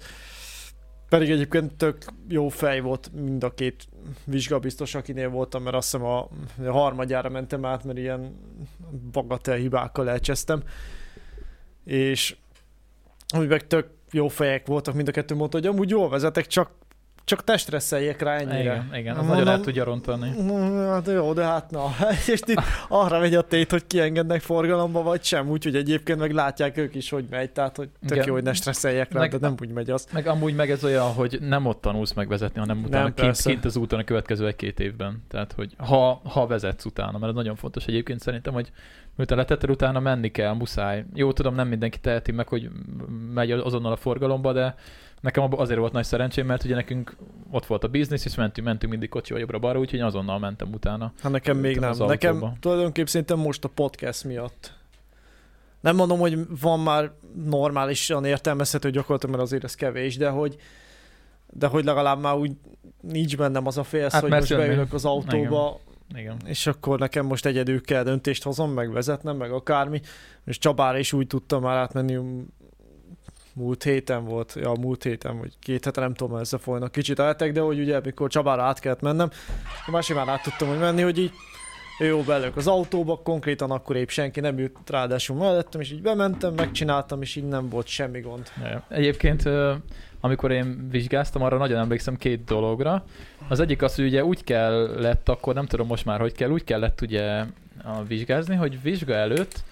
[1.09, 3.89] Pedig egyébként tök jó fej volt mind a két
[4.25, 6.19] vizsgabiztos, akinél voltam, mert azt hiszem a,
[6.67, 8.39] a harmadjára mentem át, mert ilyen
[9.13, 10.63] bagatel hibákkal elcsesztem.
[11.85, 12.37] És
[13.35, 16.71] meg tök jó fejek voltak mind a kettő mondta, hogy amúgy jól vezetek, csak,
[17.29, 18.61] csak testresszeljek rá ennyire.
[18.61, 20.31] Igen, igen, az Mondom- nagyon el tudja rontani.
[20.41, 21.85] Mm, Hát jó, de hát na.
[22.33, 25.49] És itt arra megy a tét, hogy kiengednek forgalomba, vagy sem.
[25.49, 27.51] Úgyhogy egyébként meg látják ők is, hogy megy.
[27.51, 28.27] Tehát, hogy tök Igen.
[28.27, 30.07] jó, hogy ne stresszeljek rá, Meg- de nem úgy megy az.
[30.13, 33.27] Meg amúgy meg ez olyan, hogy nem ott tanulsz meg vezetni, hanem utána Nem, kint,
[33.27, 33.51] persze.
[33.51, 35.25] kint az úton a következő egy-két évben.
[35.29, 38.71] Tehát, hogy ha, ha vezetsz utána, mert ez nagyon fontos egyébként szerintem, hogy
[39.17, 41.05] miután letetted, utána menni kell, muszáj.
[41.15, 42.71] Jó, tudom, nem mindenki teheti meg, hogy
[43.35, 44.75] megy azonnal a forgalomba, de
[45.21, 47.17] nekem azért volt nagy szerencsém, mert ugye nekünk
[47.51, 51.13] ott volt a biznisz, és mentünk, mentünk mindig kocsival jobbra-balra, úgyhogy azonnal mentem utána.
[51.23, 51.95] Hát nekem még nem.
[51.99, 52.57] Nekem autóba.
[52.61, 54.77] tulajdonképpen szerintem most a podcast miatt.
[55.81, 57.11] Nem mondom, hogy van már
[57.45, 60.57] normálisan értelmezhető gyakorlatilag, mert azért ez kevés, de hogy
[61.53, 62.53] de hogy legalább már úgy
[63.01, 65.81] nincs bennem az a félsz, Hát hogy most beülök az autóba,
[66.15, 66.37] Igen.
[66.45, 70.01] és akkor nekem most egyedül kell döntést hozom, meg vezetnem, meg akármi.
[70.45, 72.19] És Csabára is úgy tudtam már átmenni,
[73.59, 77.61] múlt héten volt, ja, múlt héten, vagy két hete, nem tudom, összefolynak kicsit eltek, de
[77.61, 79.31] hogy ugye, amikor Csabára át kellett mennem,
[79.91, 81.33] már simán át tudtam hogy menni, hogy így
[81.99, 86.55] jó, belök az autóba, konkrétan akkor épp senki nem ült ráadásul mellettem, és így bementem,
[86.55, 88.53] megcsináltam, és így nem volt semmi gond.
[88.89, 89.43] Egyébként,
[90.21, 93.05] amikor én vizsgáztam, arra nagyon emlékszem két dologra.
[93.49, 96.65] Az egyik az, hogy ugye úgy kellett, akkor nem tudom most már, hogy kell, úgy
[96.65, 97.45] kellett ugye
[98.07, 99.63] vizsgázni, hogy vizsga előtt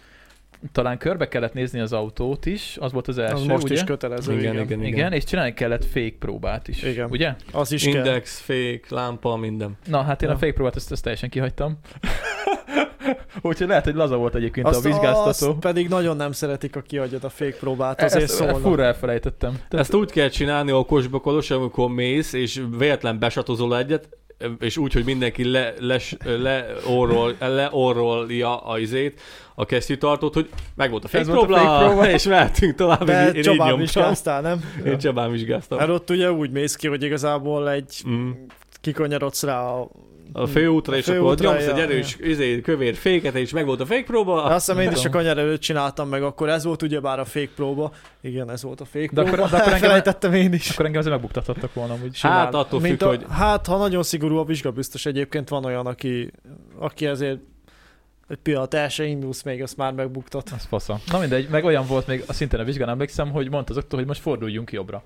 [0.72, 3.74] talán körbe kellett nézni az autót is, az volt az első, Az most ugye?
[3.74, 4.64] is kötelező, Igen, igen.
[4.64, 4.82] igen.
[4.84, 7.08] igen, és csinálni kellett fék próbát is, Igen.
[7.10, 7.34] ugye?
[7.52, 7.94] Az is kell.
[7.94, 9.76] Index, fék, lámpa, minden.
[9.86, 10.34] Na, hát én Ja.
[10.34, 11.78] a fék próbát ezt, ezt teljesen kihagytam.
[13.42, 15.50] Úgyhogy lehet, hogy laza volt egyébként Azt, a vizsgáztató.
[15.50, 18.60] azt pedig nagyon nem szeretik, ha kiadjad a fékpróbát, Ezt, azért ezt szólnak.
[18.60, 19.50] furra elfelejtettem.
[19.52, 24.08] Tehát, Ezt úgy kell csinálni okosba kolos, amikor mész, és véletlen besatozol egyet,
[24.60, 29.20] és úgy, hogy mindenki le, les, leorrol, leorrolja a izét,
[29.54, 32.10] a kesztyűtartót, hogy meg volt a fake volt a fake próba.
[32.10, 33.04] és mehetünk tovább.
[33.04, 34.64] De én, én Csabán vizsgáztál, nem?
[34.84, 35.78] Én Csabán vizsgáztam.
[35.78, 38.30] Mert ott ugye úgy mész ki, hogy igazából egy Mm.
[38.80, 39.88] kikanyarodsz rá a...
[40.32, 43.80] A főútra, A és akkor nyomsz egy ja, erős izé, kövér féket, és meg volt
[43.80, 44.42] a fake próba.
[44.44, 47.50] Azt hiszem én is a kanyar előtt csináltam meg, akkor ez volt ugyebár a fake
[47.56, 47.92] próba.
[48.20, 50.70] Igen, ez volt a fake De akkor- de akkor engem- Elfelejtettem én is.
[50.70, 52.20] Akkor engem azért megbuktathattak volna, úgy.
[52.20, 55.86] Hát attól függ, a, hogy- Hát, ha nagyon szigorú a vizsga, biztos egyébként van olyan,
[55.86, 56.30] aki,
[56.78, 57.38] aki ezért
[58.28, 60.50] egy pillanat el se indulsz még, azt már megbuktat.
[60.56, 60.98] Az fasza.
[61.10, 63.96] Na mindegy, meg olyan volt még a szintén a vizsgán, emlékszem, hogy mondta az oktató,
[63.96, 65.02] hogy most forduljunk jobbra.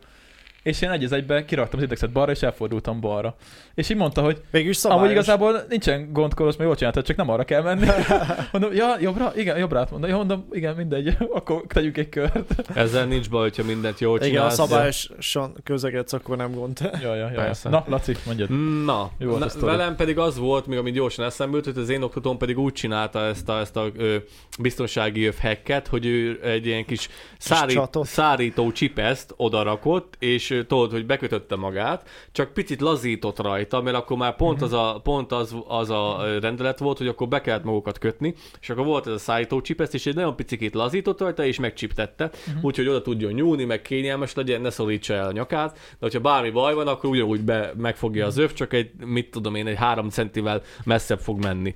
[0.63, 3.35] És én egy az egybe kiraktam az indexet balra, és elfordultam balra.
[3.75, 5.03] És így mondta, hogy Végül is szabályos.
[5.03, 7.87] amúgy igazából nincsen gond, Kolos, mert jól csináltad, csak nem arra kell menni.
[8.53, 9.33] mondom, ja, jobbra?
[9.37, 10.11] Igen, jobbra mondom.
[10.11, 12.55] Ja, mondom, igen, mindegy, akkor tegyük egy kört.
[12.75, 14.55] Ezzel nincs baj, hogyha mindent jól Igen, a csinálsz.
[14.55, 16.91] szabályosan közlekedsz, akkor nem gond.
[17.03, 17.35] Ja, ja, ja.
[17.35, 17.69] Persze.
[17.69, 18.49] Na, Laci, mondjad.
[18.85, 21.89] Na, Jó volt na velem pedig az volt, még amit gyorsan eszembe jutott, hogy az
[21.89, 24.17] én oktatóm pedig úgy csinálta ezt a, ezt a ö,
[24.59, 27.09] biztonsági öv hacket, hogy ő egy ilyen kis
[27.39, 28.07] szárí, csatot.
[28.07, 34.17] szárító csipeszt odarakott, és ö, tudod, hogy bekötötte magát, csak picit lazított rajta, mert akkor
[34.17, 37.99] már pont az a, pont az, az a rendelet volt, hogy akkor be kellett magukat
[37.99, 41.59] kötni, és akkor volt ez a szállító csipeszt, és egy nagyon picikét lazított rajta, és
[41.59, 42.65] megcsiptette, uh-huh.
[42.65, 46.51] úgyhogy oda tudjon nyúlni, meg kényelmes legyen, ne szorítsa el a nyakát, de hogyha bármi
[46.51, 50.09] baj van, akkor ugyanúgy be, megfogja az öv, csak egy, mit tudom én, egy három
[50.09, 51.75] centivel messzebb fog menni.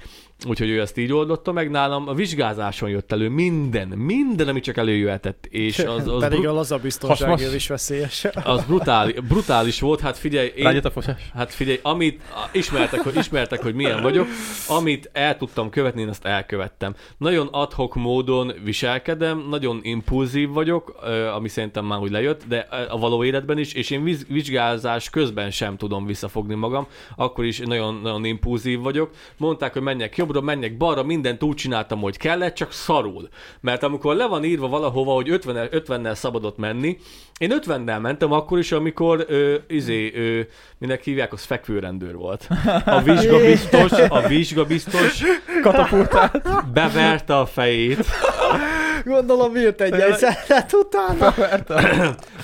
[0.49, 2.09] Úgyhogy ő ezt így oldotta meg nálam.
[2.09, 5.47] A vizsgázáson jött elő minden, minden, ami csak előjöhetett.
[5.47, 8.27] És az, az, Pedig bru- a laza biztonságért is veszélyes.
[8.45, 10.01] az brutális, brutális volt.
[10.01, 11.31] Hát figyelj, én, Rágyat a fosás.
[11.35, 12.23] Hát figyelj, amit
[12.53, 14.27] ismertek, hogy ismertek, hogy milyen vagyok,
[14.69, 16.95] amit el tudtam követni, én azt elkövettem.
[17.19, 20.95] Nagyon adhok módon viselkedem, nagyon impulzív vagyok,
[21.35, 25.51] ami szerintem már úgy lejött, de a való életben is, és én viz- vizsgázás közben
[25.51, 29.11] sem tudom visszafogni magam, akkor is nagyon, nagyon impulzív vagyok.
[29.37, 33.29] Mondták, hogy menjek jobbra, menjek balra, mindent úgy csináltam, hogy kellett, csak szarul.
[33.61, 36.99] Mert amikor le van írva valahova, hogy 50 50-nel szabadott menni,
[37.39, 40.41] én 50-nel mentem akkor is, amikor ö, izé, ö,
[40.79, 42.49] minek hívják, az fekvőrendőr volt.
[42.85, 45.23] A vizsgabiztos, a vizsgabiztos
[45.63, 46.43] Katapultát.
[46.73, 48.05] beverte a fejét.
[49.05, 51.35] Gondolom írt egy jegyzetet utána.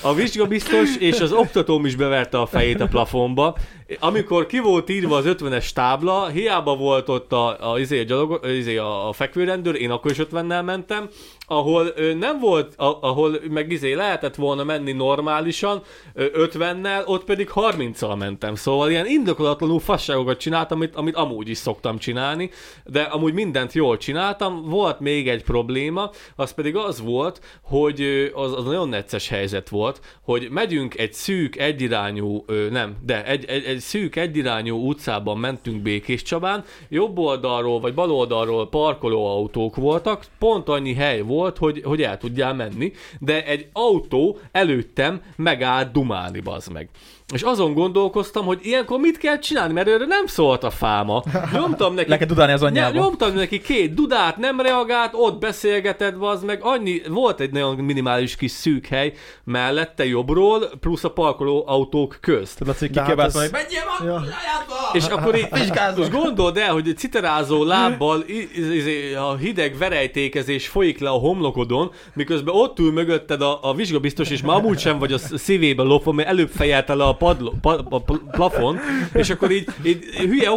[0.03, 3.57] A vizsgabiztos és az oktatóm is beverte a fejét a plafonba.
[3.99, 8.47] Amikor ki volt írva az 50-es tábla, hiába volt ott a, a, izé, a, gyalog,
[8.47, 11.09] izé, a, a fekvőrendőr, én akkor is 50-nel mentem,
[11.47, 15.83] ahol nem volt, a, ahol meg izé lehetett volna menni normálisan,
[16.15, 18.55] ö, 50-nel, ott pedig 30-al mentem.
[18.55, 22.51] Szóval ilyen indokolatlanul fasságokat csináltam, amit, amit amúgy is szoktam csinálni,
[22.85, 24.69] de amúgy mindent jól csináltam.
[24.69, 30.01] Volt még egy probléma, az pedig az volt, hogy az, az nagyon necces helyzet volt,
[30.23, 36.23] hogy megyünk egy szűk, egyirányú, nem, de egy, egy, egy szűk, egyirányú utcában mentünk Békés
[36.23, 42.19] Csabán, jobb oldalról vagy bal oldalról parkolóautók voltak, pont annyi hely volt, hogy, hogy el
[42.19, 46.89] tudjál menni, de egy autó előttem megállt dumálni, bazd meg.
[47.35, 51.23] És azon gondolkoztam, hogy ilyenkor mit kell csinálni, mert erre nem szólt a fáma.
[51.53, 52.99] Nyomtam neki Le kell dudálni az anyjába.
[52.99, 58.37] nyomtam neki két dudát, nem reagált, ott beszélgetett, az meg annyi, volt egy nagyon minimális
[58.37, 59.13] kis szűk hely
[59.45, 62.59] mellette jobbról, plusz a parkoló autók közt.
[62.59, 63.89] Tudod, Laci, De hát kikiabált ez- hjem!
[63.95, 64.19] Han, ja.
[64.33, 64.59] jeg, jeg,
[64.93, 65.49] És akkor így,
[65.97, 71.09] most gondold el, hogy egy citerázó lábbal i- i- i- a hideg verejtékezés folyik le
[71.09, 75.19] a homlokodon, miközben ott ül mögötted a, a vizsgabiztos, és már amúgy sem vagy a
[75.19, 78.79] szívébe lopva, mert előbb fejelte le a, padlo, pa, a pl- plafon,
[79.15, 80.51] és akkor így, így hülye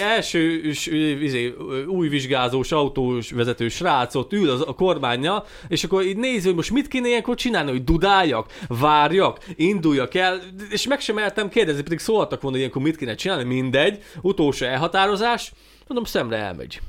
[0.00, 0.60] első
[1.22, 1.54] izé,
[1.86, 6.54] új vizsgázós autós vezető srác ott ül az, a kormánya, és akkor így nézi, hogy
[6.56, 11.82] most mit kéne ilyenkor csinálni, hogy dudáljak, várjak, induljak el, és meg sem mertem kérdezni,
[11.82, 15.52] pedig szóltak volna, hogy ilyenkor mit kéne csinálni, mindegy, utolsó elhatározás,
[15.86, 16.80] mondom, szemre elmegy.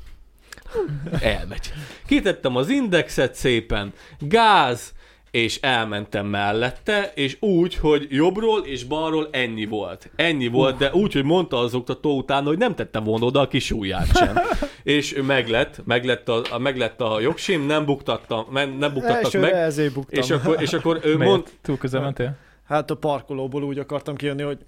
[1.20, 1.72] Elmegy.
[2.06, 4.92] Kitettem az indexet szépen, gáz,
[5.30, 10.10] és elmentem mellette, és úgy, hogy jobbról és balról ennyi volt.
[10.16, 13.48] Ennyi volt, de úgy, hogy mondta az oktató utána, hogy nem tette volna oda a
[13.48, 14.38] kis ujját sem.
[14.82, 19.54] és meglett, meglett a, a, meglett a jogsim, nem buktattam, nem, nem buktattak Elsőre meg,
[19.54, 20.22] ezért buktam.
[20.22, 22.36] és akkor, és akkor ő mond, Túl közel mentél?
[22.68, 24.58] Hát a parkolóból úgy akartam kijönni, hogy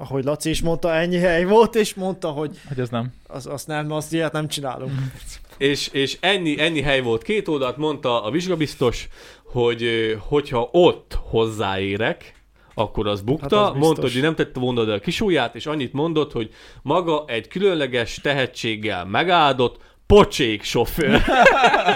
[0.00, 3.12] ahogy Laci is mondta, ennyi hely volt, és mondta, hogy Hogy ez nem.
[3.26, 4.92] az, azt nem, azt ilyet nem csinálunk.
[5.58, 9.08] és, és ennyi, ennyi hely volt két oldalt, mondta a vizsgabiztos,
[9.44, 9.84] hogy
[10.28, 12.34] hogyha ott hozzáérek,
[12.74, 13.56] akkor az bukta.
[13.56, 13.86] Hát az biztos.
[13.86, 16.50] mondta, hogy nem tette volna oda a kis ujját, és annyit mondott, hogy
[16.82, 19.78] maga egy különleges tehetséggel megáldott,
[20.10, 21.20] pocsék sofőr.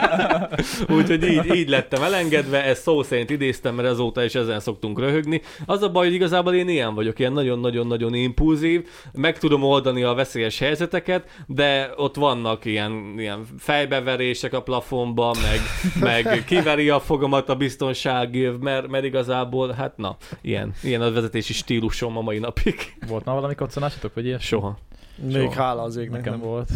[0.96, 5.42] Úgyhogy így, így lettem elengedve, ezt szó szerint idéztem, mert azóta is ezen szoktunk röhögni.
[5.66, 10.14] Az a baj, hogy igazából én ilyen vagyok, ilyen nagyon-nagyon-nagyon impulzív, meg tudom oldani a
[10.14, 15.60] veszélyes helyzeteket, de ott vannak ilyen, ilyen fejbeverések a plafonba, meg,
[16.00, 21.52] meg kiveri a fogamat a biztonságév, mert, mert igazából, hát na, ilyen, ilyen a vezetési
[21.52, 22.74] stílusom a mai napig.
[23.08, 24.38] Volt már valami koccanásatok, vagy ilyen?
[24.38, 24.78] Soha.
[25.16, 25.62] Még Soha.
[25.62, 26.48] hála az égnek Nekem nem.
[26.48, 26.68] volt.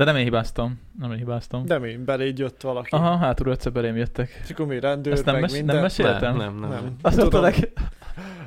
[0.00, 0.80] De nem én hibáztam.
[0.98, 1.66] Nem én hibáztam.
[1.66, 1.96] De mi?
[1.96, 2.88] Beléd jött valaki.
[2.94, 4.40] Aha, hátulról egyszer belém jöttek.
[4.44, 5.74] És akkor mi rendőr, Ezt nem, meg mes- minden.
[5.74, 6.36] nem meséltem?
[6.36, 6.70] Nem, nem, nem.
[6.70, 6.96] Nem.
[7.02, 7.40] Az volt a Tudom.
[7.40, 7.72] leg...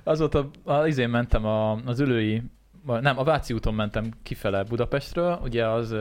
[0.04, 0.50] Az volt a...
[0.64, 2.44] a izén mentem a, az ülői...
[2.86, 5.96] vagy Nem, a Váci úton mentem kifele Budapestről, ugye az...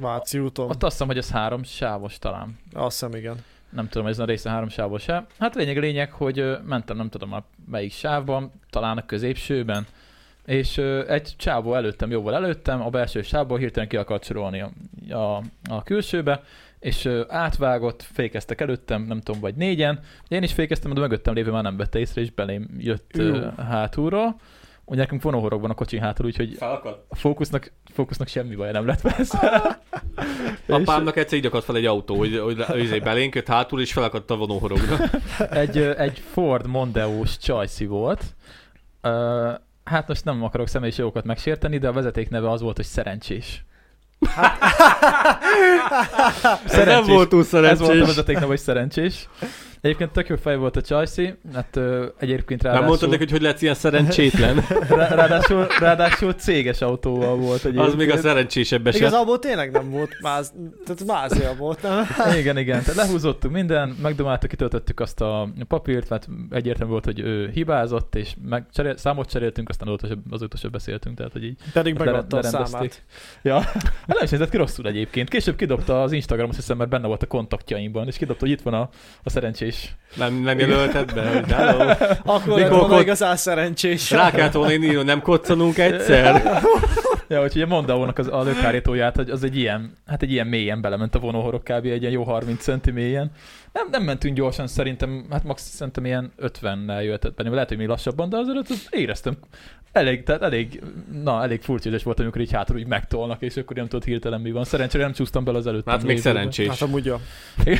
[0.00, 0.68] Váci úton.
[0.70, 2.58] Ott azt hiszem, hogy az három sávos talán.
[2.72, 3.36] Azt hiszem, igen.
[3.70, 5.26] Nem tudom, ez a része három sávos-e.
[5.38, 9.86] Hát lényeg a lényeg, hogy mentem nem tudom a melyik sávban, talán a középsőben,
[10.46, 10.78] és
[11.08, 14.70] egy csávó előttem, jóval előttem, a belső sávból hirtelen ki akart sorolni a,
[15.16, 16.42] a, a külsőbe,
[16.78, 20.00] és átvágott, fékeztek előttem, nem tudom, vagy négyen.
[20.28, 23.34] Én is fékeztem, de mögöttem lévő már nem vette észre, és belém jött Jó.
[23.56, 24.36] hátulról.
[24.84, 27.04] Ugye nekünk vonóhorog van a kocsin hátul, úgyhogy Felakadt.
[27.08, 29.38] a fókusznak, fókusznak semmi baj nem lett persze.
[30.68, 34.30] Apámnak egyszer így akadt fel egy autó, hogy, hogy, hogy belénk jött hátul, és felakadt
[34.30, 34.96] a vonóhorogra.
[35.50, 38.24] egy, egy Ford Mondeo-s csajszi volt.
[39.84, 43.64] Hát most nem akarok személyis jogokat megsérteni, de a vezeték neve az volt, hogy szerencsés.
[46.66, 48.06] Ez nem volt túl Ez volt a szerencsés.
[48.06, 49.28] vezeték neve, hogy szerencsés.
[49.84, 53.32] Egyébként tök jó fej volt a csajszi, hát ö, egyébként Nem ráadásul, mondtad neki, hogy
[53.32, 54.64] hogy lehetsz ilyen szerencsétlen?
[54.88, 57.86] rá, ráadásul, ráadásul céges autóval volt egyébként.
[57.86, 59.00] Az még a szerencsésebb eset.
[59.00, 60.52] Igazából tényleg nem volt máz...
[60.84, 62.06] Tehát mázia volt, nem?
[62.40, 62.80] Igen, igen.
[62.80, 68.34] Tehát lehúzottuk minden, megdomáltuk, kitöltöttük azt a papírt, mert egyértelmű volt, hogy ő hibázott, és
[68.48, 72.42] meg cserél, számot cseréltünk, aztán azóta, azóta sem beszéltünk, tehát hogy így Pedig megadta a
[72.42, 73.02] számát.
[73.42, 75.28] Ja, hát nem is nézett ki rosszul egyébként.
[75.28, 78.62] Később kidobta az Instagram, azt hiszem, mert benne volt a kontaktjaimban, és kidobta, hogy itt
[78.62, 78.88] van a,
[79.22, 79.73] a szerencsés.
[80.16, 81.92] Nem, nem jelölted be, hogy hello.
[82.24, 84.10] Akkor lett volna igazán szerencsés.
[84.10, 86.42] Rá kellett volna írni, hogy nem koccanunk egyszer.
[87.28, 90.80] Ja, úgyhogy a Mondaónak az, a lökhárítóját, hogy az egy ilyen, hát egy ilyen mélyen
[90.80, 91.84] belement a vonóhorog kb.
[91.86, 93.30] egy ilyen jó 30 centi mélyen.
[93.74, 97.86] Nem, nem mentünk gyorsan, szerintem, hát max szerintem ilyen 50-nel jöhetett benne, lehet, hogy mi
[97.86, 99.36] lassabban, de azért az éreztem
[99.94, 100.82] elég, tehát elég,
[101.22, 104.50] na, elég furcsa volt, amikor így hátul így megtolnak, és akkor nem tudod hirtelen mi
[104.50, 104.64] van.
[104.64, 105.88] Szerencsére nem csúsztam bele az előtt.
[105.88, 106.68] Hát még szerencsés.
[106.68, 107.16] Hát amúgy jó.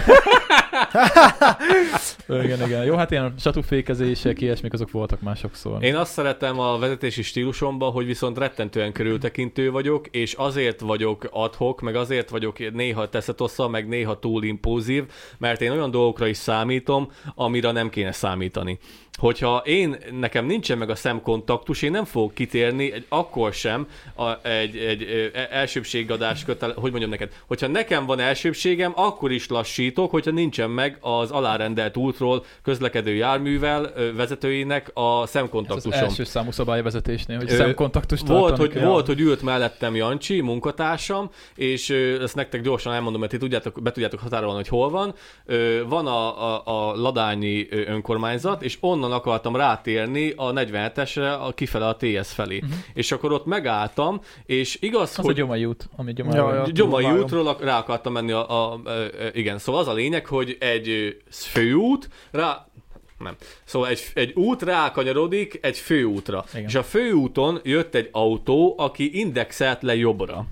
[2.29, 2.85] Igen, igen.
[2.85, 5.83] Jó, hát ilyen satúfékezések, ilyesmik azok voltak már sokszor.
[5.83, 11.81] Én azt szeretem a vezetési stílusomban, hogy viszont rettentően körültekintő vagyok, és azért vagyok adhok,
[11.81, 15.05] meg azért vagyok néha teszetossza, meg néha túl impulzív,
[15.39, 18.79] mert én olyan dolgokra is számítom, amire nem kéne számítani.
[19.19, 24.47] Hogyha én, nekem nincsen meg a szemkontaktus, én nem fogok kitérni egy, akkor sem a,
[24.49, 30.11] egy, egy, e- elsőbségadás kötele, hogy mondjam neked, hogyha nekem van elsőbségem, akkor is lassítok,
[30.11, 36.05] hogyha nincsen meg az alárendelt útról közlekedő járművel vezetőinek a Ez az szemkontaktusom.
[36.05, 41.91] első számú szabályvezetésnél, hogy Ö, szemkontaktust Volt hogy, volt, hogy ült mellettem Jancsi, munkatársam, és
[42.21, 45.15] ezt nektek gyorsan elmondom, mert ti tudjátok, be tudjátok határolni, hogy hol van.
[45.89, 51.97] Van a, a, a Ladányi önkormányzat, és onnan akartam rátérni a 47-esre, a kifele a
[51.97, 52.57] TS felé.
[52.57, 52.73] Uh-huh.
[52.95, 55.11] És akkor ott megálltam, és igaz.
[55.11, 55.35] Az a hogy...
[55.35, 59.03] Gyomai út, ami Gyomai Ja, ja, útról rá akartam menni a, a, a, a,
[59.33, 62.67] igen, szóval az a lényeg, hogy egy főút rá,
[63.19, 63.37] nem.
[63.65, 66.45] Szóval egy, egy út rákanyarodik egy főútra.
[66.53, 66.65] Igen.
[66.65, 70.47] És a főúton jött egy autó, aki indexelt le jobbra.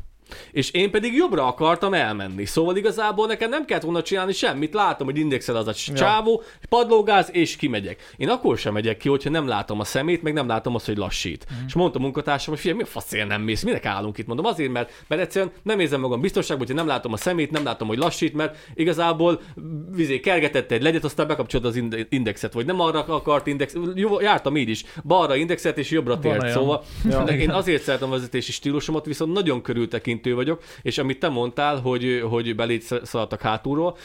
[0.52, 2.44] És én pedig jobbra akartam elmenni.
[2.44, 4.74] Szóval igazából nekem nem kellett volna csinálni semmit.
[4.74, 5.94] Látom, hogy indexel az a Ja.
[5.94, 8.12] csávó, padlógáz, és kimegyek.
[8.16, 10.96] Én akkor sem megyek ki, hogyha nem látom a szemét, meg nem látom azt, hogy
[10.96, 11.46] lassít.
[11.52, 11.66] Mm.
[11.66, 14.26] És mondta a munkatársam, hogy figyelj, mi a faszért nem mész, minek állunk itt?
[14.26, 17.64] Mondom, azért, mert, mert egyszerűen nem érzem magam biztonságban, hogyha nem látom a szemét, nem
[17.64, 19.40] látom, hogy lassít, mert igazából
[19.90, 24.20] vizé kergetett egy legyet, aztán bekapcsolod az inde- indexet, vagy nem arra akart index, jó,
[24.20, 27.22] jártam így is, balra indexet és jobbra tért, szóval Ja.
[27.22, 29.62] én azért szeretem a vezetési stílusomat, viszont nagyon
[30.22, 33.96] körültekintő vagyok, és amit te mondtál, hogy, hogy beléd szaladtak hátulról,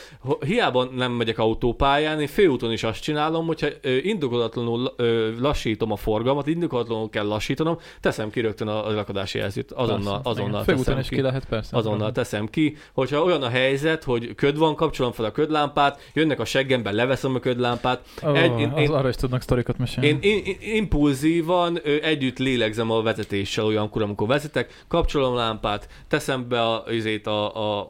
[0.45, 3.67] hiába nem megyek autópályán, én főúton is azt csinálom, hogyha
[4.01, 4.93] indokolatlanul
[5.39, 10.63] lassítom a forgalmat, indokolatlanul kell lassítanom, teszem ki rögtön a, lakadási jelzőt, azonnal, Persze, azonnal
[10.63, 10.75] igen.
[10.77, 11.15] Teszem ki.
[11.15, 11.77] ki lehet, persze.
[11.77, 16.39] Azonnal teszem ki, hogyha olyan a helyzet, hogy köd van, kapcsolom fel a ködlámpát, jönnek
[16.39, 18.01] a seggemben, leveszem a ködlámpát.
[18.23, 20.07] Oh, Egy- én- az én- arra is tudnak sztorikat mesélni.
[20.07, 26.61] Én, én, én impulzívan együtt lélegzem a vezetéssel olyankor, amikor vezetek, kapcsolom lámpát, teszem be
[26.61, 27.89] a, izét a, a,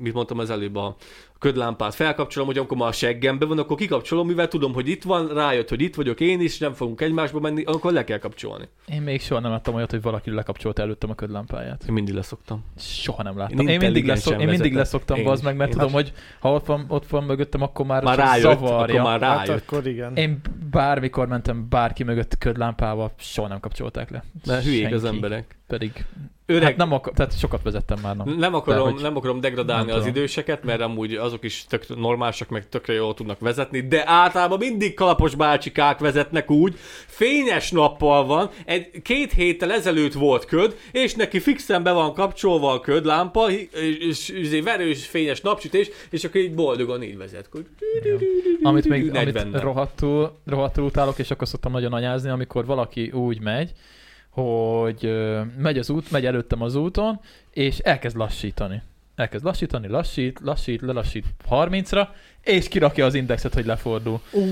[0.00, 0.96] mit mondtam az előbb, a
[1.38, 5.28] ködlámpát felkapcsolom, hogy amikor már a seggembe van, akkor kikapcsolom, mivel tudom, hogy itt van,
[5.28, 8.68] rájött, hogy itt vagyok én is, nem fogunk egymásba menni, akkor le kell kapcsolni.
[8.92, 11.84] Én még soha nem láttam olyat, hogy valaki lekapcsolta előttem a ködlámpáját.
[11.88, 12.64] Én mindig leszoktam.
[12.78, 13.58] Soha nem láttam.
[13.58, 16.12] Én Én, mindig, leszok, én mindig leszoktam, Én bazd meg, mert Én tudom, has- hogy
[16.40, 19.02] ha ott van, ott van mögöttem, akkor már, Már rájött, zavarja.
[19.02, 19.62] akkor már Hát rájött.
[19.62, 20.16] akkor igen.
[20.16, 20.40] Én
[20.70, 24.24] bármikor mentem bárki mögött ködlámpával, soha nem kapcsolták le.
[24.46, 25.14] Mert hülyék az Senki.
[25.16, 25.56] emberek.
[25.66, 26.04] Pedig
[26.52, 28.16] Öreg, hát nem akar, tehát sokat vezettem már.
[28.16, 28.24] Na.
[28.24, 30.16] Nem akarom, De hogy- nem akarom degradálni nem az tudom.
[30.16, 34.94] időseket, mert amúgy azok is tök normálisak, meg tökre jól tudnak vezetni, de általában mindig
[34.94, 36.74] kalapos bácsikák vezetnek úgy,
[37.06, 42.72] fényes nappal van, egy, két héttel ezelőtt volt köd, és neki fixen be van kapcsolva
[42.72, 43.66] a ködlámpa, és,
[43.98, 47.46] és, és egy verős fényes napsütés, és akkor így boldogan így vezet.
[47.46, 47.64] Akkor-
[48.62, 49.58] Amit még amit 40-nel.
[49.62, 53.72] rohadtul, rohadtul utálok, és akkor szoktam nagyon anyázni, amikor valaki úgy megy,
[54.32, 55.12] hogy
[55.58, 57.20] megy az út, megy előttem az úton,
[57.50, 58.82] és elkezd lassítani.
[59.14, 62.08] Elkezd lassítani, lassít, lassít, lelassít 30-ra,
[62.42, 64.20] és kirakja az indexet, hogy lefordul.
[64.32, 64.44] Ú,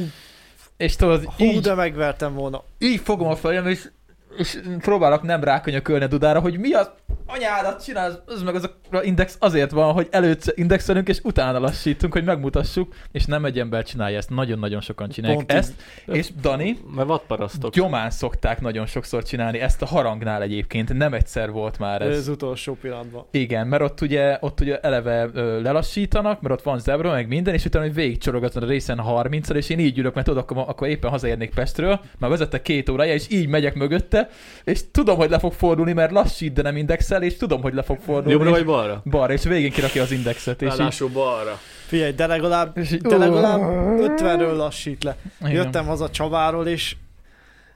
[0.76, 2.62] És tudod, hú, így, de megvertem volna.
[2.78, 3.88] így fogom a fejem, és,
[4.36, 6.90] és próbálok nem rákönyökölni a dudára, hogy mi az
[7.26, 12.12] anyádat csinálsz, az meg az a index azért van, hogy előtt indexelünk, és utána lassítunk,
[12.12, 15.72] hogy megmutassuk, és nem egy ember csinálja ezt, nagyon-nagyon sokan csinálják Pont ezt,
[16.06, 17.72] és Dani, Mert vadparasztok.
[17.74, 22.28] gyomán szokták nagyon sokszor csinálni, ezt a harangnál egyébként, nem egyszer volt már Ez ez.
[22.28, 23.24] utolsó pillanatban.
[23.30, 27.54] Igen, mert ott ugye, ott ugye eleve ö, lelassítanak, mert ott van zebra, meg minden,
[27.54, 31.10] és utána végigcsorogatod a részen 30 és én így ülök, mert tudod, akkor, akkor éppen
[31.10, 34.19] hazaérnék Pestről, már vezettek két órája, és így megyek mögötte,
[34.64, 37.82] és tudom, hogy le fog fordulni, mert lassít, de nem indexel, és tudom, hogy le
[37.82, 38.30] fog fordulni.
[38.30, 39.02] Jobbra és vagy balra?
[39.04, 41.58] balra, és végén kirakja az indexet, és így, Ráadásul balra.
[41.86, 45.16] Figyelj, de legalább, így de legalább 50-ről lassít le.
[45.40, 45.52] Igen.
[45.52, 46.96] Jöttem haza Csaváról, és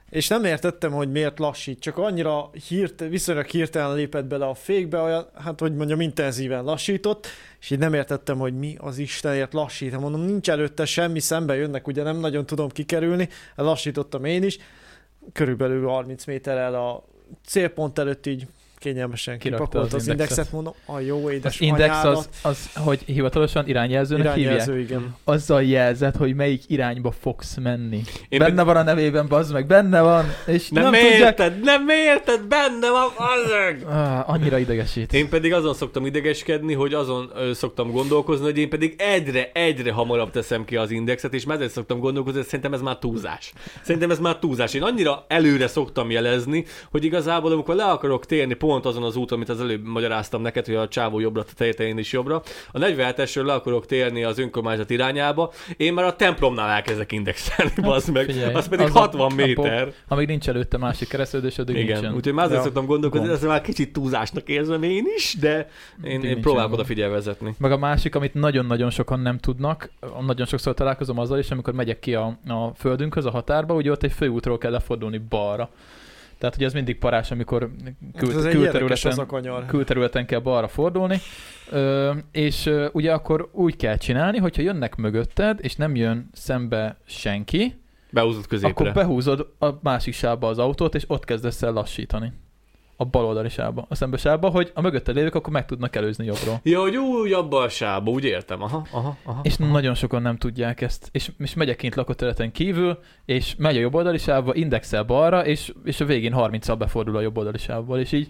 [0.09, 4.99] és nem értettem, hogy miért lassít, csak annyira hírt, viszonylag hirtelen lépett bele a fékbe,
[4.99, 7.27] olyan, hát hogy mondjam, intenzíven lassított,
[7.61, 9.99] és így nem értettem, hogy mi az Istenért lassít.
[9.99, 14.57] Mondom, nincs előtte semmi, szembe jönnek, ugye nem nagyon tudom kikerülni, lassítottam én is,
[15.33, 17.03] körülbelül 30 méterrel a
[17.45, 18.47] célpont előtt így
[18.85, 20.37] kényelmesen kipakolt az az, indexet.
[20.37, 24.37] indexet, mondom, a jó édes Az index az, anyádat, az, hogy hivatalosan irányjelzőnek hívják.
[24.37, 25.15] irányjelző, igen.
[25.23, 28.01] Azzal jelzed, hogy melyik irányba fogsz menni.
[28.29, 31.21] Én benne van a nevében, bazd meg, benne van, és Nem, nem, nem tudják...
[31.21, 33.89] érted, nem érted, benne van, azok!
[33.89, 35.13] Ah, annyira idegesít.
[35.13, 39.91] Én pedig azon szoktam idegeskedni, hogy azon ö, szoktam gondolkozni, hogy én pedig egyre, egyre
[39.91, 43.53] hamarabb teszem ki az indexet, és már szoktam gondolkozni, hogy szerintem ez már túlzás.
[43.83, 44.73] Szerintem ez már túlzás.
[44.73, 49.37] Én annyira előre szoktam jelezni, hogy igazából amikor le akarok térni pont azon az úton,
[49.37, 53.45] amit az előbb magyaráztam neked, hogy a csávó jobbra, te én is jobbra, a 47-esről
[53.45, 58.25] le akarok térni az önkormányzat irányába, én már a templomnál elkezdek indexelni, bazd meg.
[58.25, 59.93] figyelj, az pedig az a- 60 a méter.
[60.07, 62.13] Amíg nincs előtte másik keresztődés, addig Igen, nincsen.
[62.15, 62.61] úgyhogy már Ja.
[62.61, 63.37] szoktam gondolkozni, Gond.
[63.39, 65.69] ez már kicsit túlzásnak érzem én is, de
[66.03, 66.79] én, én próbálok gond.
[66.79, 67.55] oda figyelni vezetni.
[67.57, 69.89] Meg a másik, amit nagyon-nagyon sokan nem tudnak,
[70.25, 74.03] nagyon sokszor találkozom azzal is, amikor megyek ki a, a földünkhöz, a határba, ugye ott
[74.03, 75.69] egy főútról kell lefordulni balra.
[76.37, 77.71] Tehát ugye ez mindig parás, amikor
[78.17, 81.17] kül, érdekes az külterületen, külterületen kell balra fordulni,
[81.69, 86.97] ö, és ö, ugye akkor úgy kell csinálni, hogyha jönnek mögötted, és nem jön szembe
[87.05, 87.79] senki,
[88.09, 88.69] Behúzott középre.
[88.69, 92.31] akkor behúzod a másik sávba az autót, és ott kezdesz el lassítani.
[92.97, 96.25] A bal oldali sávba, a szembe sávba, hogy a mögötted lévők akkor meg tudnak előzni
[96.25, 96.59] jobbról.
[96.63, 98.61] Ja, hogy úgy abba a sába, úgy értem.
[98.61, 99.39] Aha, aha, aha.
[99.43, 101.09] És nagyon sokan nem tudják ezt.
[101.11, 105.73] És, és megyek kint lakóterületen kívül, és megy a jobb oldali sávba, indexel balra, és,
[105.83, 108.29] és a végén 30-al befordul a jobb oldali sávból, és így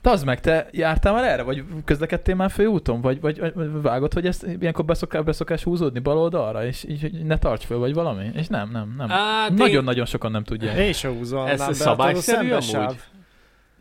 [0.00, 1.42] te az meg, te jártál már erre?
[1.42, 3.00] Vagy közlekedtél már főúton?
[3.00, 6.66] Vagy, vagy, vagy vágod, hogy ezt ilyenkor beszokás, beszokás húzódni bal oldalra?
[6.66, 8.30] És így, ne tarts föl, vagy valami?
[8.34, 9.08] És nem, nem, nem.
[9.08, 10.78] Hát én- Nagyon-nagyon sokan nem tudják.
[10.78, 11.46] Én se húzom.
[11.46, 12.96] Ez szabályszerű hát a amúgy?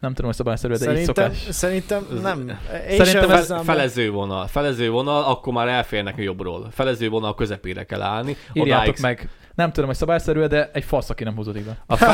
[0.04, 1.56] Nem tudom, hogy szabályszerű, de így Szerintem, szokás.
[1.56, 2.60] szerintem nem.
[2.90, 3.60] Én Szerintem ez be.
[3.60, 4.48] Felező vonal.
[4.48, 6.68] Felező vonal, akkor már elférnek jobbról.
[6.72, 8.36] Felező vonal közepére kell állni.
[8.54, 9.30] Írjátok Odáig- meg.
[9.56, 11.78] Nem tudom, hogy szabályszerű, de egy fasz, aki nem húzódik be.
[11.86, 12.08] A, fe...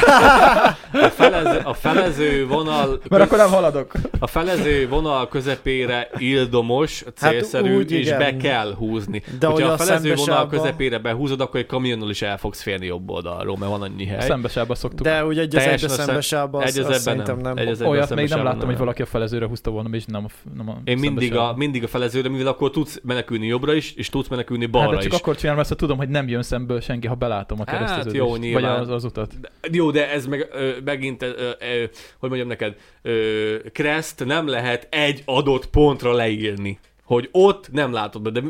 [0.92, 3.92] a, felező, a felező vonal Mert akkor nem haladok.
[4.20, 8.18] a felező vonal közepére ildomos, célszerű, úgy, és igen.
[8.18, 9.24] be kell húzni.
[9.40, 12.62] De Hogyha hogy a a felező vonal közepére behúzod, akkor egy kamionnal is el fogsz
[12.62, 14.20] férni jobb oldalról, mert van annyi hely.
[14.28, 15.06] Szembesába szoktuk.
[15.06, 17.54] De úgy egy az egybe Teljesen a szem- szembesában, egy az, az az szerintem nem.
[17.54, 17.58] nem.
[17.68, 20.50] Egy az Olyat még nem láttam, hogy valaki a felezőre húzta volna, és nem a,
[20.58, 21.58] nem a Én mindig a, szembesába.
[21.58, 25.02] mindig a felezőre, mivel akkor tudsz menekülni jobbra is, és tudsz menekülni Hát balra de
[25.02, 25.20] csak is.
[25.20, 28.16] akkor csinálom ezt, ha tudom, hogy nem jön szemből senki, ha belátom a Hát kereszteződést.
[28.16, 28.80] jó, vagy nyilván.
[28.80, 29.40] az, az utat.
[29.40, 31.84] De- Jó, de ez meg ö, megint, ö, ö,
[32.20, 36.80] hogy mondjam neked, ö, Crest nem lehet egy adott pontra leírni.
[37.10, 38.42] Hogy ott nem látod be, de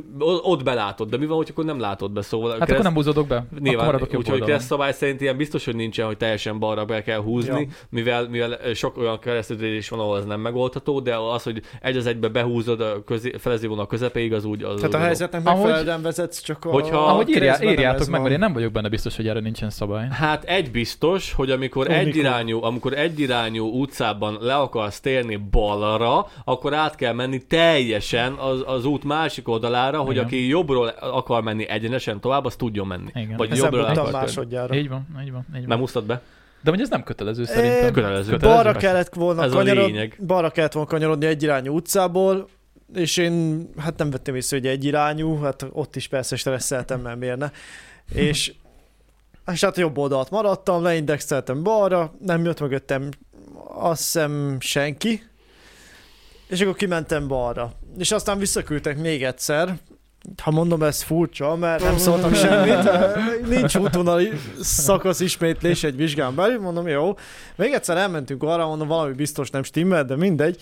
[0.41, 3.27] ott belátod, de mi van, hogy akkor nem látod be, szóval Hát akkor nem húzódok
[3.27, 7.01] be, akkor Nyilván, úgyhogy kereszt szabály szerint ilyen biztos, hogy nincsen, hogy teljesen balra be
[7.03, 7.67] kell húzni, Ja.
[7.89, 12.05] mivel, mivel sok olyan keresztülés van, ahol ez nem megoldható, de az, hogy egy az
[12.05, 16.41] egybe behúzod a közé, felezővonal közepéig, az úgy az Tehát a helyzetnek Ahogy- megfelelően vezetsz,
[16.41, 16.69] csak a...
[16.69, 18.21] Hogyha- a Ahogy írjá, írjátok meg, van.
[18.21, 20.07] mert én nem vagyok benne biztos, hogy erre nincsen szabály.
[20.11, 22.07] Hát egy biztos, hogy amikor Ó, mikor?
[22.07, 28.85] egyirányú, amikor egyirányú utcában le akarsz térni balra, akkor át kell menni teljesen az, az
[28.85, 30.25] út másik oldalára, hogy Igen.
[30.25, 33.11] aki jobbról akar menni egyenesen tovább, az tudjon menni.
[33.13, 33.37] Igen.
[33.37, 34.75] Vagy Ezen jobbról akar másodjára.
[34.75, 35.67] Így van, így van, így van.
[35.67, 36.21] Nem úsztad be?
[36.63, 37.93] De hogy ez nem kötelező szerintem.
[37.93, 38.31] Kötelező.
[38.31, 38.87] Kötelező, Balra persze.
[38.87, 40.17] kellett volna Ez a kanyarod, lényeg.
[40.25, 42.47] balra kellett volna kanyarodni egyirányú utcából,
[42.95, 47.37] és én hát nem vettem észre, hogy egyirányú, hát ott is persze stresszeltem, mert miért
[47.37, 47.51] ne.
[48.13, 48.53] És,
[49.51, 53.09] és hát jobb oldalt maradtam, leindexeltem balra, nem jött mögöttem
[53.73, 55.23] azt hiszem senki,
[56.47, 57.71] és akkor kimentem balra.
[57.97, 59.77] És aztán visszaküldtek még egyszer,
[60.43, 62.89] ha mondom, ez furcsa, mert nem szóltam semmit.
[63.57, 64.29] Nincs útvonali
[64.59, 67.15] szakasz ismétlés egy vizsgán belül, mondom, jó.
[67.55, 70.61] Még egyszer elmentünk arra, mondom, valami biztos nem stimmel, de mindegy.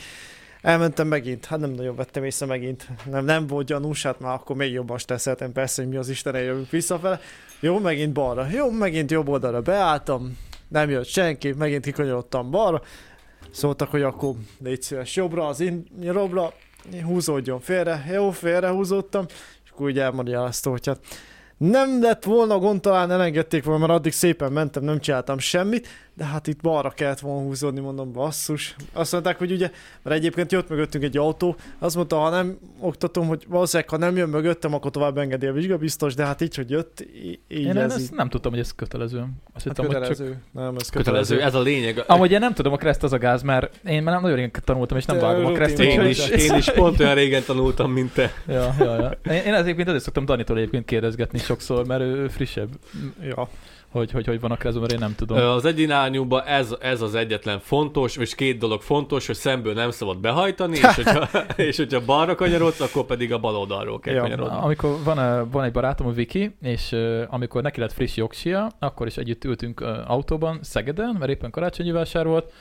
[0.62, 2.88] Elmentem megint, hát nem nagyon vettem észre megint.
[3.06, 6.42] Nem, nem volt gyanús, hát már akkor még jobban stresszeltem persze, hogy mi az Istenre
[6.42, 7.20] jövünk visszafele.
[7.60, 8.48] Jó, megint balra.
[8.52, 10.38] Jó, megint jobb oldalra beálltam.
[10.68, 12.82] Nem jött senki, megint kikanyarodtam balra.
[13.52, 16.54] Szóltak, hogy akkor légy szíves jobbra, az in, jobbra,
[17.04, 18.06] húzódjon félre.
[18.12, 19.26] Jó, félre húzódtam,
[19.64, 21.00] és akkor úgy elmagyarázta, hogy hát
[21.58, 25.88] nem lett volna gond, talán elengedték volna, mert addig szépen mentem, nem csináltam semmit,
[26.18, 28.76] de hát itt balra kellett volna húzódni, mondom, basszus.
[28.94, 33.28] Azt mondták, hogy ugye, mert egyébként jött mögöttünk egy autó, azt mondta, ha nem oktatom,
[33.28, 36.70] hogy valószínűleg, ha nem jön mögöttem, akkor tovább engedi a vizsgabiztos, de hát így, hogy
[36.70, 38.12] jött, így Én ez ezt így.
[38.12, 39.18] nem tudtam, hogy ez kötelező.
[39.54, 40.02] Azt Hát hittem, hogy csak...
[40.08, 40.38] kötelező.
[40.52, 41.42] Nem, ez Kötelező, kötelező.
[41.42, 42.04] ez a lényeg.
[42.08, 44.52] Amúgy én nem tudom, a kereszt az a gáz, mert én már nem nagyon régen
[44.64, 45.80] tanultam, és nem vágom a vagy.
[45.80, 48.32] Én is, én is pont olyan régen tanultam, mint te.
[48.48, 49.32] Ja, ja, ja.
[49.34, 52.70] Én, én ezért, azért szoktam Danitól egyébként kérdezgetni sokszor, mert ő, ő frissebb,
[53.22, 53.50] Ja.
[53.98, 55.38] Hogy, hogy hogy van a keresztben, mert én nem tudom.
[55.38, 60.20] Az egyirányúban ez, ez az egyetlen fontos, és két dolog fontos, hogy szemből nem szabad
[60.20, 61.28] behajtani, és hogyha,
[61.70, 64.22] és hogyha balra kanyarodsz, akkor pedig a bal oldalról kell Ja.
[64.22, 64.58] kanyarodni.
[64.62, 69.08] Amikor van, van egy barátom, a Viki, és uh, amikor neki lett friss jogsia, akkor
[69.08, 72.52] is együtt ültünk uh, autóban Szegeden, mert éppen karácsonyi vásár volt,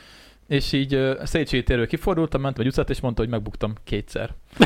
[0.49, 4.31] és így uh, Széchenyi térről kifordultam, mentem egy utcát, és mondta, hogy megbuktam kétszer.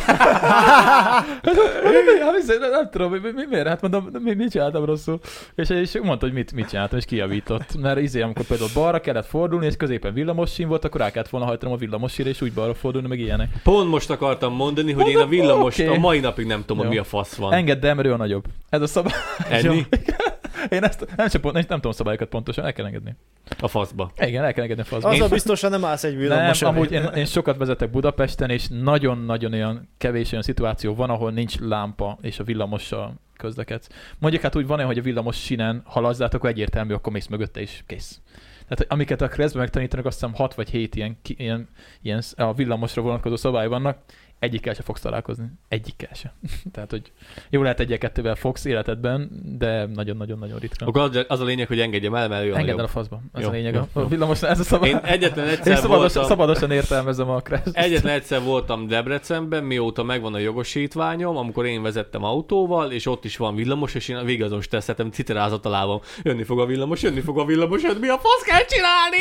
[2.21, 3.67] Hát, vissza- nem, nem tudom, mi, mi, miért?
[3.67, 5.21] Hát mondom, mi, mit csináltam rosszul?
[5.55, 7.77] És, és mondta, hogy mit, mit csináltam, és kijavított.
[7.81, 11.29] Mert izé, amikor például balra kellett fordulni, és középen villamos sín volt, akkor rá kellett
[11.29, 13.49] volna hajtanom a villamosíra, és úgy balra fordulni, meg ilyenek.
[13.63, 15.89] Pont most akartam mondani, hogy én a Mondom, villamos oké.
[15.89, 16.93] a mai napig nem tudom, hogy Jó.
[16.93, 17.53] mi a fasz van.
[17.53, 18.45] Engedd el, mert ő a nagyobb.
[18.69, 19.13] Ez a szabály.
[19.49, 19.87] Ennyi?
[20.69, 23.17] Én ezt nem, csak pont, nem, nem tudom szabályokat pontosan, el kell engedni.
[23.61, 24.13] A faszba.
[24.19, 25.09] Igen, el kell engedni a faszba.
[25.09, 27.07] Az Én, a biztosan nem állsz egy nem, villamos amúgy elé.
[27.07, 32.19] én, én, sokat vezetek Budapesten, és nagyon-nagyon olyan kevés olyan szituáció van, ahol nincs lámpa,
[32.23, 33.89] és a villamossal közlekedsz.
[34.19, 37.85] Mondjuk hát úgy van, hogy a villamos sinen haladsz, akkor egyértelmű, akkor mész mögötte is,
[37.87, 38.21] kész.
[38.69, 41.69] Tehát amiket a Kreszben megtanítanak, azt hiszem 6 vagy 7 ilyen, ilyen,
[42.03, 43.99] ilyen a villamosra vonatkozó szabály vannak,
[44.41, 45.45] egyikkel se fogsz találkozni.
[45.69, 46.35] Egyikkel se.
[46.73, 47.13] Tehát, hogy
[47.51, 50.89] jó lehet egy-kettővel fogsz életedben, de nagyon-nagyon-nagyon ritkán.
[50.89, 53.21] Akkor az, a lényeg, hogy engedjem el, mert a Engedd el a faszba.
[53.33, 53.75] Ez Jó, a lényeg.
[53.75, 54.07] jó, A jó.
[54.07, 54.89] villamos, ez a szabály.
[54.89, 57.77] Én egyetlen Én egyszer szabadosan, voltam, szabadosan értelmezem a Kreszt.
[57.77, 63.37] Egyetlen egyszer voltam Debrecenben, mióta megvan a jogosítványom, amikor én vezettem autóval, és ott is
[63.37, 66.01] van villamos, és én a végazon stresszeltem, citerázott a lábam.
[66.23, 69.19] Jönni fog a villamos, jönni fog a villamos, jönni, mi a fasz kell csinálni?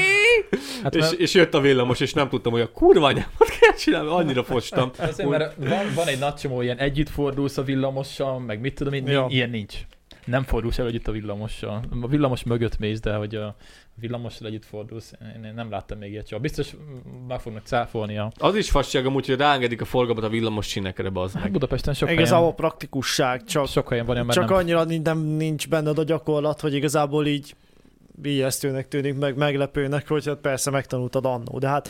[0.83, 3.73] Hát és, mert- és jött a villamos, és nem tudtam, hogy a kurva anyámat kell
[3.77, 4.91] csinálni, annyira fostam.
[5.09, 8.93] Azért, mert van, van egy nagy csomó ilyen együtt fordulsz a villamossal, meg mit tudom
[8.93, 9.25] én, Ja.
[9.29, 9.75] ilyen nincs.
[10.25, 11.83] Nem fordulsz el együtt a villamossal.
[12.01, 13.55] A villamos mögött mész, de hogy a
[13.95, 16.41] villamossal együtt fordulsz, én nem láttam még ilyet soha.
[16.41, 16.75] Biztos
[17.27, 18.31] meg fognak cáfolni a...
[18.37, 21.51] Az is fasság amúgy, hogy ráengedik a forgalmat a villamos sinekre, bazd Hát.
[21.51, 24.57] Budapesten sok Igazából helyen, praktikusság, csak, sok helyen van, csak nem.
[24.57, 27.55] annyira nem, nincs benned a gyakorlat, hogy igazából így
[28.23, 31.89] ijesztőnek tűnik, meg meglepőnek, hogy hát persze megtanultad annó, de hát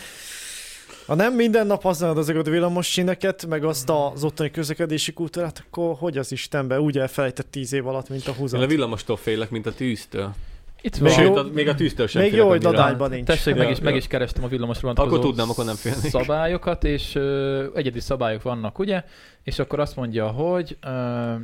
[1.10, 5.64] ha nem minden nap használod azokat a villamos sineket, meg azt az ottani közlekedési kultúrát,
[5.68, 8.66] akkor hogy az Istenbe úgy elfelejtett tíz év alatt, mint a Én a húzat.
[8.66, 10.34] villamostól félek, mint a tűztől.
[10.82, 11.24] Itt Még van.
[11.24, 12.60] Sőt, a, még a tűztől sem még jó, hogy.
[12.62, 13.26] Dadányban nincs.
[13.26, 13.84] Tessék, meg Ja, is, ja.
[13.84, 16.12] meg is kerestem a villamosra vonatkozó Akkor tudnám, akkor nem félnék.
[16.12, 19.03] szabályokat, és ö, egyedi szabályok vannak, ugye?
[19.43, 20.89] És akkor azt mondja, hogy ö,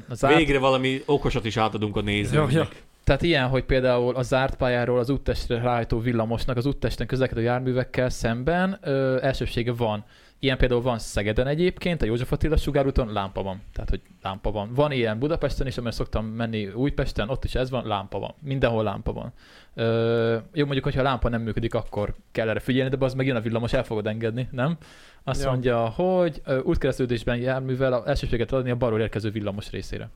[0.09, 2.51] az Végre valami okosat is átadunk a nézőknek.
[2.51, 2.67] Ja, ja.
[3.05, 8.09] Tehát ilyen, hogy például a zárt pályáról az úttestre ráhajtó villamosnak az úttesten közlekedő járművekkel
[8.09, 10.03] szemben ö, elsőbsége van.
[10.39, 13.61] Ilyen például van Szegeden egyébként, a József Attila sugárúton lámpa van.
[13.73, 14.73] Tehát, hogy lámpa van.
[14.73, 18.33] Van ilyen Budapesten is, amire szoktam menni Újpesten, ott is ez van, lámpa van.
[18.41, 19.33] Mindenhol lámpa van.
[19.73, 23.25] Ö, jó, mondjuk, hogyha a lámpa nem működik, akkor kell erre figyelni, de az meg
[23.25, 24.77] jön a villamos, el fogod engedni, nem?
[25.23, 25.49] Azt Ja.
[25.49, 30.09] mondja, hogy ö, útkeresztődésben járművel elsőséget adni a balról érkező villamos részére.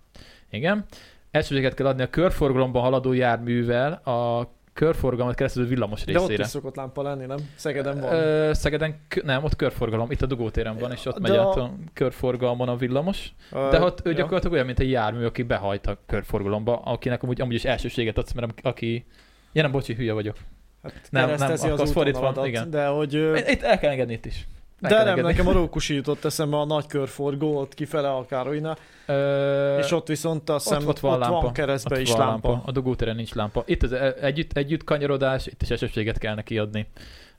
[0.49, 0.85] Igen.
[1.31, 6.43] Elsőséget kell adni a körforgalomban haladó járművel a körforgalmat keresztül villamos De ott részére.
[6.43, 7.37] is szokott lámpa lenni, nem?
[7.55, 8.13] Szegeden van.
[8.13, 11.55] Ö, Szegeden, nem, ott körforgalom, itt a dugótéren van, és ott De megy a- át
[11.55, 13.31] a körforgalmon a villamos.
[13.51, 17.41] Ö, De ott ő gyakorlatilag olyan, mint egy jármű, aki behajt a körforgalomba, akinek amúgy,
[17.41, 19.05] amúgy is elsőséget adsz, mert aki...
[19.53, 20.35] Ja nem, bocsi, hülye vagyok.
[20.83, 22.69] Hát nem, keresztezi akkor az az fordítva igen.
[22.69, 23.13] De hogy...
[23.47, 24.47] Itt el kell engedni itt is.
[24.81, 25.21] De nem, engedni.
[25.21, 28.75] nekem a Rókusi jutott eszembe a nagy körforgó, ott kifele a Károlyna,
[29.05, 31.51] Ö, és ott viszont azt hiszem, ott, ott van lámpa.
[31.51, 32.61] keresztbe ott is van lámpa.
[32.65, 33.63] A dugótéren nincs lámpa.
[33.65, 36.87] Itt az e- együtt, együtt kanyarodás, itt is elsőséget kell neki adni.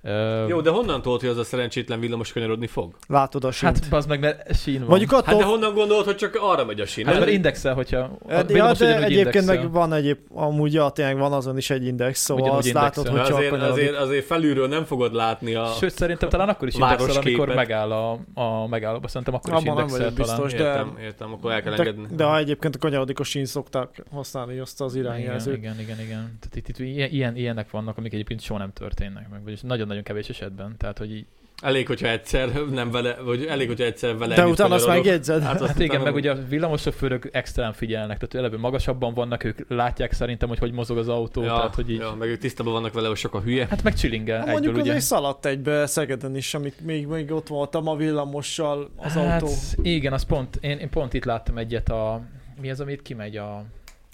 [0.03, 2.96] Ö, Jó, de honnan tudod, hogy az a szerencsétlen villamos kanyarodni fog?
[3.09, 3.78] Látod a sínt.
[3.84, 4.88] Hát az meg, mert sín van.
[4.88, 5.42] Mondjuk Hát de attól...
[5.44, 7.05] honnan gondolod, hogy csak arra megy a sín?
[7.05, 7.98] Hát Ez- mert indexel, hogyha...
[7.98, 9.55] a Ja, de ugyanúgy egyébként indexel.
[9.57, 13.07] meg van egyéb, amúgy ja, tényleg van azon is egy index, szóval Ugyanúgy azt látod,
[13.07, 13.12] indexel.
[13.12, 13.82] hogy De csak azért, kanyarodik.
[13.88, 15.66] azért, azért felülről nem fogod látni a...
[15.66, 19.09] Sőt, szerintem talán akkor is indexel, amikor megáll a, a megállóba.
[19.09, 20.40] Szerintem akkor is Abban nem indexel vagyok talán.
[20.42, 20.61] biztos.
[20.61, 22.07] de- Értem, értem, akkor el kell De, engedni.
[22.16, 25.57] de ha egyébként a kanyarodik a sín szokták használni azt az irányjelzőt.
[25.57, 26.38] igen, igen, igen.
[26.40, 29.61] Tehát itt, itt ilyen, ilyen, ilyenek vannak, amik egyébként soha nem történnek meg, vagyis
[29.91, 30.74] nagyon-nagyon kevés esetben.
[30.78, 31.26] Tehát, hogy így,
[31.62, 35.43] Elég, hogyha egyszer nem vele, vagy elég, hogyha egyszer vele De utána azt megjegyzed.
[35.43, 39.59] Hát, azt hát igen, meg ugye a villamosofőrök extrán figyelnek, tehát eleve magasabban vannak, ők
[39.68, 42.72] látják szerintem, hogy hogy mozog az autó, ja, tehát hogy így, ja, meg ők tisztában
[42.72, 43.66] vannak vele, hogy sok a hülye.
[43.70, 44.82] hát meg chillingel Ha egyből, mondjuk ugye.
[44.91, 49.55] azért szaladt egybe Szegeden is, amíg még, még ott voltam a villamossal az hát, autó.
[49.82, 52.20] igen, az pont, én, én pont itt láttam egyet a,
[52.61, 53.57] mi az, amit kimegy a,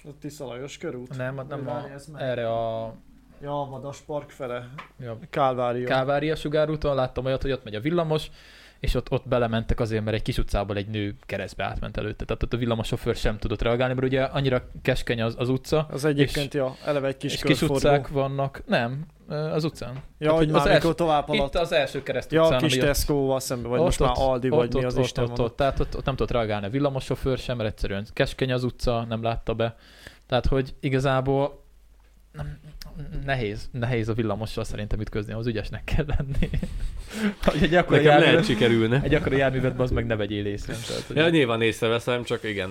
[0.04, 1.16] A Tiszalajos körút.
[1.16, 1.84] nem, nem a,
[2.18, 2.94] erre a,
[3.42, 4.68] Ja, a Madas Park fele.
[5.00, 5.86] ja, Kálvária.
[5.86, 8.30] Kávária sugárúton, láttam olyat, hogy ott megy a villamos,
[8.80, 12.24] és ott, ott belementek azért, mert egy kis utcából egy nő keresztbe átment előtte.
[12.24, 16.04] Tehát ott a villamosofőr sem tudott reagálni, mert ugye annyira keskeny az, az utca, az
[16.04, 18.62] egyébként, ja, eleve egy kis és kis utcák vannak.
[18.66, 19.92] Nem, az utcán.
[19.94, 21.54] Ja, Tehát, hogy már az első- tovább Itt alatt.
[21.54, 24.10] az első kereszt Ja, a utcán, kis ami ott- Tesco-val szemben, vagy ott- most már
[24.10, 26.32] ott- Aldi, vagy mi ott, az ott, Isten ott, ott, Tehát ott, ott nem tudott
[26.32, 29.76] reagálni a villamosofőr sem, mert egyszerűen keskeny az utca, nem látta be.
[30.26, 31.64] Tehát, hogy igazából
[32.32, 32.58] nem,
[33.24, 36.50] nehéz, nehéz a villamossal szerintem ütközni, az ügyesnek kell lenni.
[37.44, 39.00] hogy egy akkora, Nekem lehet járművet, sikerülne.
[39.02, 40.72] egy akkora járművet, az meg ne vegyél észre.
[40.86, 42.70] Tehát, hogy Ja, nyilván észreveszem, csak igen,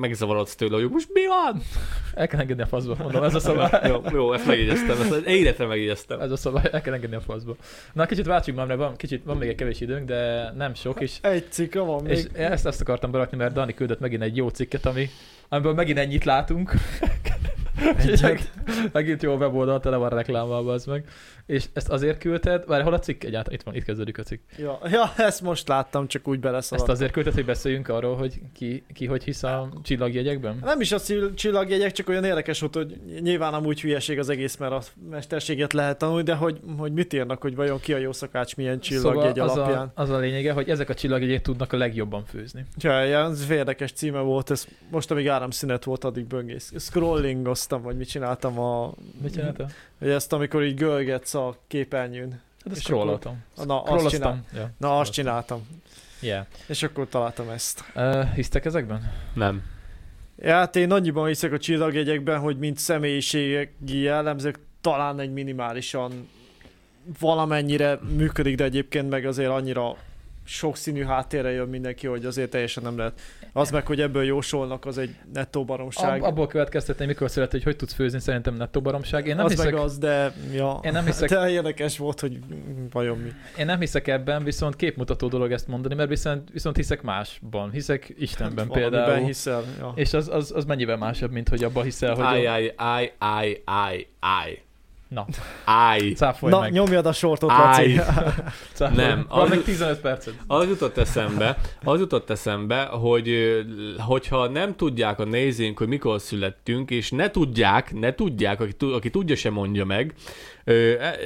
[0.00, 1.62] megzavarodsz tőle, hogy most mi van?
[2.14, 3.80] El kell engedni a faszba, mondom, ez a szabály.
[3.90, 6.20] jó, jó, ezt megjegyeztem, ezt életre megjegyeztem.
[6.20, 7.56] Ez a szabály, el kell engedni a faszba.
[7.92, 11.00] Na, kicsit váltsunk már, mert van, kicsit, van még egy kevés időnk, de nem sok,
[11.00, 12.42] és Egy cikka van És még.
[12.42, 15.08] ezt, ezt akartam berakni, mert Dani küldött megint egy jó cikket, ami,
[15.48, 16.72] amiből megint ennyit látunk.
[18.22, 18.40] Meg,
[18.92, 21.04] megint jó a weboldal, tele van reklámmal, az meg.
[21.46, 23.58] És ezt azért küldted, várj, hol a cikk egyáltalán?
[23.58, 24.40] Itt van, itt kezdődik a cikk.
[24.58, 26.88] Ja, ja, ezt most láttam, csak úgy Ezt beleszaladt.
[26.88, 30.58] azért küldted, hogy beszéljünk arról, hogy ki, ki hogy hisz a csillagjegyekben?
[30.62, 34.56] Nem is a csill- csillagjegyek, csak olyan érdekes volt, hogy nyilván amúgy hülyeség az egész,
[34.56, 38.12] mert a mesterséget lehet tanulni, de hogy, hogy mit írnak, hogy vajon ki a jó
[38.12, 39.92] szakács milyen csillagjegy szóval az alapján.
[39.94, 42.64] a, az a lényege, hogy ezek a csillagjegyek tudnak a legjobban főzni.
[42.78, 46.72] Ja, ja, ez érdekes címe volt, ez most amíg áramszünet volt, addig böngész.
[47.64, 48.92] Scrollingoztam, vagy mit csináltam a...
[49.22, 49.70] Mit csináltál?
[49.98, 52.40] Hogy ezt amikor így görgetsz a képernyőn.
[52.64, 53.44] Hát ezt scrolloltam.
[53.64, 54.44] Na, azt, csinál...
[54.54, 54.70] Ja.
[54.78, 55.68] Na, azt csináltam.
[56.20, 56.46] Yeah.
[56.66, 57.84] És akkor találtam ezt.
[57.94, 59.12] Uh, hisztek ezekben?
[59.34, 59.62] Nem.
[60.38, 66.28] Ja, hát én annyiban hiszek a csillagjegyekben, hogy mint személyiségi jellemzők talán egy minimálisan
[67.20, 69.96] valamennyire működik, de egyébként meg azért annyira
[70.44, 73.20] sokszínű háttérre jön mindenki, hogy azért teljesen nem lehet.
[73.52, 76.22] Az meg, hogy ebből jósolnak, az egy nettó baromság.
[76.22, 79.26] Ab, abból következtetni, mikor született, hogy hogy tudsz főzni, szerintem nettó baromság.
[79.26, 80.80] Én nem az hiszek, meg az, de ja.
[80.82, 82.38] Én nem hiszek- De érdekes volt, hogy
[82.90, 83.32] vajon mi.
[83.58, 87.70] Én nem hiszek ebben, viszont képmutató dolog ezt mondani, mert viszont, viszont hiszek másban.
[87.70, 89.26] Hiszek Istenben Valamiben például.
[89.26, 89.62] hiszel.
[89.78, 89.92] Ja.
[89.94, 92.24] És az, az, az mennyivel másabb, mint hogy abba hiszel, hogy...
[92.24, 94.62] Áj, áj, áj, áj, áj, áj.
[95.08, 95.26] Na,
[95.64, 96.12] Áj.
[96.12, 96.72] cáfolj Na, meg.
[96.72, 97.50] nyomjad a sortot,
[98.74, 98.96] cáfolj.
[98.96, 100.34] Nem, az- meg 15 percet.
[100.46, 103.58] Az jutott eszembe, az jutott eszembe, hogy
[103.98, 109.10] hogyha nem tudják a nézőink, hogy mikor születtünk, és ne tudják, ne tudják, aki, aki
[109.10, 110.14] tudja, se mondja meg,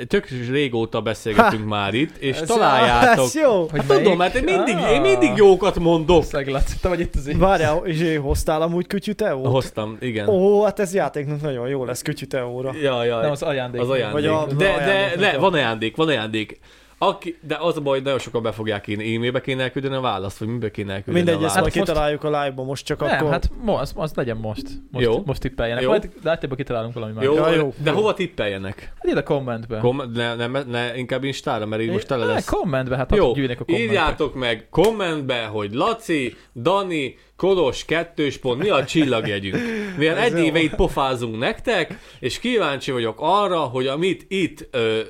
[0.09, 3.25] tök régóta beszélgetünk már itt, és Ez- találjátok.
[3.25, 3.67] Ez jó.
[3.71, 5.01] Hogy Hát tudom, mert én mindig, én Ah.
[5.03, 6.25] mindig jókat mondok.
[6.25, 7.39] Szeglaci, te vagy itt az én.
[7.39, 9.47] Várjál, és én hoztál amúgy kütyüteót?
[9.47, 10.29] Hoztam, igen.
[10.29, 12.73] Ó, hát ez játéknak nagyon jó lesz kütyüteóra.
[12.83, 13.21] Ja, ja.
[13.21, 13.81] Nem, az ajándék.
[13.81, 14.13] Az ajándék.
[14.13, 16.59] Vagy a- de, de, ajándék, de, van ajándék, van ajándék.
[17.01, 20.01] Aki, de az a baj, hogy nagyon sokan be fogják kéne, e-mailbe kéne elküldeni a
[20.01, 21.75] választ, vagy mibe kéne elküldeni Mindegy, a ezt választ.
[21.75, 23.31] majd most- kitaláljuk a live-ban, most csak Nem, akkor...
[23.31, 24.67] hát mo- az, legyen most.
[24.91, 25.23] Most, Jó.
[25.27, 25.83] most tippeljenek.
[25.83, 25.89] Jó.
[25.89, 27.25] Majd látjából kitalálunk valami már.
[27.25, 27.97] Jó, Ja, jó, de jó.
[27.97, 28.93] hova tippeljenek?
[28.97, 29.79] Hát ide a kommentbe.
[29.79, 32.49] Kom- ne, ne, ne, inkább Instára, mert így most tele Ne, lesz.
[32.51, 33.91] kommentbe, hát Jó, gyűjnek a kommentek.
[33.91, 39.57] írjátok meg kommentbe, hogy Laci, Dani, Kolos, kettős pont, mi a csillagjegyünk.
[39.99, 45.01] Ez egy éve itt pofázunk nektek, és kíváncsi vagyok arra, hogy amit itt ö,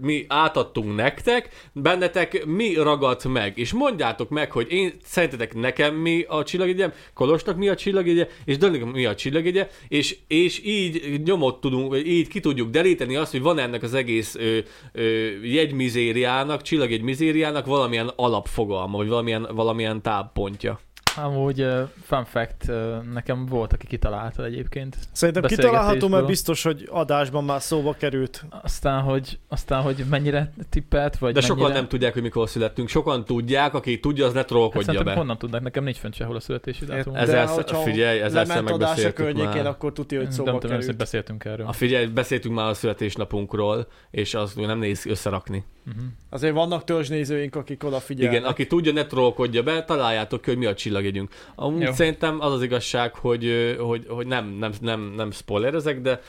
[0.00, 3.58] mi átadtunk nektek, bennetek mi ragadt meg.
[3.58, 8.58] És mondjátok meg, hogy én szerintetek nekem mi a csillagjegyem, Kolosnak mi a csillagjegye, és
[8.58, 13.30] Daninak mi a csillagjegye, és, és így nyomot tudunk, vagy így ki tudjuk deríteni azt,
[13.30, 14.58] hogy van ennek az egész ö,
[14.92, 15.02] ö,
[15.42, 20.80] jegymizériának, csillagjegy mizériának valamilyen alapfogalma, vagy valamilyen, valamilyen táppontja.
[21.16, 24.96] Amúgy uh, fun fact, uh, nekem volt, aki kitalálta egyébként.
[25.12, 28.44] Szerintem kitalálható, mert biztos, hogy adásban már szóba került.
[28.62, 31.58] Aztán, hogy, aztán, hogy mennyire tippelt, vagy De mennyire...
[31.60, 32.88] sokan nem tudják, hogy mikor születtünk.
[32.88, 35.20] Sokan tudják, aki tudja, az ne Hát trollkodja szerintem be.
[35.20, 35.62] honnan tudnak?
[35.62, 37.14] Nekem nincs fent sehol a születési dátum.
[37.14, 39.66] Ez- Ezzel sz- figyelj, ezzel lement adás a környékén, már.
[39.66, 40.96] akkor tudja, hogy nem szóba tudom, hogy került.
[40.96, 41.66] beszéltünk erről.
[41.66, 45.64] A figyelj, beszéltünk már a születésnapunkról, és azt nem néz összerakni.
[45.86, 46.02] Uh-huh.
[46.30, 48.34] Azért vannak törzsnézőink, akik odafigyelnek.
[48.38, 50.74] Igen, aki tudja, ne trollkodja be, találjátok ki, hogy mi a
[51.04, 51.30] csillagjegyünk.
[51.54, 51.92] Amúgy Jó.
[51.92, 56.20] szerintem az az igazság, hogy, hogy, hogy nem, nem, nem, nem spoilerezek, de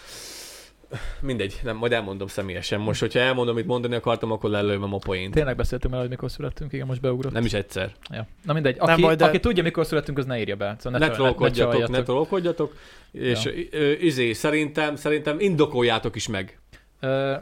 [1.22, 2.80] mindegy, nem, majd elmondom személyesen.
[2.80, 5.34] Most, hogyha elmondom, amit mondani akartam, akkor lelőm a poént.
[5.34, 7.34] Tényleg beszéltünk már, hogy mikor születtünk, igen, most beugrott.
[7.34, 7.92] Nem is egyszer.
[8.10, 8.28] Ja.
[8.44, 10.76] Na mindegy, Nem aki, baj, de- aki tudja, mikor születtünk, az ne írja be.
[10.80, 12.76] Szóval Ne, ne, trollkodjatok, ne, trollkodjatok,
[13.12, 13.92] és Ja.
[13.92, 16.60] izé, szerintem, szerintem indokoljátok is meg.
[17.00, 17.36] Ö,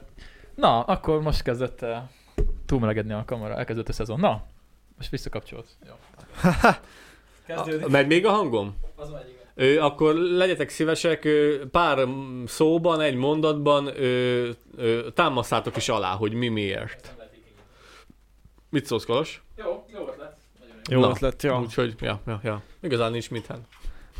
[0.55, 2.09] Na, akkor most kezdett el
[2.65, 4.19] túlmelegedni a kamera, elkezdett a szezon.
[4.19, 4.45] Na,
[4.97, 5.67] most visszakapcsolt.
[5.87, 5.93] Jó.
[7.47, 7.87] Kezdődik.
[7.87, 8.75] Megy még a hangom?
[8.95, 9.21] Az megy,
[9.55, 9.75] igen.
[9.75, 11.27] Ö, akkor legyetek szívesek,
[11.71, 12.07] pár
[12.45, 17.15] szóban, egy mondatban ö, ö, támasszátok is alá, hogy mi miért.
[18.69, 19.43] Mit szólsz, Kolos?
[19.57, 20.37] Jó, jó ötlet.
[20.89, 21.59] Jó Na, ötlet, ja.
[21.59, 22.61] Úgyhogy, ja, ja, ja.
[22.81, 23.45] Igazán nincs mit.
[23.45, 23.59] hát.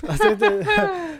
[0.07, 0.45] Azért,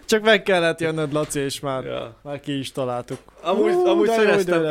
[0.05, 2.15] csak meg kellett jönnöd, Laci, és már, Ja.
[2.21, 3.17] már ki is találtuk.
[3.41, 4.65] Amúgy, Hú, amúgy jó szereztem,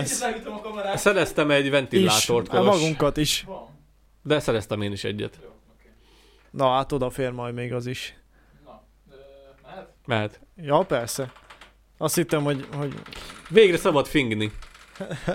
[0.92, 3.46] a szereztem egy Is, ventilátort, hát Kolos, magunkat is.
[4.22, 5.38] De szereztem én is egyet.
[5.42, 5.48] Jó.
[6.52, 8.14] Na, hát odafér majd még az is.
[8.64, 9.14] Na, ö,
[9.62, 9.88] mehet?
[10.06, 10.40] Mehet.
[10.56, 11.32] Ja, persze.
[11.98, 12.94] Azt hittem, hogy, hogy
[13.48, 14.52] Végre szabad fingni.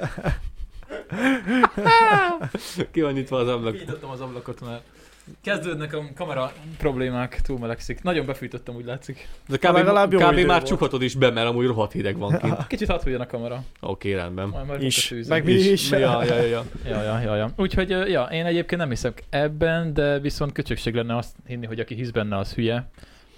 [2.92, 3.74] Ki van nyitva az ablak?
[3.74, 4.84] Kinyitottam az ablakot, mert
[5.42, 8.04] kezdődnek a kamera problémák, túlmelegszik.
[8.04, 9.28] Nagyon befűtöttem, úgy látszik.
[9.48, 10.66] De kb, legalább jó kb már volt.
[10.66, 12.68] csukhatod is be, mert amúgy rohadt hideg van kint.
[12.68, 13.64] Kicsit hadd fújjon a kamera.
[13.82, 14.48] Oké, rendben.
[14.48, 15.14] Majd, majd is.
[15.28, 15.90] Meg mi is.
[15.92, 16.64] Ja, ja, ja, ja.
[16.90, 17.50] Ja, ja, ja, ja.
[17.58, 21.96] Úgyhogy, ja, én egyébként nem hiszek ebben, de viszont köcsökség lenne azt hinni, hogy aki
[21.96, 22.90] hisz benne, az hülye.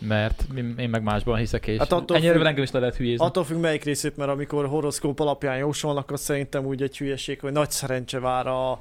[0.08, 0.46] Mert
[0.78, 3.26] én meg másban hiszek, és Hát hát attól ennyire függ- engem is le lehet hülyézni.
[3.26, 7.52] attól függ melyik részét, mert amikor horoszkóp alapján jósolnak, az szerintem úgy egy hülyeség, hogy
[7.52, 8.80] nagy szerencse vár a,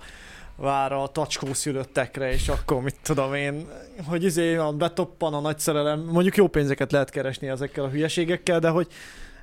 [0.60, 3.68] vár a tacskó szülöttekre, és akkor mit tudom én,
[4.08, 8.58] hogy izé van, betoppan a nagy szerelem, mondjuk jó pénzeket lehet keresni ezekkel a hülyeségekkel,
[8.58, 8.86] de hogy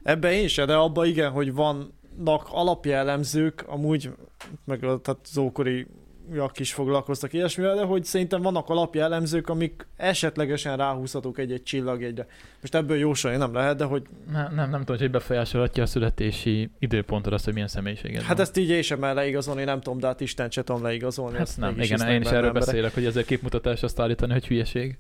[0.03, 4.09] ebbe én se, de abba igen, hogy vannak alapjellemzők, amúgy,
[4.65, 5.87] meg tehát az ókori
[6.33, 12.27] jak is foglalkoztak ilyesmivel, de hogy szerintem vannak alapjellemzők, amik esetlegesen ráhúzhatók egy-egy csillagjegyre.
[12.61, 16.69] Most ebből jósolni nem lehet, de hogy Nem, nem, nem tudom, hogy befolyásolhatja a születési
[16.79, 18.41] időpontot azt, hogy milyen személyiséged Hát van.
[18.45, 21.37] ezt így én sem el leigazolni, nem tudom, de hát Isten se tudom leigazolni.
[21.37, 22.53] Hát nem, igen, én is erről emberek.
[22.53, 24.97] beszélek, hogy ezzel képmutatás azt állítani, hogy hülyeség.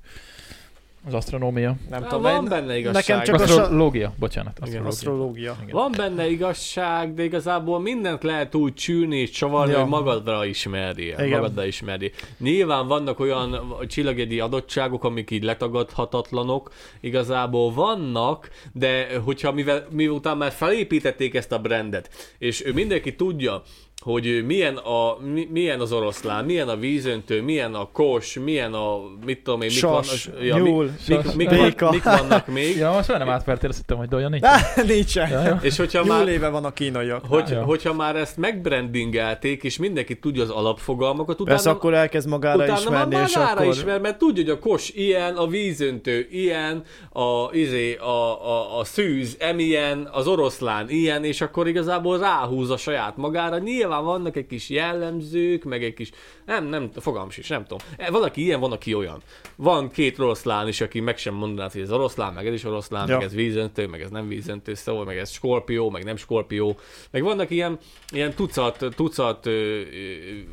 [1.05, 1.75] Az asztronómia.
[1.89, 3.17] Nem Á, tudom, van én- benne igazság.
[3.17, 4.59] nekem csak a sa- Asztrológia, bocsánat.
[4.65, 4.85] Igen.
[4.85, 5.51] Asztrológia.
[5.51, 5.55] asztrológia.
[5.63, 5.75] Igen.
[5.75, 9.79] Van benne igazság, de igazából mindent lehet úgy csülni és csavarni, Ja.
[9.79, 11.13] hogy magadra ismerjél.
[11.17, 11.29] Igen.
[11.29, 12.09] Magadra ismerjél.
[12.37, 16.71] Nyilván vannak olyan csillagjegyi adottságok, amik így letagadhatatlanok.
[16.99, 23.61] Igazából vannak, de hogyha mivel, miután már felépítették ezt a brandet, és ő mindenki tudja,
[24.03, 28.97] hogy milyen, a, mi, milyen az oroszlán, milyen a vízöntő, milyen a kos, milyen a,
[29.25, 31.85] mit tudom én, mik Sas, vannak, ja, nyúl, mik, sas, mik, béka.
[31.85, 32.77] van, mik vannak még.
[32.77, 34.43] Ja, most már nem átvertél, azt hittem, hogy olyan nincs.
[34.43, 35.29] De, nincsen.
[35.29, 35.55] Ja, jó.
[35.61, 37.25] És hogyha Jól már, éve van a kínaiak.
[37.27, 37.63] hogy, Ja.
[37.63, 42.79] hogyha már ezt megbrandingelték, és mindenki tudja az alapfogalmakat, utána, Persze akkor elkezd magára utána
[42.79, 43.73] ismerni, már és magára akkor...
[43.73, 48.83] ismer, mert tudja, hogy a kos ilyen, a vízöntő ilyen, a, izé, a, a, a
[48.83, 53.57] szűz emilyen, az oroszlán ilyen, és akkor igazából ráhúz a saját magára.
[53.57, 56.11] Nyilván vannak egy kis jellemzők, meg egy kis,
[56.45, 57.77] nem, nem, fogalmam sincs, nem tudom.
[57.97, 59.21] E, Van, aki ilyen, van, aki olyan.
[59.55, 63.07] Van két oroszlán is, aki meg sem mondaná, hogy ez oroszlán, meg ez is oroszlán,
[63.09, 63.17] Ja.
[63.17, 66.77] meg ez vízöntő, meg ez nem vízöntő, szóval meg ez skorpió, meg nem skorpió.
[67.11, 67.77] Meg vannak ilyen,
[68.11, 69.81] ilyen tucat, tucat ö, ö,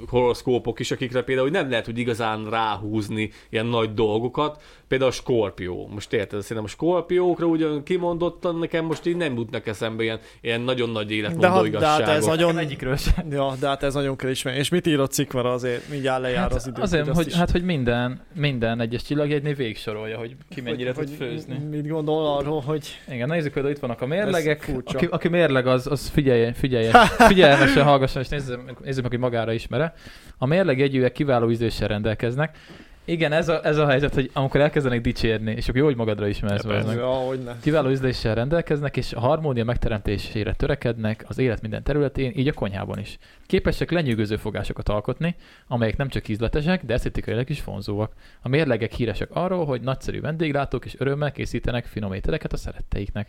[0.09, 4.63] horoszkópok is, akikre például nem lehet, hogy igazán ráhúzni ilyen nagy dolgokat.
[4.89, 5.89] Például a skorpió.
[5.95, 10.61] Most érted, szerintem a skorpiókra ugyan kimondottan nekem most így nem jutnak eszembe ilyen, ilyen
[10.61, 11.67] nagyon nagy De, életmondó ha, de hát
[11.99, 12.15] igazságok.
[12.15, 12.59] ez nagyon...
[12.59, 13.31] Egyikről sem.
[13.33, 14.59] Ja, de hát ez nagyon kell ismerni.
[14.59, 16.83] És mit írott Cikvara azért, mindjárt lejár Hát az idő.
[16.83, 21.59] azért, hogy, is- hát, hogy minden, minden egyes csillagjegynél végsorolja, hogy ki mennyire tud főzni.
[21.71, 24.71] Mit gondol arról, hogy Igen, nézzük például itt vannak a mérlegek.
[24.85, 26.93] Aki, aki mérleg, az, az figyelje, figyelje,
[27.33, 29.95] figyelmesen hallgasson, és nézzük, nézzük meg, hogy magára ismere.
[30.39, 32.57] A mérleg jegyűek kiváló ízléssel rendelkeznek.
[33.05, 36.27] Igen, ez a, ez a helyzet, hogy amikor elkezdenek dicsérni, és akkor jó, hogy magadra
[36.27, 36.65] ismersz.
[36.65, 36.97] Ja, bazd meg.
[36.97, 37.53] Ja, hogy ne.
[37.61, 42.99] Kiváló ízléssel rendelkeznek, és a harmónia megteremtésére törekednek az élet minden területén, így a konyhában
[42.99, 43.19] is.
[43.47, 45.37] Képesek lenyűgöző fogásokat alkotni,
[45.67, 48.13] amelyek nem csak ízletesek, de esztetikailag is vonzóak.
[48.43, 53.29] A mérlegek híresek arról, hogy nagyszerű vendéglátók és örömmel készítenek finom ételeket a szeretteiknek.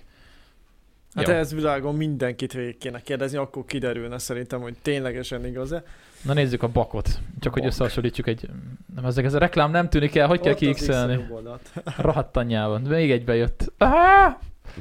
[1.16, 1.34] Hát Jó.
[1.34, 5.84] ez világon mindenkit végig kéne kérdezni, akkor kiderülne szerintem, hogy ténylegesen igaz-e.
[6.22, 7.20] Na nézzük a bakot.
[7.40, 7.72] Csak hogy Bak.
[7.72, 8.50] összehasonlítsuk egy...
[8.96, 11.26] Nem, ez, ez a reklám nem tűnik el, hogy kell Ott az kiixelni?
[11.98, 12.82] Rahadt anyjában.
[12.82, 13.72] Még egy bejött.
[13.78, 14.34] Ah!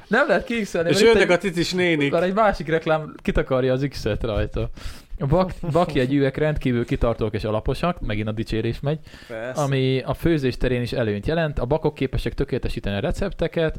[0.09, 2.13] Nem lehet kiixelni, És jönnek egy, a ticis nénik.
[2.13, 4.71] mert egy másik reklám kitakarja az X-et rajta.
[5.19, 9.63] A bak, bakjegyűek rendkívül kitartók és alaposak, megint a dicsérés megy, Persze.
[9.63, 11.59] ami a főzés terén is előnyt jelent.
[11.59, 13.79] A bakok képesek tökéletesíteni a recepteket,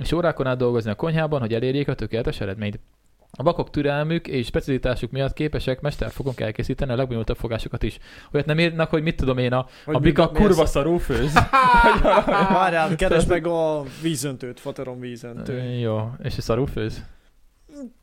[0.00, 2.80] és órákon át dolgozni a konyhában, hogy elérjék a tökéletes eredményt.
[3.32, 7.98] A bakok türelmük és specialitásuk miatt képesek mesterfogunk elkészíteni a legbonyolultabb fogásokat is.
[8.32, 11.32] Olyat nem írnak, hogy mit tudom én, a, Hogy a bika mi kurva szarú főz.
[12.52, 15.62] Várjál, keresd meg a vízöntőt, Fateron vízöntő.
[15.62, 17.04] Jó, és a szarú főz?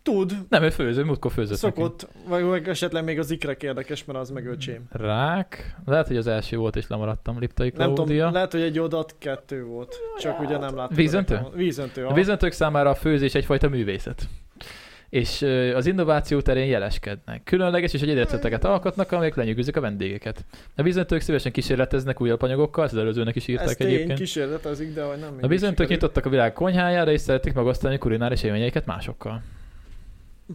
[0.02, 4.06] Tud, Nem, ő főz, ő múltkor főzött szokott, vagy vagy esetleg még az ikrek érdekes,
[4.06, 4.84] mert az meg öcsém.
[4.92, 5.76] Rák.
[5.86, 7.40] Lehet, hogy az első volt, és lemaradtam.
[7.40, 10.00] Liptai Nem tudom, lehet, hogy egy odat kettő volt.
[10.20, 10.96] Csak ugye nem láttam.
[10.96, 11.40] Vízöntő?
[11.56, 14.28] Vízöntő, A vízöntők számára a főzés egyfajta művészet.
[15.10, 15.42] És
[15.76, 17.44] az innováció terén jeleskednek.
[17.44, 20.46] Különleges és egy recepteket alkotnak, amelyek lenyűgözik a vendégeket.
[20.76, 24.20] A vízöntők szívesen kísérleteznek újabb anyagokkal, ezt az előzőnek is írták tény, egyébként.
[24.20, 28.86] kísérletezik, de hogy nem A vízöntők nyitottak a világ konyhájára, és szeretik megosztani kulináris élményeiket
[28.86, 29.42] másokkal.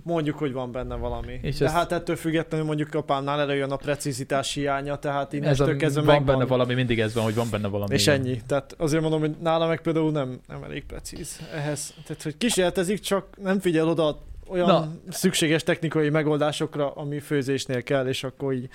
[0.04, 1.38] Mondjuk, hogy van benne valami.
[1.42, 5.36] És de ez- hát ettől függetlenül mondjuk apámnál előjön a precizitás hiánya, tehát Ez a,
[5.36, 6.36] innentől kezdve van megvan.
[6.36, 7.94] benne valami, mindig ez van, hogy van benne valami.
[7.94, 8.20] És igen.
[8.20, 8.42] ennyi.
[8.46, 11.94] Tehát azért mondom, hogy nála meg például nem, nem elég precíz ehhez.
[12.06, 14.18] Tehát, hogy kísérletezik, csak nem figyel oda
[14.48, 14.66] olyan.
[14.66, 14.88] Na.
[15.10, 18.68] szükséges technikai megoldásokra, ami főzésnél kell, és akkor így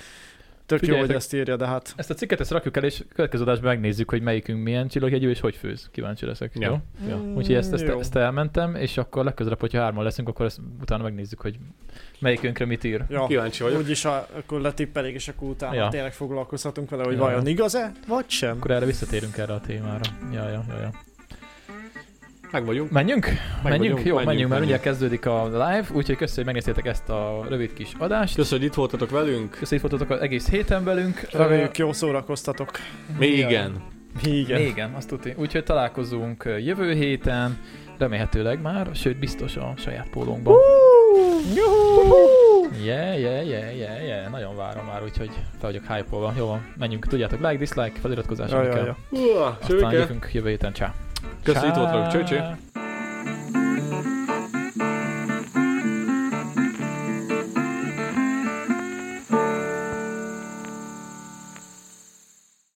[0.68, 3.44] tök jó, hogy ezt írja, de hát Ezt a cikket ezt rakjuk el, és következő
[3.44, 5.90] adásban megnézzük, hogy melyikünk milyen csillagjegyű, és hogy főz.
[5.92, 6.52] Kíváncsi leszek.
[6.56, 6.70] Ja.
[6.70, 7.08] Jó?
[7.10, 7.16] Ja.
[7.16, 8.00] Mm, Úgyhogy ezt, ezt, jó.
[8.00, 11.58] ezt elmentem, és akkor legközelebb, hogyha hárman leszünk, akkor ezt utána megnézzük, hogy
[12.20, 13.04] melyikünkre mit ír.
[13.10, 13.26] Ja.
[13.28, 13.80] Kíváncsi vagyok.
[13.80, 15.88] Úgyis a, akkor letippelik, és akkor utána ja.
[15.90, 17.20] tényleg foglalkozhatunk vele, hogy Ja.
[17.20, 18.58] vajon igaz-e, vagy sem.
[18.58, 20.04] Akkor erre visszatérünk erre a témára.
[20.34, 20.92] Ja, ja, ja, ja.
[22.52, 22.92] Meg vagyunk.
[22.92, 23.26] Menjünk?
[23.26, 23.82] Meg menjünk?
[23.82, 27.46] vagyunk, Jó, menjünk, menjünk, mert mindjárt kezdődik a live, úgyhogy köszönjük, hogy megnéztétek ezt a
[27.50, 28.36] rövid kis adást.
[28.36, 29.50] Köszönjük, hogy itt voltatok velünk.
[29.50, 31.28] Köszönjük, hogy voltatok az egész héten velünk.
[31.32, 32.72] Reméljük, jó szórakoztatok.
[33.20, 33.82] Még igen.
[34.24, 34.60] Igen.
[34.60, 35.34] Még igen, azt tudni.
[35.38, 37.58] Úgyhogy találkozunk jövő héten,
[37.98, 40.56] remélhetőleg már, sőt biztos a saját pólónkban.
[42.84, 44.32] Yeah, yeah, yeah, yeah, yeah.
[44.32, 45.30] Nagyon várom már, úgyhogy
[45.60, 47.08] fel vagyok hype Jó menjünk.
[47.08, 48.86] Tudjátok, like, dislike, feliratkozás, Ja, ami ja, kell.
[48.86, 48.96] ja.
[49.10, 50.74] Uah, Aztán jövünk jövő héten.
[50.74, 50.94] Csá.
[51.46, 52.12] До свидания.
[52.12, 52.58] До свидания.